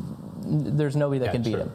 there's 0.41 0.95
nobody 0.95 1.19
that 1.19 1.27
yeah, 1.27 1.31
can 1.31 1.43
beat 1.43 1.53
true. 1.53 1.61
him 1.61 1.73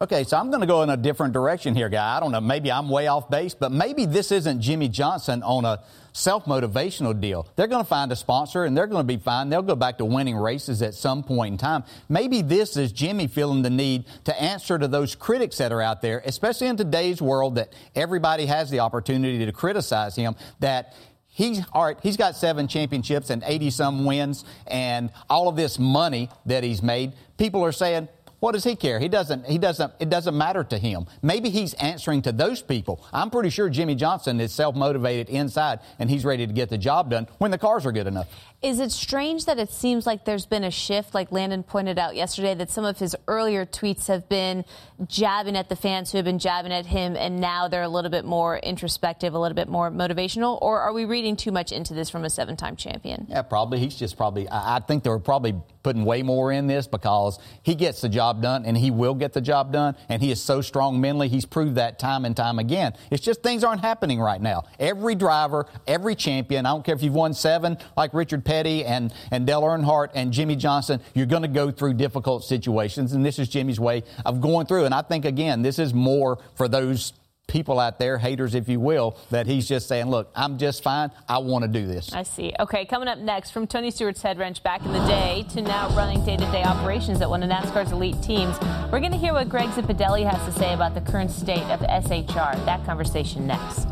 Okay, 0.00 0.22
so 0.22 0.36
I'm 0.36 0.48
going 0.50 0.60
to 0.60 0.66
go 0.66 0.84
in 0.84 0.90
a 0.90 0.96
different 0.96 1.32
direction 1.32 1.74
here, 1.74 1.88
guy. 1.88 2.16
I 2.16 2.20
don't 2.20 2.30
know. 2.30 2.40
Maybe 2.40 2.70
I'm 2.70 2.88
way 2.88 3.08
off 3.08 3.28
base, 3.28 3.54
but 3.54 3.72
maybe 3.72 4.06
this 4.06 4.30
isn't 4.30 4.60
Jimmie 4.60 4.88
Johnson 4.88 5.42
on 5.42 5.64
a 5.64 5.82
self 6.12 6.44
motivational 6.44 7.20
deal. 7.20 7.48
They're 7.56 7.66
going 7.66 7.82
to 7.82 7.88
find 7.88 8.12
a 8.12 8.16
sponsor 8.16 8.62
and 8.62 8.76
they're 8.76 8.86
going 8.86 9.04
to 9.04 9.12
be 9.12 9.20
fine. 9.20 9.48
They'll 9.48 9.60
go 9.60 9.74
back 9.74 9.98
to 9.98 10.04
winning 10.04 10.36
races 10.36 10.82
at 10.82 10.94
some 10.94 11.24
point 11.24 11.54
in 11.54 11.58
time. 11.58 11.82
Maybe 12.08 12.42
this 12.42 12.76
is 12.76 12.92
Jimmie 12.92 13.26
feeling 13.26 13.62
the 13.62 13.70
need 13.70 14.04
to 14.26 14.40
answer 14.40 14.78
to 14.78 14.86
those 14.86 15.16
critics 15.16 15.58
that 15.58 15.72
are 15.72 15.82
out 15.82 16.00
there, 16.00 16.22
especially 16.24 16.68
in 16.68 16.76
today's 16.76 17.20
world 17.20 17.56
that 17.56 17.72
everybody 17.96 18.46
has 18.46 18.70
the 18.70 18.78
opportunity 18.78 19.44
to 19.44 19.50
criticize 19.50 20.14
him, 20.14 20.36
that 20.60 20.94
he's 21.26 21.60
all 21.72 21.84
right, 21.84 21.96
he's 22.02 22.16
got 22.16 22.36
seven 22.36 22.68
championships 22.68 23.30
and 23.30 23.42
80 23.44 23.70
some 23.70 24.04
wins 24.04 24.44
and 24.66 25.10
all 25.30 25.48
of 25.48 25.56
this 25.56 25.78
money 25.78 26.30
that 26.46 26.62
he's 26.62 26.82
made. 26.84 27.14
People 27.36 27.64
are 27.64 27.72
saying, 27.72 28.08
what 28.40 28.52
does 28.52 28.64
he 28.64 28.76
care? 28.76 29.00
He 29.00 29.08
doesn't, 29.08 29.46
he 29.46 29.58
doesn't, 29.58 29.92
it 29.98 30.08
doesn't 30.08 30.36
matter 30.36 30.62
to 30.64 30.78
him. 30.78 31.06
Maybe 31.22 31.50
he's 31.50 31.74
answering 31.74 32.22
to 32.22 32.32
those 32.32 32.62
people. 32.62 33.04
I'm 33.12 33.30
pretty 33.30 33.50
sure 33.50 33.68
Jimmie 33.68 33.96
Johnson 33.96 34.40
is 34.40 34.52
self 34.52 34.76
motivated 34.76 35.28
inside 35.28 35.80
and 35.98 36.08
he's 36.08 36.24
ready 36.24 36.46
to 36.46 36.52
get 36.52 36.68
the 36.68 36.78
job 36.78 37.10
done 37.10 37.26
when 37.38 37.50
the 37.50 37.58
cars 37.58 37.84
are 37.84 37.92
good 37.92 38.06
enough. 38.06 38.28
Is 38.60 38.80
it 38.80 38.90
strange 38.90 39.44
that 39.44 39.60
it 39.60 39.70
seems 39.70 40.04
like 40.04 40.24
there's 40.24 40.44
been 40.44 40.64
a 40.64 40.70
shift, 40.72 41.14
like 41.14 41.30
Landon 41.30 41.62
pointed 41.62 41.96
out 41.96 42.16
yesterday, 42.16 42.56
that 42.56 42.70
some 42.70 42.84
of 42.84 42.98
his 42.98 43.14
earlier 43.28 43.64
tweets 43.64 44.08
have 44.08 44.28
been 44.28 44.64
jabbing 45.06 45.56
at 45.56 45.68
the 45.68 45.76
fans 45.76 46.10
who 46.10 46.18
have 46.18 46.24
been 46.24 46.40
jabbing 46.40 46.72
at 46.72 46.86
him, 46.86 47.14
and 47.14 47.40
now 47.40 47.68
they're 47.68 47.84
a 47.84 47.88
little 47.88 48.10
bit 48.10 48.24
more 48.24 48.58
introspective, 48.58 49.32
a 49.32 49.38
little 49.38 49.54
bit 49.54 49.68
more 49.68 49.92
motivational? 49.92 50.60
Or 50.60 50.80
are 50.80 50.92
we 50.92 51.04
reading 51.04 51.36
too 51.36 51.52
much 51.52 51.70
into 51.70 51.94
this 51.94 52.10
from 52.10 52.24
a 52.24 52.30
seven 52.30 52.56
time 52.56 52.74
champion? 52.74 53.28
Yeah, 53.28 53.42
probably. 53.42 53.78
He's 53.78 53.94
just 53.94 54.16
probably, 54.16 54.48
I 54.50 54.80
think 54.80 55.04
they 55.04 55.10
were 55.10 55.20
probably 55.20 55.54
putting 55.84 56.04
way 56.04 56.24
more 56.24 56.50
in 56.50 56.66
this 56.66 56.88
because 56.88 57.38
he 57.62 57.76
gets 57.76 58.00
the 58.00 58.08
job 58.08 58.42
done 58.42 58.66
and 58.66 58.76
he 58.76 58.90
will 58.90 59.14
get 59.14 59.32
the 59.34 59.40
job 59.40 59.72
done, 59.72 59.94
and 60.08 60.20
he 60.20 60.32
is 60.32 60.42
so 60.42 60.62
strong 60.62 61.00
mentally. 61.00 61.28
He's 61.28 61.46
proved 61.46 61.76
that 61.76 62.00
time 62.00 62.24
and 62.24 62.36
time 62.36 62.58
again. 62.58 62.94
It's 63.12 63.22
just 63.22 63.40
things 63.44 63.62
aren't 63.62 63.82
happening 63.82 64.18
right 64.18 64.42
now. 64.42 64.64
Every 64.80 65.14
driver, 65.14 65.66
every 65.86 66.16
champion, 66.16 66.66
I 66.66 66.70
don't 66.70 66.84
care 66.84 66.96
if 66.96 67.04
you've 67.04 67.14
won 67.14 67.34
seven 67.34 67.78
like 67.96 68.12
Richard 68.14 68.44
Petty 68.48 68.82
and, 68.82 69.12
and 69.30 69.46
Dale 69.46 69.60
Earnhardt 69.60 70.08
and 70.14 70.32
Jimmie 70.32 70.56
Johnson, 70.56 71.02
you're 71.12 71.26
going 71.26 71.42
to 71.42 71.48
go 71.48 71.70
through 71.70 71.92
difficult 71.92 72.44
situations. 72.44 73.12
And 73.12 73.24
this 73.24 73.38
is 73.38 73.46
Jimmie's 73.46 73.78
way 73.78 74.04
of 74.24 74.40
going 74.40 74.64
through. 74.64 74.86
And 74.86 74.94
I 74.94 75.02
think, 75.02 75.26
again, 75.26 75.60
this 75.60 75.78
is 75.78 75.92
more 75.92 76.38
for 76.54 76.66
those 76.66 77.12
people 77.46 77.78
out 77.78 77.98
there, 77.98 78.16
haters 78.16 78.54
if 78.54 78.66
you 78.66 78.80
will, 78.80 79.18
that 79.30 79.46
he's 79.46 79.68
just 79.68 79.86
saying, 79.86 80.06
look, 80.06 80.30
I'm 80.34 80.56
just 80.56 80.82
fine. 80.82 81.10
I 81.28 81.38
want 81.38 81.64
to 81.64 81.68
do 81.68 81.86
this. 81.86 82.10
I 82.14 82.22
see. 82.22 82.54
Okay, 82.58 82.86
coming 82.86 83.06
up 83.08 83.18
next, 83.18 83.50
from 83.50 83.66
Tony 83.66 83.90
Stewart's 83.90 84.22
head 84.22 84.38
wrench 84.38 84.62
back 84.62 84.82
in 84.82 84.92
the 84.92 85.06
day 85.06 85.44
to 85.50 85.60
now 85.60 85.94
running 85.94 86.24
day 86.24 86.38
to 86.38 86.50
day 86.50 86.62
operations 86.62 87.20
at 87.20 87.28
one 87.28 87.42
of 87.42 87.50
NASCAR's 87.50 87.92
elite 87.92 88.22
teams, 88.22 88.58
we're 88.90 89.00
going 89.00 89.12
to 89.12 89.18
hear 89.18 89.34
what 89.34 89.50
Greg 89.50 89.68
Zipadelli 89.70 90.30
has 90.30 90.42
to 90.50 90.58
say 90.58 90.72
about 90.72 90.94
the 90.94 91.02
current 91.02 91.30
state 91.30 91.64
of 91.64 91.80
SHR. 91.80 92.64
That 92.64 92.82
conversation 92.86 93.46
next. 93.46 93.86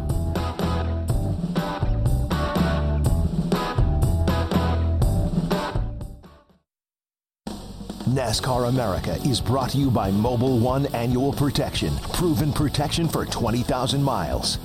NASCAR 8.10 8.68
America 8.68 9.18
is 9.26 9.40
brought 9.40 9.70
to 9.70 9.78
you 9.78 9.90
by 9.90 10.12
Mobil 10.12 10.60
1 10.60 10.86
Annual 10.94 11.32
Protection, 11.32 11.92
proven 12.12 12.52
protection 12.52 13.08
for 13.08 13.26
20,000 13.26 14.00
miles. 14.00 14.58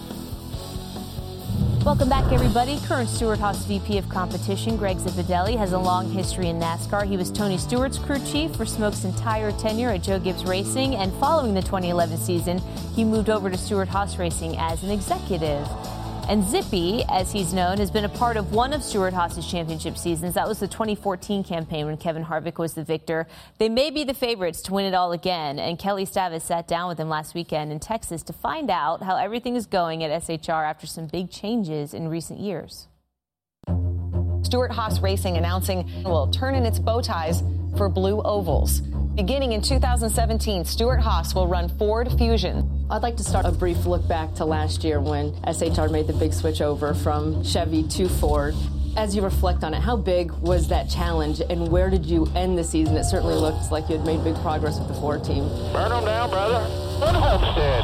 Welcome 1.83 2.07
back, 2.07 2.31
everybody. 2.31 2.79
Current 2.85 3.09
Stewart 3.09 3.39
Haas 3.39 3.65
VP 3.65 3.97
of 3.97 4.07
Competition, 4.09 4.77
Greg 4.77 4.97
Zipadelli, 4.97 5.57
has 5.57 5.73
a 5.73 5.79
long 5.79 6.11
history 6.11 6.49
in 6.49 6.59
NASCAR. 6.59 7.07
He 7.07 7.17
was 7.17 7.31
Tony 7.31 7.57
Stewart's 7.57 7.97
crew 7.97 8.19
chief 8.19 8.55
for 8.55 8.63
Smoke's 8.67 9.05
entire 9.05 9.51
tenure 9.53 9.89
at 9.89 10.03
Joe 10.03 10.19
Gibbs 10.19 10.45
Racing, 10.45 10.93
and 10.93 11.11
following 11.13 11.55
the 11.55 11.63
2011 11.63 12.19
season, 12.19 12.59
he 12.95 13.03
moved 13.03 13.31
over 13.31 13.49
to 13.49 13.57
Stewart 13.57 13.87
Haas 13.87 14.19
Racing 14.19 14.55
as 14.59 14.83
an 14.83 14.91
executive. 14.91 15.67
And 16.31 16.45
Zippy, 16.45 17.03
as 17.09 17.29
he's 17.29 17.51
known, 17.51 17.77
has 17.79 17.91
been 17.91 18.05
a 18.05 18.09
part 18.09 18.37
of 18.37 18.53
one 18.53 18.71
of 18.71 18.81
Stewart 18.81 19.13
Haas's 19.13 19.45
championship 19.45 19.97
seasons. 19.97 20.35
That 20.35 20.47
was 20.47 20.61
the 20.61 20.67
2014 20.69 21.43
campaign 21.43 21.87
when 21.87 21.97
Kevin 21.97 22.23
Harvick 22.23 22.57
was 22.57 22.73
the 22.73 22.85
victor. 22.85 23.27
They 23.57 23.67
may 23.67 23.91
be 23.91 24.05
the 24.05 24.13
favorites 24.13 24.61
to 24.61 24.73
win 24.73 24.85
it 24.85 24.93
all 24.93 25.11
again. 25.11 25.59
And 25.59 25.77
Kelly 25.77 26.05
Stavast 26.05 26.43
sat 26.43 26.69
down 26.69 26.87
with 26.87 26.97
him 26.97 27.09
last 27.09 27.35
weekend 27.35 27.73
in 27.73 27.81
Texas 27.81 28.23
to 28.23 28.31
find 28.31 28.69
out 28.69 29.03
how 29.03 29.17
everything 29.17 29.57
is 29.57 29.65
going 29.65 30.05
at 30.05 30.23
SHR 30.23 30.63
after 30.63 30.87
some 30.87 31.07
big 31.07 31.29
changes 31.29 31.93
in 31.93 32.07
recent 32.07 32.39
years. 32.39 32.87
Stewart 34.43 34.71
Haas 34.71 35.01
Racing 35.01 35.35
announcing 35.35 35.91
will 36.05 36.31
turn 36.31 36.55
in 36.55 36.65
its 36.65 36.79
bow 36.79 37.01
ties 37.01 37.43
for 37.75 37.89
blue 37.89 38.21
ovals. 38.21 38.81
Beginning 39.15 39.51
in 39.51 39.61
2017, 39.61 40.63
Stewart 40.63 41.01
Haas 41.01 41.35
will 41.35 41.45
run 41.45 41.67
Ford 41.77 42.09
Fusion. 42.17 42.87
I'd 42.89 43.03
like 43.03 43.17
to 43.17 43.25
start 43.25 43.45
a 43.45 43.51
brief 43.51 43.85
look 43.85 44.07
back 44.07 44.33
to 44.35 44.45
last 44.45 44.85
year 44.85 45.01
when 45.01 45.33
SHR 45.43 45.91
made 45.91 46.07
the 46.07 46.13
big 46.13 46.33
switch 46.33 46.61
over 46.61 46.93
from 46.93 47.43
Chevy 47.43 47.83
to 47.89 48.07
Ford. 48.07 48.55
As 48.95 49.13
you 49.13 49.21
reflect 49.21 49.65
on 49.65 49.73
it, 49.73 49.81
how 49.81 49.97
big 49.97 50.31
was 50.31 50.69
that 50.69 50.89
challenge 50.89 51.41
and 51.41 51.67
where 51.67 51.89
did 51.89 52.05
you 52.05 52.25
end 52.35 52.57
the 52.57 52.63
season? 52.63 52.95
It 52.95 53.03
certainly 53.03 53.35
looks 53.35 53.69
like 53.69 53.89
you 53.89 53.97
had 53.97 54.05
made 54.05 54.23
big 54.23 54.35
progress 54.37 54.79
with 54.79 54.87
the 54.87 54.93
Ford 54.93 55.25
team. 55.25 55.43
Burn 55.73 55.89
them 55.89 56.05
down, 56.05 56.29
brother. 56.29 56.65
Burn 57.01 57.15
Homestead. 57.15 57.83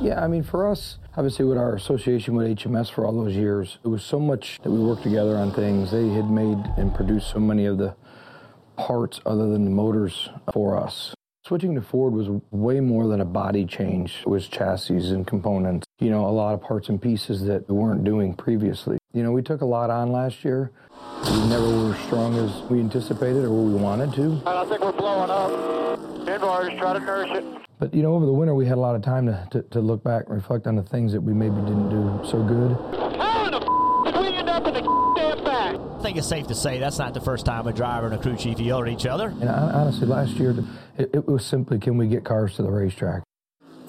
Yeah, 0.00 0.22
I 0.22 0.26
mean, 0.26 0.42
for 0.42 0.68
us, 0.68 0.98
obviously, 1.16 1.44
with 1.44 1.58
our 1.58 1.76
association 1.76 2.34
with 2.34 2.58
HMS 2.58 2.90
for 2.90 3.06
all 3.06 3.12
those 3.12 3.36
years, 3.36 3.78
it 3.84 3.88
was 3.88 4.02
so 4.02 4.18
much 4.18 4.58
that 4.64 4.70
we 4.70 4.80
worked 4.80 5.04
together 5.04 5.36
on 5.36 5.52
things. 5.52 5.92
They 5.92 6.08
had 6.08 6.28
made 6.28 6.58
and 6.76 6.92
produced 6.92 7.30
so 7.30 7.38
many 7.38 7.66
of 7.66 7.78
the 7.78 7.94
parts 8.78 9.20
other 9.26 9.48
than 9.48 9.64
the 9.64 9.70
motors 9.70 10.30
for 10.52 10.76
us. 10.76 11.14
Switching 11.46 11.74
to 11.74 11.82
Ford 11.82 12.12
was 12.12 12.28
way 12.50 12.80
more 12.80 13.06
than 13.06 13.20
a 13.20 13.24
body 13.24 13.64
change. 13.64 14.18
It 14.20 14.28
was 14.28 14.48
chassis 14.48 15.12
and 15.14 15.26
components, 15.26 15.86
you 15.98 16.10
know, 16.10 16.26
a 16.26 16.30
lot 16.30 16.54
of 16.54 16.60
parts 16.60 16.88
and 16.88 17.00
pieces 17.00 17.42
that 17.44 17.68
we 17.68 17.74
weren't 17.74 18.04
doing 18.04 18.34
previously. 18.34 18.98
You 19.14 19.22
know, 19.22 19.32
we 19.32 19.42
took 19.42 19.62
a 19.62 19.66
lot 19.66 19.88
on 19.90 20.12
last 20.12 20.44
year. 20.44 20.70
We 21.24 21.48
never 21.48 21.66
were 21.66 21.94
as 21.94 22.00
strong 22.04 22.36
as 22.36 22.62
we 22.70 22.80
anticipated 22.80 23.44
or 23.44 23.50
we 23.50 23.74
wanted 23.74 24.12
to. 24.14 24.42
I 24.46 24.64
think 24.66 24.82
we're 24.82 24.92
blowing 24.92 25.30
up. 25.30 25.50
Inboard, 26.28 26.76
try 26.78 26.92
to 26.92 27.00
nurse 27.00 27.30
it. 27.32 27.44
But, 27.78 27.94
you 27.94 28.02
know, 28.02 28.14
over 28.14 28.26
the 28.26 28.32
winter, 28.32 28.54
we 28.54 28.66
had 28.66 28.76
a 28.76 28.80
lot 28.80 28.94
of 28.94 29.02
time 29.02 29.24
to, 29.26 29.48
to, 29.52 29.62
to 29.62 29.80
look 29.80 30.04
back 30.04 30.24
and 30.26 30.34
reflect 30.34 30.66
on 30.66 30.76
the 30.76 30.82
things 30.82 31.12
that 31.12 31.20
we 31.20 31.32
maybe 31.32 31.54
didn't 31.62 31.88
do 31.88 32.20
so 32.28 32.42
good. 32.42 32.72
How 33.18 33.46
in 33.46 33.52
the 33.52 33.58
f- 33.58 34.04
did 34.04 34.20
we 34.20 34.36
end 34.36 34.48
up 34.50 34.66
in 34.66 34.74
the 34.74 34.82
damn 35.16 35.44
back? 35.44 35.76
I 35.76 35.97
think 36.08 36.16
it's 36.16 36.26
safe 36.26 36.46
to 36.46 36.54
say 36.54 36.78
that's 36.78 36.98
not 36.98 37.12
the 37.12 37.20
first 37.20 37.44
time 37.44 37.66
a 37.66 37.72
driver 37.72 38.06
and 38.06 38.14
a 38.14 38.18
crew 38.18 38.34
chief 38.34 38.58
yelled 38.58 38.86
at 38.86 38.92
each 38.94 39.04
other. 39.04 39.28
And 39.28 39.46
I, 39.50 39.72
honestly, 39.72 40.06
last 40.06 40.30
year, 40.36 40.56
it, 40.96 41.10
it 41.12 41.28
was 41.28 41.44
simply 41.44 41.78
can 41.78 41.98
we 41.98 42.08
get 42.08 42.24
cars 42.24 42.56
to 42.56 42.62
the 42.62 42.70
racetrack? 42.70 43.22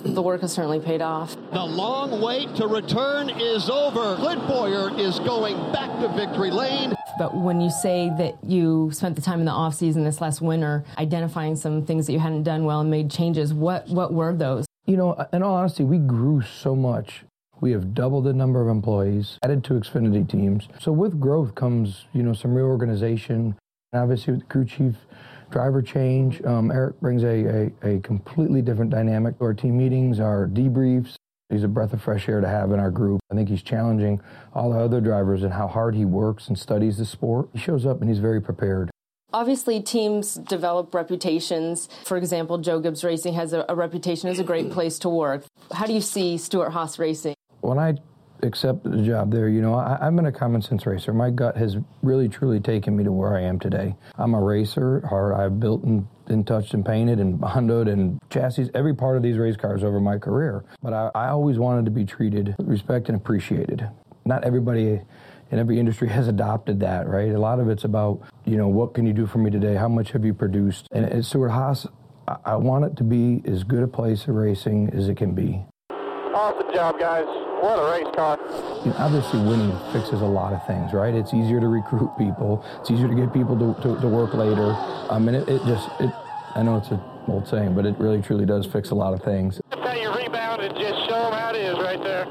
The 0.04 0.22
work 0.22 0.42
has 0.42 0.52
certainly 0.52 0.82
paid 0.82 1.02
off. 1.02 1.38
The 1.54 1.64
long 1.64 2.22
wait 2.22 2.54
to 2.58 2.68
return 2.68 3.30
is 3.30 3.70
over. 3.70 4.18
Clint 4.18 4.46
Bowyer 4.50 5.00
is 5.00 5.18
going 5.20 5.56
back 5.72 5.98
to 6.02 6.10
victory 6.10 6.52
lane. 6.52 6.94
But 7.18 7.38
when 7.38 7.62
you 7.62 7.70
say 7.70 8.12
that 8.18 8.38
you 8.44 8.92
spent 8.92 9.16
the 9.16 9.22
time 9.22 9.40
in 9.40 9.46
the 9.46 9.54
off 9.54 9.76
season 9.76 10.04
this 10.04 10.20
last 10.20 10.42
winter 10.42 10.84
identifying 10.98 11.56
some 11.56 11.86
things 11.86 12.06
that 12.08 12.12
you 12.12 12.20
hadn't 12.20 12.44
done 12.44 12.66
well 12.66 12.82
and 12.82 12.92
made 12.92 13.10
changes, 13.10 13.54
what 13.54 13.88
what 13.88 14.14
were 14.14 14.36
those? 14.36 14.66
You 14.86 14.98
know, 14.98 15.26
in 15.32 15.42
all 15.42 15.56
honesty, 15.56 15.86
we 15.86 16.00
grew 16.00 16.42
so 16.42 16.76
much. 16.76 17.24
We 17.62 17.72
have 17.72 17.94
doubled 17.94 18.24
the 18.24 18.34
number 18.34 18.62
of 18.62 18.70
employees, 18.70 19.38
added 19.44 19.64
two 19.64 19.74
Xfinity 19.76 20.28
teams. 20.30 20.68
So 20.80 20.92
with 20.92 21.20
growth 21.20 21.56
comes, 21.56 22.06
you 22.14 22.24
know, 22.24 22.34
some 22.34 22.54
reorganization. 22.54 23.56
And 23.92 24.02
obviously, 24.02 24.34
with 24.34 24.42
the 24.42 24.48
crew 24.48 24.66
chief 24.66 24.96
driver 25.50 25.82
change, 25.82 26.42
um, 26.44 26.70
Aric 26.70 27.00
brings 27.00 27.24
a, 27.24 27.72
a, 27.84 27.96
a 27.96 28.00
completely 28.00 28.62
different 28.62 28.92
dynamic 28.92 29.38
to 29.40 29.46
our 29.46 29.54
team 29.54 29.78
meetings, 29.78 30.20
our 30.20 30.48
debriefs. 30.48 31.16
He's 31.50 31.64
a 31.64 31.68
breath 31.68 31.94
of 31.94 32.02
fresh 32.02 32.30
air 32.30 32.42
to 32.42 32.48
have 32.48 32.72
in 32.72 32.80
our 32.80 32.92
group. 32.92 33.20
I 33.32 33.36
think 33.36 33.50
he's 33.50 33.64
challenging 33.64 34.22
all 34.54 34.72
the 34.72 34.80
other 34.80 35.02
drivers 35.02 35.42
and 35.42 35.52
how 35.52 35.68
hard 35.68 35.96
he 35.96 36.06
works 36.06 36.48
and 36.48 36.58
studies 36.58 36.98
the 36.98 37.06
sport. 37.06 37.50
He 37.54 37.60
shows 37.60 37.86
up 37.86 38.02
and 38.02 38.10
he's 38.10 38.20
very 38.20 38.40
prepared. 38.40 38.92
Obviously, 39.34 39.82
teams 39.82 40.36
develop 40.36 40.94
reputations. 40.94 41.90
For 42.06 42.18
example, 42.18 42.60
Joe 42.60 42.80
Gibbs 42.80 43.04
Racing 43.04 43.34
has 43.34 43.54
a, 43.54 43.66
a 43.68 43.76
reputation 43.76 44.30
as 44.30 44.40
a 44.40 44.44
great 44.44 44.72
place 44.72 44.98
to 45.00 45.10
work. 45.10 45.44
How 45.72 45.86
do 45.86 45.94
you 45.94 46.02
see 46.02 46.38
Stewart 46.38 46.72
Haas 46.72 46.98
Racing? 46.98 47.36
When 47.62 47.78
I 47.78 47.96
accepted 48.44 48.94
the 48.94 49.02
job 49.02 49.32
there, 49.32 49.50
you 49.50 49.62
know, 49.62 49.74
I, 49.74 49.98
I've 50.02 50.16
been 50.16 50.26
a 50.26 50.32
common 50.32 50.62
sense 50.62 50.86
racer. 50.86 51.14
My 51.14 51.30
gut 51.30 51.58
has 51.58 51.78
really, 52.02 52.30
truly 52.30 52.60
taken 52.60 52.96
me 52.96 53.04
to 53.04 53.12
where 53.12 53.36
I 53.36 53.42
am 53.42 53.60
today. 53.60 53.96
I'm 54.18 54.34
a 54.34 54.42
racer. 54.42 55.06
Hard, 55.08 55.34
I've 55.34 55.60
built 55.60 55.84
and, 55.84 56.08
and 56.28 56.46
touched 56.46 56.74
and 56.74 56.86
painted 56.86 57.20
and 57.20 57.40
Bondoed 57.40 57.92
and 57.92 58.20
chassis, 58.30 58.70
every 58.74 58.94
part 58.94 59.18
of 59.18 59.24
these 59.24 59.38
race 59.38 59.58
cars 59.58 59.84
over 59.84 60.00
my 60.00 60.18
career. 60.18 60.64
But 60.82 60.94
I, 60.94 61.12
I 61.16 61.28
always 61.30 61.58
wanted 61.58 61.86
to 61.86 61.92
be 61.92 62.06
treated 62.06 62.56
with 62.58 62.68
respect 62.68 63.10
and 63.10 63.18
appreciated. 63.18 63.90
Not 64.26 64.44
everybody 64.44 65.02
in 65.52 65.60
every 65.60 65.80
industry 65.80 66.08
has 66.10 66.28
adopted 66.28 66.80
that, 66.82 67.08
right? 67.08 67.32
A 67.32 67.40
lot 67.40 67.60
of 67.60 67.70
it's 67.70 67.84
about, 67.84 68.22
you 68.46 68.58
know, 68.58 68.68
what 68.68 68.94
can 68.94 69.06
you 69.06 69.14
do 69.14 69.28
for 69.28 69.40
me 69.40 69.52
today? 69.52 69.76
How 69.76 69.90
much 69.90 70.12
have 70.12 70.24
you 70.24 70.34
produced? 70.34 70.88
And 70.92 71.06
at 71.06 71.26
Stewart 71.26 71.52
Haas, 71.52 71.88
I, 72.28 72.38
I 72.46 72.56
want 72.56 72.86
it 72.86 72.96
to 72.98 73.04
be 73.04 73.42
as 73.46 73.64
good 73.64 73.84
a 73.84 73.88
place 73.88 74.28
of 74.28 74.36
racing 74.36 74.92
as 74.94 75.10
it 75.10 75.18
can 75.18 75.34
be. 75.34 75.66
Awesome 75.92 76.74
job, 76.74 77.00
guys. 77.00 77.49
What 77.62 77.78
a 77.78 77.92
race 77.92 78.16
car. 78.16 78.40
You 78.86 78.92
know, 78.92 78.96
obviously, 78.98 79.42
winning 79.42 79.78
fixes 79.92 80.22
a 80.22 80.26
lot 80.26 80.54
of 80.54 80.66
things, 80.66 80.94
right? 80.94 81.14
It's 81.14 81.34
easier 81.34 81.60
to 81.60 81.68
recruit 81.68 82.10
people. 82.18 82.64
It's 82.80 82.90
easier 82.90 83.10
to 83.10 83.16
get 83.16 83.34
people 83.34 83.58
to, 83.60 83.82
to, 83.82 84.00
to 84.00 84.08
work 84.08 84.34
later. 84.34 84.72
I 85.10 85.20
mean, 85.20 85.36
it, 85.36 85.50
it 85.50 85.62
just, 85.66 85.90
it, 86.00 86.10
I 86.56 86.64
know 86.64 86.78
it's 86.78 86.90
an 86.90 87.02
old 87.28 87.48
saying, 87.48 87.76
but 87.76 87.86
it 87.86 88.00
really 88.00 88.22
truly 88.22 88.46
does 88.46 88.66
fix 88.66 88.92
a 88.92 88.96
lot 88.96 89.14
of 89.14 89.22
things. 89.24 89.60
That's 89.72 89.82
how 89.82 89.94
you 89.94 90.10
rebound 90.16 90.62
and 90.62 90.74
just 90.78 91.06
show 91.10 91.30
them 91.30 91.34
how 91.34 91.50
it 91.50 91.58
is 91.58 91.78
right 91.78 92.02
there. 92.02 92.28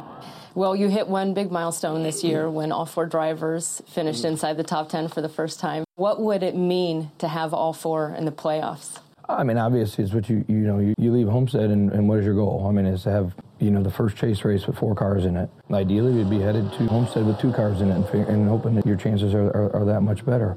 Well, 0.55 0.75
you 0.75 0.89
hit 0.89 1.07
one 1.07 1.35
big 1.35 1.53
milestone 1.53 2.03
this 2.03 2.25
year 2.25 2.51
when 2.51 2.73
all 2.73 2.87
four 2.87 3.07
drivers 3.07 3.83
finished 3.87 4.25
inside 4.25 4.57
the 4.57 4.65
top 4.65 4.89
10 4.89 5.09
for 5.09 5.21
the 5.21 5.29
first 5.29 5.61
time. 5.61 5.85
What 5.95 6.21
would 6.21 6.43
it 6.43 6.57
mean 6.57 7.11
to 7.19 7.29
have 7.29 7.53
all 7.53 7.73
four 7.73 8.15
in 8.17 8.25
the 8.25 8.33
playoffs? 8.33 8.99
I 9.29 9.45
mean, 9.45 9.59
obviously, 9.59 10.05
it's 10.05 10.15
what 10.15 10.29
you 10.31 10.45
you 10.49 10.57
know 10.57 10.79
you, 10.79 10.95
you 10.97 11.13
leave 11.13 11.29
Homestead, 11.29 11.71
and, 11.71 11.93
and 11.93 12.09
what 12.09 12.19
is 12.19 12.25
your 12.25 12.35
goal? 12.35 12.67
I 12.67 12.73
mean, 12.73 12.87
is 12.87 13.03
to 13.03 13.11
have 13.11 13.35
you 13.59 13.71
know 13.71 13.83
the 13.83 13.91
first 13.91 14.17
chase 14.17 14.43
race 14.43 14.67
with 14.67 14.79
four 14.79 14.95
cars 14.95 15.27
in 15.27 15.37
it. 15.37 15.51
Ideally, 15.71 16.13
we'd 16.13 16.31
be 16.31 16.41
headed 16.41 16.73
to 16.73 16.87
Homestead 16.87 17.27
with 17.27 17.39
two 17.39 17.53
cars 17.53 17.83
in 17.83 17.91
it, 17.91 18.15
and, 18.15 18.27
and 18.29 18.49
hoping 18.49 18.75
that 18.77 18.87
your 18.87 18.97
chances 18.97 19.35
are, 19.35 19.49
are, 19.49 19.77
are 19.77 19.85
that 19.85 20.01
much 20.01 20.25
better. 20.25 20.57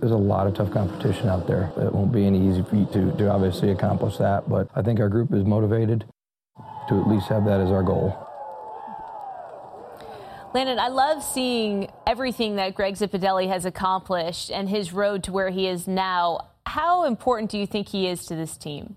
There's 0.00 0.12
a 0.12 0.16
lot 0.16 0.46
of 0.46 0.54
tough 0.54 0.70
competition 0.70 1.28
out 1.28 1.46
there. 1.46 1.72
It 1.78 1.92
won't 1.94 2.12
be 2.12 2.26
any 2.26 2.46
easy 2.46 2.62
feat 2.62 2.92
to 2.92 3.10
to 3.16 3.30
obviously 3.30 3.70
accomplish 3.70 4.18
that, 4.18 4.48
but 4.48 4.68
I 4.74 4.82
think 4.82 5.00
our 5.00 5.08
group 5.08 5.32
is 5.32 5.44
motivated 5.44 6.04
to 6.88 7.00
at 7.00 7.08
least 7.08 7.28
have 7.28 7.46
that 7.46 7.60
as 7.60 7.70
our 7.70 7.82
goal. 7.82 8.26
Landon, 10.52 10.78
I 10.78 10.88
love 10.88 11.22
seeing 11.22 11.88
everything 12.06 12.56
that 12.56 12.74
Greg 12.74 12.94
Zipadelli 12.94 13.48
has 13.48 13.64
accomplished 13.64 14.50
and 14.50 14.68
his 14.68 14.92
road 14.92 15.22
to 15.24 15.32
where 15.32 15.50
he 15.50 15.66
is 15.68 15.86
now. 15.86 16.49
How 16.66 17.04
important 17.04 17.50
do 17.50 17.58
you 17.58 17.66
think 17.66 17.88
he 17.88 18.06
is 18.06 18.26
to 18.26 18.36
this 18.36 18.56
team? 18.56 18.96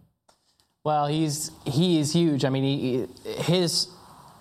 Well, 0.84 1.08
he's 1.08 1.52
he 1.66 2.00
is 2.00 2.12
huge. 2.12 2.44
I 2.44 2.50
mean, 2.50 2.64
he, 2.64 3.08
his 3.42 3.88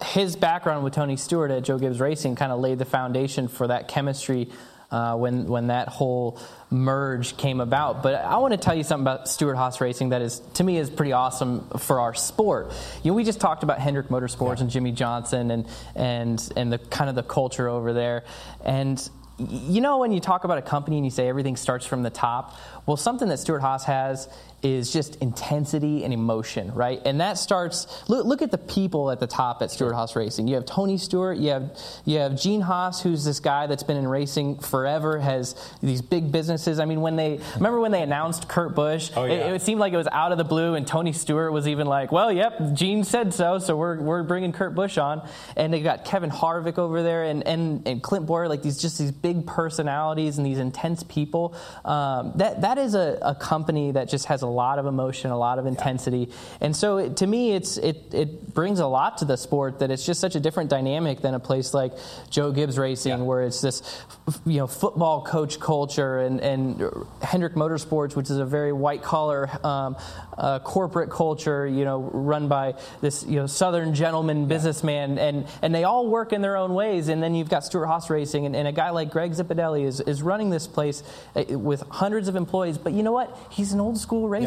his 0.05 0.35
background 0.35 0.83
with 0.85 0.93
Tony 0.93 1.17
Stewart 1.17 1.51
at 1.51 1.63
Joe 1.63 1.79
Gibbs 1.79 2.01
Racing 2.01 2.35
kind 2.35 2.51
of 2.51 2.59
laid 2.59 2.79
the 2.79 2.85
foundation 2.85 3.49
for 3.49 3.69
that 3.69 3.87
chemistry 3.89 4.49
uh, 4.93 5.17
when 5.17 5.47
when 5.47 5.69
that 5.69 5.89
whole 5.89 6.39
merge 6.71 7.37
came 7.37 7.61
about. 7.61 8.03
But 8.03 8.17
I 8.17 8.37
want 8.37 8.53
to 8.53 8.59
tell 8.59 8.75
you 8.75 8.85
something 8.85 9.05
about 9.05 9.29
Stewart 9.29 9.57
Haas 9.57 9.81
Racing 9.81 10.11
that 10.11 10.21
is 10.21 10.41
to 10.55 10.65
me 10.65 10.77
is 10.77 10.91
pretty 10.91 11.13
awesome 11.13 11.69
for 11.79 12.01
our 12.01 12.15
sport. 12.15 12.73
You 13.03 13.11
know, 13.11 13.15
we 13.15 13.25
just 13.25 13.41
talked 13.41 13.63
about 13.63 13.79
Hendrick 13.79 14.09
Motorsports 14.09 14.61
and 14.61 14.69
Jimmie 14.69 14.93
Johnson 14.93 15.51
and 15.51 15.67
and 15.95 16.53
and 16.57 16.73
the 16.73 16.79
kind 16.79 17.09
of 17.09 17.17
the 17.17 17.23
culture 17.23 17.69
over 17.69 17.93
there 17.93 18.25
and 18.65 19.09
you 19.39 19.81
know 19.81 19.99
when 19.99 20.13
you 20.13 20.21
talk 20.21 20.45
about 20.45 20.59
a 20.59 20.63
company 20.63 20.97
and 20.97 21.05
you 21.05 21.11
say 21.11 21.29
everything 21.29 21.57
starts 21.57 21.87
from 21.87 22.03
the 22.03 22.11
top? 22.11 22.57
Well 22.87 22.97
something 22.97 23.29
that 23.29 23.39
Stewart 23.39 23.63
Haas 23.63 23.85
has 23.85 24.29
is 24.63 24.93
just 24.93 25.17
intensity 25.17 26.05
and 26.05 26.13
emotion, 26.13 26.73
right? 26.75 27.01
And 27.05 27.21
that 27.21 27.39
starts. 27.39 27.87
Look, 28.09 28.25
look 28.27 28.43
at 28.43 28.51
the 28.51 28.59
people 28.59 29.11
at 29.11 29.19
the 29.21 29.27
top 29.27 29.61
at 29.63 29.71
Stewart 29.71 29.95
Haas 29.95 30.15
Racing. 30.15 30.47
You 30.47 30.55
have 30.55 30.67
Tony 30.67 30.99
Stewart. 30.99 31.37
You 31.39 31.51
have 31.51 31.77
you 32.05 32.19
have 32.19 32.41
Gene 32.41 32.61
Haas, 32.61 33.03
who's 33.03 33.25
this 33.25 33.41
guy 33.41 33.67
that's 33.67 33.83
been 33.83 33.97
in 33.97 34.07
racing 34.07 34.59
forever, 34.59 35.19
has 35.19 35.55
these 35.83 36.01
big 36.01 36.31
businesses. 36.31 36.79
I 36.79 36.85
mean, 36.85 37.01
when 37.01 37.17
they 37.17 37.41
remember 37.57 37.81
when 37.81 37.91
they 37.93 38.03
announced 38.03 38.49
Kurt 38.49 38.75
Busch, 38.75 39.11
Oh, 39.17 39.25
yeah. 39.25 39.49
it, 39.49 39.55
it 39.57 39.63
seemed 39.63 39.81
like 39.81 39.93
it 39.93 39.97
was 39.97 40.09
out 40.13 40.33
of 40.33 40.39
the 40.39 40.45
blue, 40.45 40.75
and 40.75 40.87
Tony 40.87 41.13
Stewart 41.13 41.53
was 41.53 41.67
even 41.67 41.87
like, 41.87 42.13
"Well, 42.13 42.31
yep, 42.33 42.55
Gene 42.75 43.05
said 43.05 43.35
so, 43.35 43.59
so 43.59 43.77
we're 43.77 44.01
we're 44.01 44.23
bringing 44.23 44.53
Kurt 44.53 44.75
Busch 44.75 44.97
on." 44.97 45.27
And 45.57 45.73
they 45.73 45.81
got 45.83 46.05
Kevin 46.05 46.31
Harvick 46.31 46.79
over 46.79 47.03
there, 47.03 47.25
and 47.25 47.47
and, 47.47 47.87
and 47.89 48.03
Clint 48.03 48.27
Bowyer, 48.27 48.49
like 48.49 48.63
these 48.63 48.79
just 48.81 48.99
these 48.99 49.11
big 49.13 49.47
personalities 49.47 50.39
and 50.39 50.47
these 50.47 50.59
intense 50.59 51.03
people. 51.03 51.57
Um, 51.85 52.33
that 52.37 52.61
that 52.61 52.79
is 52.79 52.95
a, 52.95 53.19
a 53.23 53.35
company 53.35 53.91
that 53.93 54.09
just 54.09 54.27
has 54.27 54.43
a 54.43 54.52
lot 54.53 54.79
of 54.79 54.87
emotion, 54.87 55.31
a 55.31 55.39
lot 55.39 55.59
of 55.59 55.67
intensity, 55.67 56.29
and 56.61 56.77
so 56.77 56.99
it, 56.99 57.17
to 57.19 57.27
me, 57.27 57.53
it's 57.53 57.77
it 57.79 58.13
it 58.13 58.55
brings 58.55 58.81
a 58.81 58.87
lot 58.87 59.19
to 59.19 59.25
the 59.25 59.37
sport 59.37 59.79
that 59.81 59.91
it's 59.91 60.05
just 60.05 60.21
such 60.21 60.35
a 60.35 60.41
different 60.41 60.71
dynamic 60.71 61.21
than 61.21 61.35
a 61.35 61.41
place 61.41 61.75
like 61.75 61.93
Joe 62.31 62.53
Gibbs 62.53 62.79
Racing, 62.79 63.25
where 63.25 63.43
it's 63.43 63.61
this 63.61 64.03
you 64.47 64.59
know 64.59 64.67
football 64.67 65.23
coach 65.25 65.59
culture 65.59 66.19
and 66.21 66.41
and 66.41 66.83
Hendrick 67.23 67.55
Motorsports, 67.55 68.15
which 68.17 68.31
is 68.31 68.39
a 68.39 68.45
very 68.45 68.73
white 68.73 69.03
collar 69.03 69.51
um, 69.65 69.97
uh, 70.37 70.59
corporate 70.61 71.11
culture, 71.11 71.67
you 71.67 71.85
know, 71.85 72.01
run 72.13 72.49
by 72.49 72.75
this 73.01 73.25
you 73.25 73.37
know 73.37 73.47
Southern 73.47 73.95
gentleman 73.95 74.47
businessman, 74.47 75.19
and 75.19 75.47
and 75.63 75.75
they 75.75 75.85
all 75.85 76.09
work 76.09 76.33
in 76.33 76.43
their 76.43 76.57
own 76.57 76.75
ways. 76.75 77.09
And 77.09 77.23
then 77.23 77.35
you've 77.35 77.51
got 77.51 77.65
Stewart 77.65 77.89
Haas 77.89 78.11
Racing, 78.11 78.47
and, 78.47 78.57
and 78.57 78.69
a 78.69 78.73
guy 78.73 78.91
like 78.91 79.11
Greg 79.11 79.33
Zipadelli 79.33 79.85
is 79.85 80.01
is 80.01 80.23
running 80.23 80.51
this 80.51 80.67
place 80.67 81.03
uh, 81.35 81.45
with 81.59 81.83
hundreds 81.91 82.29
of 82.29 82.37
employees. 82.37 82.79
But 82.79 82.93
you 82.93 83.03
know 83.03 83.13
what? 83.13 83.37
He's 83.51 83.73
an 83.73 83.81
old 83.81 83.99
school 83.99 84.29
racer. 84.29 84.42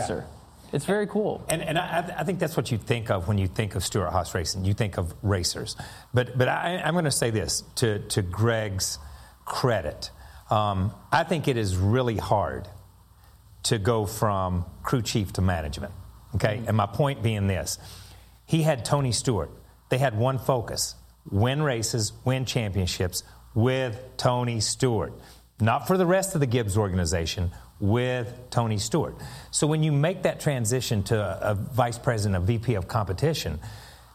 It's 0.73 0.85
very 0.85 1.07
cool. 1.07 1.45
And, 1.47 1.61
and 1.61 1.77
I, 1.77 2.15
I 2.17 2.23
think 2.23 2.39
that's 2.39 2.57
what 2.57 2.71
you 2.71 2.77
think 2.77 3.09
of 3.09 3.27
when 3.27 3.37
you 3.37 3.47
think 3.47 3.75
of 3.75 3.83
Stewart 3.83 4.11
Haas 4.11 4.33
Racing. 4.35 4.65
You 4.65 4.73
think 4.73 4.97
of 4.97 5.13
racers. 5.21 5.75
But, 6.13 6.37
but 6.37 6.49
I, 6.49 6.81
I'm 6.83 6.93
going 6.93 7.05
to 7.05 7.11
say 7.11 7.29
this 7.29 7.63
to, 7.75 7.99
to 7.99 8.21
Greg's 8.21 8.99
credit. 9.45 10.11
Um, 10.49 10.93
I 11.11 11.23
think 11.23 11.47
it 11.47 11.55
is 11.55 11.77
really 11.77 12.17
hard 12.17 12.67
to 13.63 13.77
go 13.77 14.05
from 14.05 14.65
crew 14.83 15.01
chief 15.01 15.33
to 15.33 15.41
management. 15.41 15.93
Okay? 16.35 16.61
And 16.67 16.75
my 16.75 16.85
point 16.87 17.23
being 17.23 17.47
this 17.47 17.79
he 18.45 18.61
had 18.61 18.85
Tony 18.85 19.11
Stewart. 19.11 19.49
They 19.89 19.97
had 19.97 20.17
one 20.17 20.37
focus 20.37 20.95
win 21.31 21.63
races, 21.63 22.13
win 22.23 22.45
championships 22.45 23.23
with 23.55 23.99
Tony 24.17 24.59
Stewart. 24.59 25.13
Not 25.59 25.87
for 25.87 25.97
the 25.97 26.05
rest 26.05 26.35
of 26.35 26.41
the 26.41 26.47
Gibbs 26.47 26.77
organization, 26.77 27.51
with 27.79 28.49
Tony 28.49 28.77
Stewart. 28.77 29.15
So 29.51 29.67
when 29.67 29.83
you 29.83 29.91
make 29.91 30.23
that 30.23 30.39
transition 30.39 31.03
to 31.03 31.19
a, 31.19 31.51
a 31.51 31.55
vice 31.55 31.97
president, 31.97 32.41
a 32.41 32.45
VP 32.45 32.75
of 32.75 32.87
competition, 32.87 33.59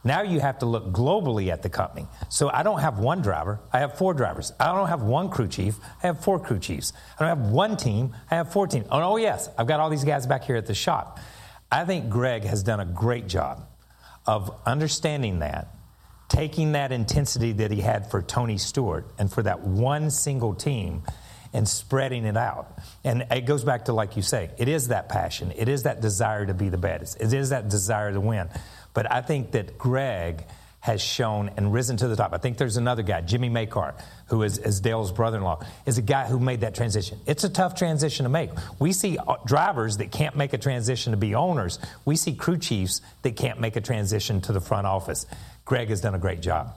now 0.02 0.22
you 0.22 0.40
have 0.40 0.58
to 0.60 0.66
look 0.66 0.92
globally 0.92 1.52
at 1.52 1.62
the 1.62 1.68
company. 1.68 2.06
So 2.30 2.48
I 2.48 2.62
don't 2.62 2.80
have 2.80 2.98
one 2.98 3.20
driver, 3.20 3.60
I 3.72 3.80
have 3.80 3.98
four 3.98 4.14
drivers. 4.14 4.52
I 4.58 4.74
don't 4.74 4.88
have 4.88 5.02
one 5.02 5.28
crew 5.28 5.48
chief, 5.48 5.78
I 6.02 6.06
have 6.06 6.24
four 6.24 6.40
crew 6.40 6.58
chiefs. 6.58 6.92
I 7.18 7.26
don't 7.26 7.38
have 7.38 7.50
one 7.50 7.76
team, 7.76 8.16
I 8.30 8.36
have 8.36 8.50
four 8.50 8.66
teams. 8.66 8.86
Oh, 8.90 9.02
oh 9.02 9.16
yes, 9.16 9.50
I've 9.58 9.66
got 9.66 9.78
all 9.78 9.90
these 9.90 10.04
guys 10.04 10.26
back 10.26 10.44
here 10.44 10.56
at 10.56 10.66
the 10.66 10.74
shop. 10.74 11.20
I 11.70 11.84
think 11.84 12.08
Greg 12.08 12.44
has 12.44 12.62
done 12.62 12.80
a 12.80 12.86
great 12.86 13.28
job 13.28 13.66
of 14.26 14.54
understanding 14.64 15.40
that, 15.40 15.68
taking 16.28 16.72
that 16.72 16.92
intensity 16.92 17.52
that 17.52 17.70
he 17.70 17.82
had 17.82 18.10
for 18.10 18.22
Tony 18.22 18.56
Stewart 18.56 19.06
and 19.18 19.30
for 19.30 19.42
that 19.42 19.60
one 19.60 20.10
single 20.10 20.54
team 20.54 21.02
and 21.52 21.68
spreading 21.68 22.24
it 22.24 22.36
out. 22.36 22.78
And 23.04 23.26
it 23.30 23.46
goes 23.46 23.64
back 23.64 23.86
to, 23.86 23.92
like 23.92 24.16
you 24.16 24.22
say, 24.22 24.50
it 24.58 24.68
is 24.68 24.88
that 24.88 25.08
passion, 25.08 25.52
it 25.56 25.68
is 25.68 25.84
that 25.84 26.00
desire 26.00 26.46
to 26.46 26.54
be 26.54 26.68
the 26.68 26.78
best, 26.78 27.20
it 27.20 27.32
is 27.32 27.50
that 27.50 27.68
desire 27.68 28.12
to 28.12 28.20
win. 28.20 28.48
But 28.94 29.10
I 29.10 29.20
think 29.20 29.52
that 29.52 29.78
Greg 29.78 30.44
has 30.80 31.02
shown 31.02 31.50
and 31.56 31.72
risen 31.72 31.98
to 31.98 32.08
the 32.08 32.16
top. 32.16 32.32
I 32.32 32.38
think 32.38 32.56
there's 32.56 32.78
another 32.78 33.02
guy, 33.02 33.20
Jimmy 33.20 33.50
Makar, 33.50 33.94
who 34.26 34.42
is, 34.42 34.56
is 34.56 34.80
Dale's 34.80 35.12
brother 35.12 35.36
in 35.36 35.44
law, 35.44 35.62
is 35.84 35.98
a 35.98 36.02
guy 36.02 36.24
who 36.24 36.40
made 36.40 36.62
that 36.62 36.74
transition. 36.74 37.18
It's 37.26 37.44
a 37.44 37.50
tough 37.50 37.74
transition 37.74 38.24
to 38.24 38.30
make. 38.30 38.50
We 38.78 38.92
see 38.92 39.18
uh, 39.18 39.36
drivers 39.44 39.98
that 39.98 40.10
can't 40.10 40.36
make 40.36 40.54
a 40.54 40.58
transition 40.58 41.10
to 41.10 41.18
be 41.18 41.34
owners, 41.34 41.78
we 42.04 42.16
see 42.16 42.34
crew 42.34 42.58
chiefs 42.58 43.02
that 43.22 43.36
can't 43.36 43.60
make 43.60 43.76
a 43.76 43.80
transition 43.82 44.40
to 44.42 44.52
the 44.52 44.60
front 44.60 44.86
office. 44.86 45.26
Greg 45.66 45.88
has 45.90 46.00
done 46.00 46.14
a 46.14 46.18
great 46.18 46.40
job. 46.40 46.74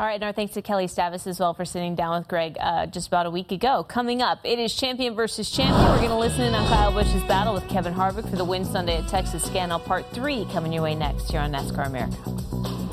All 0.00 0.06
right, 0.08 0.14
and 0.14 0.24
our 0.24 0.32
thanks 0.32 0.54
to 0.54 0.62
Kelly 0.62 0.86
Stavast 0.86 1.28
as 1.28 1.38
well 1.38 1.54
for 1.54 1.64
sitting 1.64 1.94
down 1.94 2.18
with 2.18 2.26
Greg 2.26 2.56
uh, 2.60 2.86
just 2.86 3.06
about 3.06 3.26
a 3.26 3.30
week 3.30 3.52
ago. 3.52 3.84
Coming 3.84 4.22
up, 4.22 4.40
it 4.42 4.58
is 4.58 4.74
champion 4.74 5.14
versus 5.14 5.48
champion. 5.50 5.80
We're 5.82 5.98
going 5.98 6.08
to 6.08 6.16
listen 6.16 6.42
in 6.42 6.54
on 6.54 6.66
Kyle 6.66 6.90
Busch's 6.90 7.22
battle 7.28 7.54
with 7.54 7.68
Kevin 7.68 7.94
Harvick 7.94 8.28
for 8.28 8.34
the 8.34 8.44
win 8.44 8.64
Sunday 8.64 8.96
at 8.96 9.08
Texas 9.08 9.44
Scan 9.44 9.70
All 9.70 9.78
Part 9.78 10.04
3 10.10 10.46
coming 10.46 10.72
your 10.72 10.82
way 10.82 10.96
next 10.96 11.30
here 11.30 11.40
on 11.40 11.52
NASCAR 11.52 11.86
America. 11.86 12.83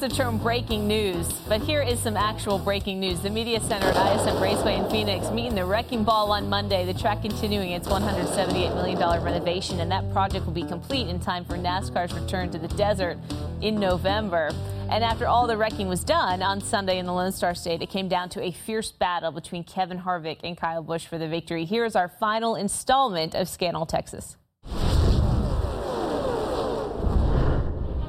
The 0.00 0.08
term 0.08 0.38
breaking 0.38 0.88
news, 0.88 1.30
but 1.46 1.60
here 1.60 1.82
is 1.82 2.00
some 2.00 2.16
actual 2.16 2.58
breaking 2.58 3.00
news. 3.00 3.20
The 3.20 3.28
Media 3.28 3.60
Center 3.60 3.88
at 3.88 4.16
ISM 4.16 4.42
Raceway 4.42 4.76
in 4.76 4.88
Phoenix 4.88 5.30
meeting 5.30 5.54
the 5.54 5.66
wrecking 5.66 6.04
ball 6.04 6.32
on 6.32 6.48
Monday. 6.48 6.86
The 6.86 6.98
track 6.98 7.20
continuing 7.20 7.72
its 7.72 7.86
$178 7.86 8.74
million 8.74 8.98
renovation, 9.22 9.78
and 9.78 9.90
that 9.92 10.10
project 10.10 10.46
will 10.46 10.54
be 10.54 10.62
complete 10.62 11.08
in 11.08 11.20
time 11.20 11.44
for 11.44 11.58
NASCAR's 11.58 12.14
return 12.14 12.48
to 12.52 12.58
the 12.58 12.68
desert 12.68 13.18
in 13.60 13.78
November. 13.78 14.52
And 14.88 15.04
after 15.04 15.26
all 15.26 15.46
the 15.46 15.58
wrecking 15.58 15.86
was 15.86 16.02
done 16.02 16.40
on 16.40 16.62
Sunday 16.62 16.98
in 16.98 17.04
the 17.04 17.12
Lone 17.12 17.32
Star 17.32 17.54
State, 17.54 17.82
it 17.82 17.90
came 17.90 18.08
down 18.08 18.30
to 18.30 18.42
a 18.42 18.52
fierce 18.52 18.90
battle 18.90 19.32
between 19.32 19.64
Kevin 19.64 19.98
Harvick 19.98 20.38
and 20.42 20.56
Kyle 20.56 20.82
Busch 20.82 21.06
for 21.06 21.18
the 21.18 21.28
victory. 21.28 21.66
Here 21.66 21.84
is 21.84 21.94
our 21.94 22.08
final 22.08 22.54
installment 22.54 23.34
of 23.34 23.50
Scan 23.50 23.76
All, 23.76 23.84
Texas. 23.84 24.38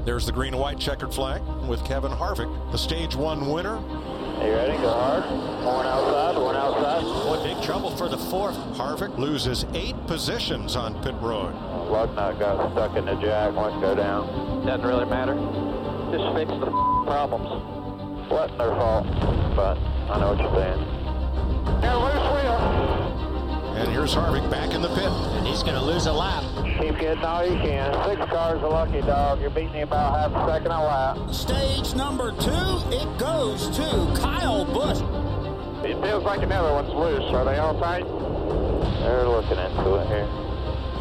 There's 0.04 0.26
the 0.26 0.32
green 0.32 0.52
and 0.52 0.60
white 0.60 0.80
checkered 0.80 1.14
flag 1.14 1.42
with 1.68 1.84
Kevin 1.84 2.10
Harvick, 2.10 2.72
the 2.72 2.78
stage 2.78 3.14
one 3.14 3.48
winner. 3.48 3.76
Are 3.76 4.46
you 4.46 4.52
ready? 4.52 4.76
Go 4.78 4.90
hard. 4.90 5.22
One 5.64 5.86
outside, 5.86 6.42
one 6.42 6.56
outside. 6.56 7.02
Boy, 7.02 7.54
big 7.54 7.62
trouble 7.62 7.96
for 7.96 8.08
the 8.08 8.18
fourth. 8.18 8.56
Harvick 8.74 9.16
loses 9.16 9.64
eight 9.74 9.94
positions 10.08 10.74
on 10.74 11.00
pit 11.04 11.14
road. 11.20 11.54
Lug 11.88 12.16
nut 12.16 12.36
got 12.40 12.72
stuck 12.72 12.96
in 12.96 13.04
the 13.04 13.14
jack, 13.14 13.54
went 13.54 13.74
to 13.74 13.80
go 13.80 13.94
down. 13.94 14.66
Doesn't 14.66 14.84
really 14.84 15.06
matter. 15.06 15.34
Just 16.10 16.34
fix 16.34 16.50
the 16.50 16.66
problems. 17.06 18.28
Wasn't 18.28 18.58
their 18.58 18.70
fault, 18.70 19.06
but 19.54 19.78
I 20.10 20.18
know 20.18 20.34
what 20.34 20.38
you're 20.40 20.52
saying. 20.56 21.80
Got 21.80 21.94
a 21.94 21.98
loose 22.02 22.42
wheel. 22.42 23.01
And 23.82 23.90
here's 23.90 24.14
Harvick 24.14 24.48
back 24.48 24.74
in 24.74 24.80
the 24.80 24.94
pit. 24.94 25.10
And 25.10 25.44
he's 25.44 25.64
going 25.64 25.74
to 25.74 25.82
lose 25.82 26.06
a 26.06 26.12
lap. 26.12 26.44
Keep 26.78 27.00
getting 27.00 27.24
all 27.24 27.44
you 27.44 27.56
can. 27.58 27.92
Six 28.08 28.30
cars 28.30 28.62
a 28.62 28.68
lucky 28.68 29.00
dog. 29.00 29.40
You're 29.40 29.50
beating 29.50 29.72
me 29.72 29.80
about 29.80 30.14
half 30.14 30.30
a 30.30 30.52
second 30.52 30.70
a 30.70 30.84
lap. 30.84 31.34
Stage 31.34 31.92
number 31.96 32.30
two, 32.30 32.78
it 32.94 33.18
goes 33.18 33.68
to 33.70 33.82
Kyle 34.22 34.64
Busch. 34.64 35.00
It 35.84 36.00
feels 36.00 36.22
like 36.22 36.42
another 36.42 36.72
one's 36.72 36.94
loose. 36.94 37.34
Are 37.34 37.44
they 37.44 37.58
all 37.58 37.76
tight? 37.80 38.04
They're 39.02 39.26
looking 39.26 39.58
into 39.58 39.96
it 39.96 40.06
here. 40.06 40.30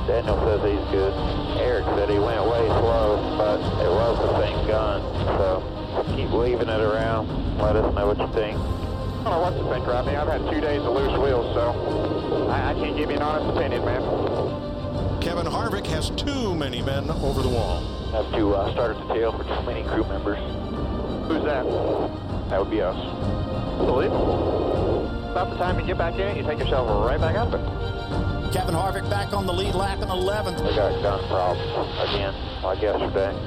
Daniel 0.08 0.42
says 0.42 0.66
he's 0.66 0.90
good. 0.90 1.14
Eric 1.62 1.86
said 1.86 2.10
he 2.10 2.18
went 2.18 2.42
way 2.50 2.66
slow, 2.66 3.38
but 3.38 3.60
it 3.78 3.92
was 3.94 4.18
the 4.26 4.42
same 4.42 4.66
gun. 4.66 5.02
So 5.38 5.62
keep 6.16 6.32
leaving 6.32 6.68
it 6.68 6.82
around. 6.82 7.28
Let 7.60 7.76
us 7.76 7.94
know 7.94 8.08
what 8.08 8.18
you 8.18 8.34
think. 8.34 8.81
I 9.22 9.24
don't 9.26 9.34
know 9.34 9.39
what 9.41 9.55
to 9.55 9.69
think, 9.72 9.86
Rodney. 9.86 10.15
I've 10.15 10.28
had 10.28 10.41
two 10.49 10.59
days 10.59 10.82
of 10.82 10.95
loose 10.95 11.15
wheels, 11.19 11.53
so 11.53 12.49
I, 12.49 12.72
I 12.72 12.74
can't 12.74 12.97
give 12.97 13.11
you 13.11 13.17
an 13.17 13.22
honest 13.22 13.55
opinion, 13.55 13.86
man. 13.86 14.01
Kevin 15.22 15.45
Harvick 15.45 15.86
has 15.86 16.09
too 16.09 16.55
many 16.55 16.82
men 16.82 17.07
over 17.11 17.43
the 17.43 17.47
wall. 17.47 17.82
Have 18.13 18.32
to 18.34 18.55
uh, 18.55 18.72
start 18.72 18.97
at 18.97 19.07
the 19.07 19.13
tail 19.13 19.32
for 19.32 19.43
too 19.43 19.61
many 19.61 19.84
crew 19.84 20.03
members. 20.05 20.39
Who's 21.30 21.43
that? 21.45 21.65
That 22.49 22.59
would 22.61 22.72
be 22.72 22.82
us. 22.82 22.97
Believe 23.86 24.11
About 24.11 25.51
the 25.51 25.57
time 25.57 25.80
you 25.80 25.86
get 25.86 25.99
back 25.99 26.15
in 26.17 26.36
you 26.36 26.41
take 26.41 26.57
yourself 26.57 26.89
right 27.05 27.22
back 27.22 27.36
up 27.36 27.53
it. 27.53 27.61
Kevin 28.51 28.74
Harvick 28.74 29.07
back 29.07 29.34
on 29.34 29.45
the 29.45 29.53
lead 29.53 29.76
lap 29.76 30.01
in 30.01 30.09
11th. 30.09 30.67
We 30.67 30.76
got 30.76 30.99
gun 31.03 31.28
problems 31.28 32.09
again, 32.09 32.34
like 32.63 32.82
yesterday. 32.82 33.38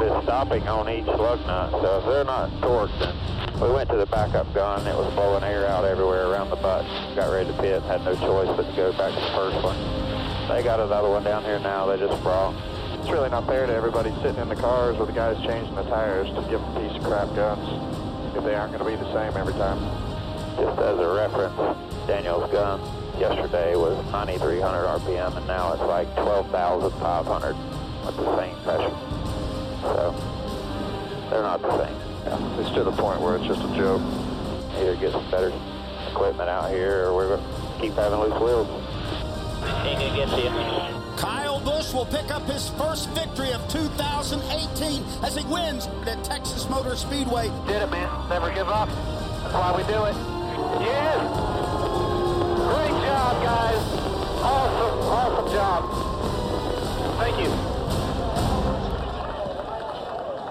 It's 0.00 0.24
stopping 0.24 0.66
on 0.66 0.88
each 0.88 1.04
lug 1.04 1.40
nut, 1.46 1.72
so 1.72 1.98
if 1.98 2.06
they're 2.06 2.24
not 2.24 2.48
torqued, 2.62 2.98
then 2.98 3.14
we 3.60 3.68
went 3.68 3.90
to 3.90 3.96
the 3.96 4.06
backup 4.06 4.52
gun. 4.54 4.86
It 4.86 4.96
was 4.96 5.12
blowing 5.12 5.44
air 5.44 5.66
out 5.66 5.84
everywhere 5.84 6.28
around 6.28 6.48
the 6.48 6.56
butt. 6.56 6.84
Got 7.14 7.30
ready 7.30 7.50
to 7.50 7.56
pit, 7.60 7.82
had 7.82 8.02
no 8.04 8.14
choice 8.16 8.48
but 8.56 8.68
to 8.70 8.76
go 8.76 8.92
back 8.92 9.12
to 9.12 9.20
the 9.20 9.32
first 9.36 9.62
one. 9.62 9.76
They 10.48 10.62
got 10.62 10.80
another 10.80 11.10
one 11.10 11.24
down 11.24 11.44
here 11.44 11.58
now. 11.58 11.86
They 11.86 11.98
just 11.98 12.22
brought. 12.22 12.54
It's 12.98 13.10
really 13.10 13.28
not 13.28 13.46
fair 13.46 13.66
to 13.66 13.72
everybody 13.72 14.10
sitting 14.22 14.40
in 14.40 14.48
the 14.48 14.56
cars 14.56 14.96
with 14.96 15.08
the 15.08 15.14
guys 15.14 15.36
changing 15.44 15.74
the 15.74 15.84
tires 15.84 16.28
to 16.28 16.40
give 16.48 16.60
them 16.60 16.74
piece 16.80 16.96
of 16.96 17.04
crap 17.04 17.34
guns 17.34 17.64
if 18.36 18.44
they 18.44 18.54
aren't 18.54 18.72
going 18.72 18.84
to 18.84 18.90
be 18.90 18.96
the 18.96 19.12
same 19.12 19.36
every 19.36 19.54
time. 19.54 19.78
Just 20.56 20.78
as 20.80 20.98
a 20.98 21.08
reference, 21.08 21.56
Daniel's 22.06 22.50
gun 22.50 22.80
yesterday 23.18 23.76
was 23.76 23.96
9,300 24.10 24.86
RPM, 25.00 25.36
and 25.36 25.46
now 25.46 25.72
it's 25.72 25.82
like 25.82 26.12
12,500 26.16 27.56
with 28.06 28.16
the 28.16 28.36
same 28.38 28.56
pressure. 28.64 28.96
So 29.82 30.14
they're 31.30 31.42
not 31.42 31.60
the 31.62 31.84
thing. 31.84 32.09
Yeah, 32.24 32.60
it's 32.60 32.70
to 32.70 32.84
the 32.84 32.92
point 32.92 33.20
where 33.20 33.36
it's 33.36 33.46
just 33.46 33.62
a 33.62 33.76
joke. 33.76 34.02
Either 34.76 34.96
get 34.96 35.12
some 35.12 35.30
better 35.30 35.52
equipment 36.10 36.48
out 36.48 36.70
here, 36.70 37.06
or 37.06 37.14
we're 37.14 37.36
going 37.36 37.42
to 37.42 37.80
keep 37.80 37.94
having 37.94 38.18
loose 38.20 38.40
wheels. 38.40 38.68
Ain't 39.84 39.98
gonna 39.98 40.16
get 40.16 40.28
to 40.28 40.40
you. 40.40 41.16
Kyle 41.16 41.60
Busch 41.60 41.92
will 41.92 42.06
pick 42.06 42.30
up 42.30 42.42
his 42.44 42.70
first 42.70 43.10
victory 43.10 43.52
of 43.52 43.66
2018 43.68 45.04
as 45.22 45.36
he 45.36 45.44
wins 45.44 45.86
at 46.06 46.22
Texas 46.24 46.68
Motor 46.68 46.96
Speedway. 46.96 47.50
Did 47.66 47.82
it, 47.82 47.90
man. 47.90 48.28
Never 48.28 48.50
give 48.54 48.68
up. 48.68 48.88
That's 48.88 49.54
why 49.54 49.76
we 49.76 49.82
do 49.82 50.04
it. 50.04 50.16
Yes! 50.80 51.20
Great 52.72 52.96
job, 53.04 53.42
guys. 53.42 53.82
Awesome, 54.42 54.98
awesome 55.10 55.52
job. 55.52 57.18
Thank 57.18 57.38
you. 57.44 57.69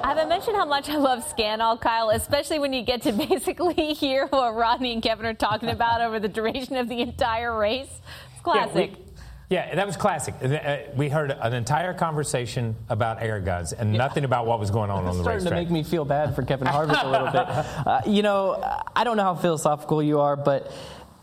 I 0.09 0.13
haven't 0.13 0.29
mentioned 0.29 0.55
how 0.57 0.65
much 0.65 0.89
I 0.89 0.97
love 0.97 1.23
Scan 1.23 1.61
All, 1.61 1.77
Kyle, 1.77 2.09
especially 2.09 2.57
when 2.57 2.73
you 2.73 2.81
get 2.81 3.03
to 3.03 3.11
basically 3.29 3.93
hear 3.93 4.25
what 4.25 4.55
Rodney 4.55 4.91
and 4.91 5.03
Kevin 5.03 5.23
are 5.27 5.35
talking 5.35 5.69
about 5.69 6.01
over 6.01 6.19
the 6.19 6.27
duration 6.27 6.77
of 6.77 6.89
the 6.89 7.01
entire 7.01 7.55
race. 7.55 8.01
It's 8.31 8.41
classic. 8.41 8.89
Yeah, 8.89 8.97
we, 8.97 9.03
yeah, 9.51 9.75
that 9.75 9.85
was 9.85 9.97
classic. 9.97 10.33
Uh, 10.41 10.77
We 10.95 11.09
heard 11.09 11.29
an 11.29 11.53
entire 11.53 11.93
conversation 11.93 12.75
about 12.89 13.21
air 13.21 13.39
guns 13.39 13.71
and 13.71 13.93
nothing 13.93 14.23
about 14.23 14.47
what 14.47 14.59
was 14.59 14.71
going 14.71 14.89
on 14.89 15.03
on 15.03 15.09
It's 15.09 15.17
the 15.17 15.23
starting 15.25 15.45
to 15.45 15.51
make 15.51 15.69
me 15.69 15.83
feel 15.83 16.05
bad 16.05 16.33
for 16.35 16.41
Kevin 16.41 16.67
Harvick 16.67 17.03
a 17.03 17.07
little 17.07 17.27
bit. 17.31 17.45
Uh, 17.85 18.01
you 18.07 18.23
know, 18.23 18.59
I 18.95 19.03
don't 19.03 19.15
know 19.15 19.23
how 19.23 19.35
philosophical 19.35 20.01
you 20.01 20.21
are, 20.21 20.35
but 20.35 20.71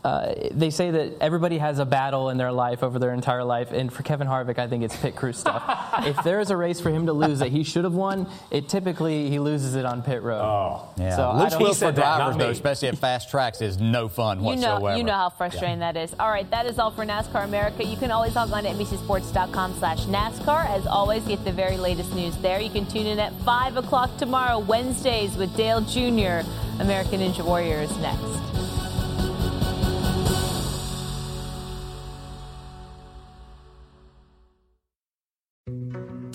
uh, 0.03 0.33
they 0.51 0.69
say 0.69 0.91
that 0.91 1.13
everybody 1.19 1.57
has 1.57 1.79
a 1.79 1.85
battle 1.85 2.29
in 2.29 2.37
their 2.37 2.51
life 2.51 2.81
over 2.83 2.97
their 2.99 3.13
entire 3.13 3.43
life, 3.43 3.71
and 3.71 3.91
for 3.91 4.03
Kevin 4.03 4.27
Harvick, 4.27 4.57
I 4.57 4.67
think 4.67 4.83
it's 4.83 4.95
pit 4.95 5.15
crew 5.15 5.33
stuff. 5.33 5.63
if 6.05 6.23
there 6.23 6.39
is 6.39 6.49
a 6.49 6.55
race 6.55 6.79
for 6.79 6.89
him 6.89 7.07
to 7.07 7.13
lose 7.13 7.39
that 7.39 7.49
he 7.51 7.63
should 7.63 7.83
have 7.83 7.93
won, 7.93 8.27
it 8.51 8.69
typically 8.69 9.29
he 9.29 9.39
loses 9.39 9.75
it 9.75 9.85
on 9.85 10.01
pit 10.03 10.21
road. 10.21 10.39
Oh, 10.41 10.87
Yeah, 10.97 11.15
so 11.15 11.23
I 11.29 11.43
loose 11.43 11.51
don't- 11.53 11.61
wheels 11.63 11.79
for 11.79 11.91
drivers, 11.91 12.37
though, 12.37 12.49
especially 12.49 12.87
at 12.89 12.97
fast 12.97 13.29
tracks, 13.29 13.59
is 13.61 13.79
no 13.79 14.07
fun 14.07 14.39
You 14.39 14.45
whatsoever. 14.45 14.79
know, 14.79 14.95
you 14.95 15.03
know 15.03 15.13
how 15.13 15.29
frustrating 15.29 15.79
that 15.79 15.97
is. 15.97 16.15
All 16.19 16.29
right, 16.29 16.49
that 16.51 16.65
is 16.67 16.79
all 16.79 16.91
for 16.91 17.03
NASCAR 17.05 17.43
America. 17.43 17.83
You 17.83 17.97
can 17.97 18.11
always 18.11 18.35
log 18.35 18.51
on 18.53 18.63
to 18.63 18.69
NBCSports.com 18.69 19.73
slash 19.79 20.05
NASCAR. 20.05 20.69
As 20.69 20.85
always, 20.87 21.23
get 21.25 21.43
the 21.43 21.51
very 21.51 21.75
latest 21.77 22.13
news 22.13 22.37
there. 22.37 22.59
You 22.61 22.69
can 22.69 22.85
tune 22.85 23.07
in 23.07 23.19
at 23.19 23.33
5 23.41 23.77
o'clock 23.77 24.15
tomorrow, 24.17 24.59
Wednesdays, 24.59 25.35
with 25.35 25.55
Dale 25.57 25.81
Jr., 25.81 26.47
American 26.79 27.19
Ninja 27.21 27.43
Warriors, 27.43 27.89
next. 27.97 28.56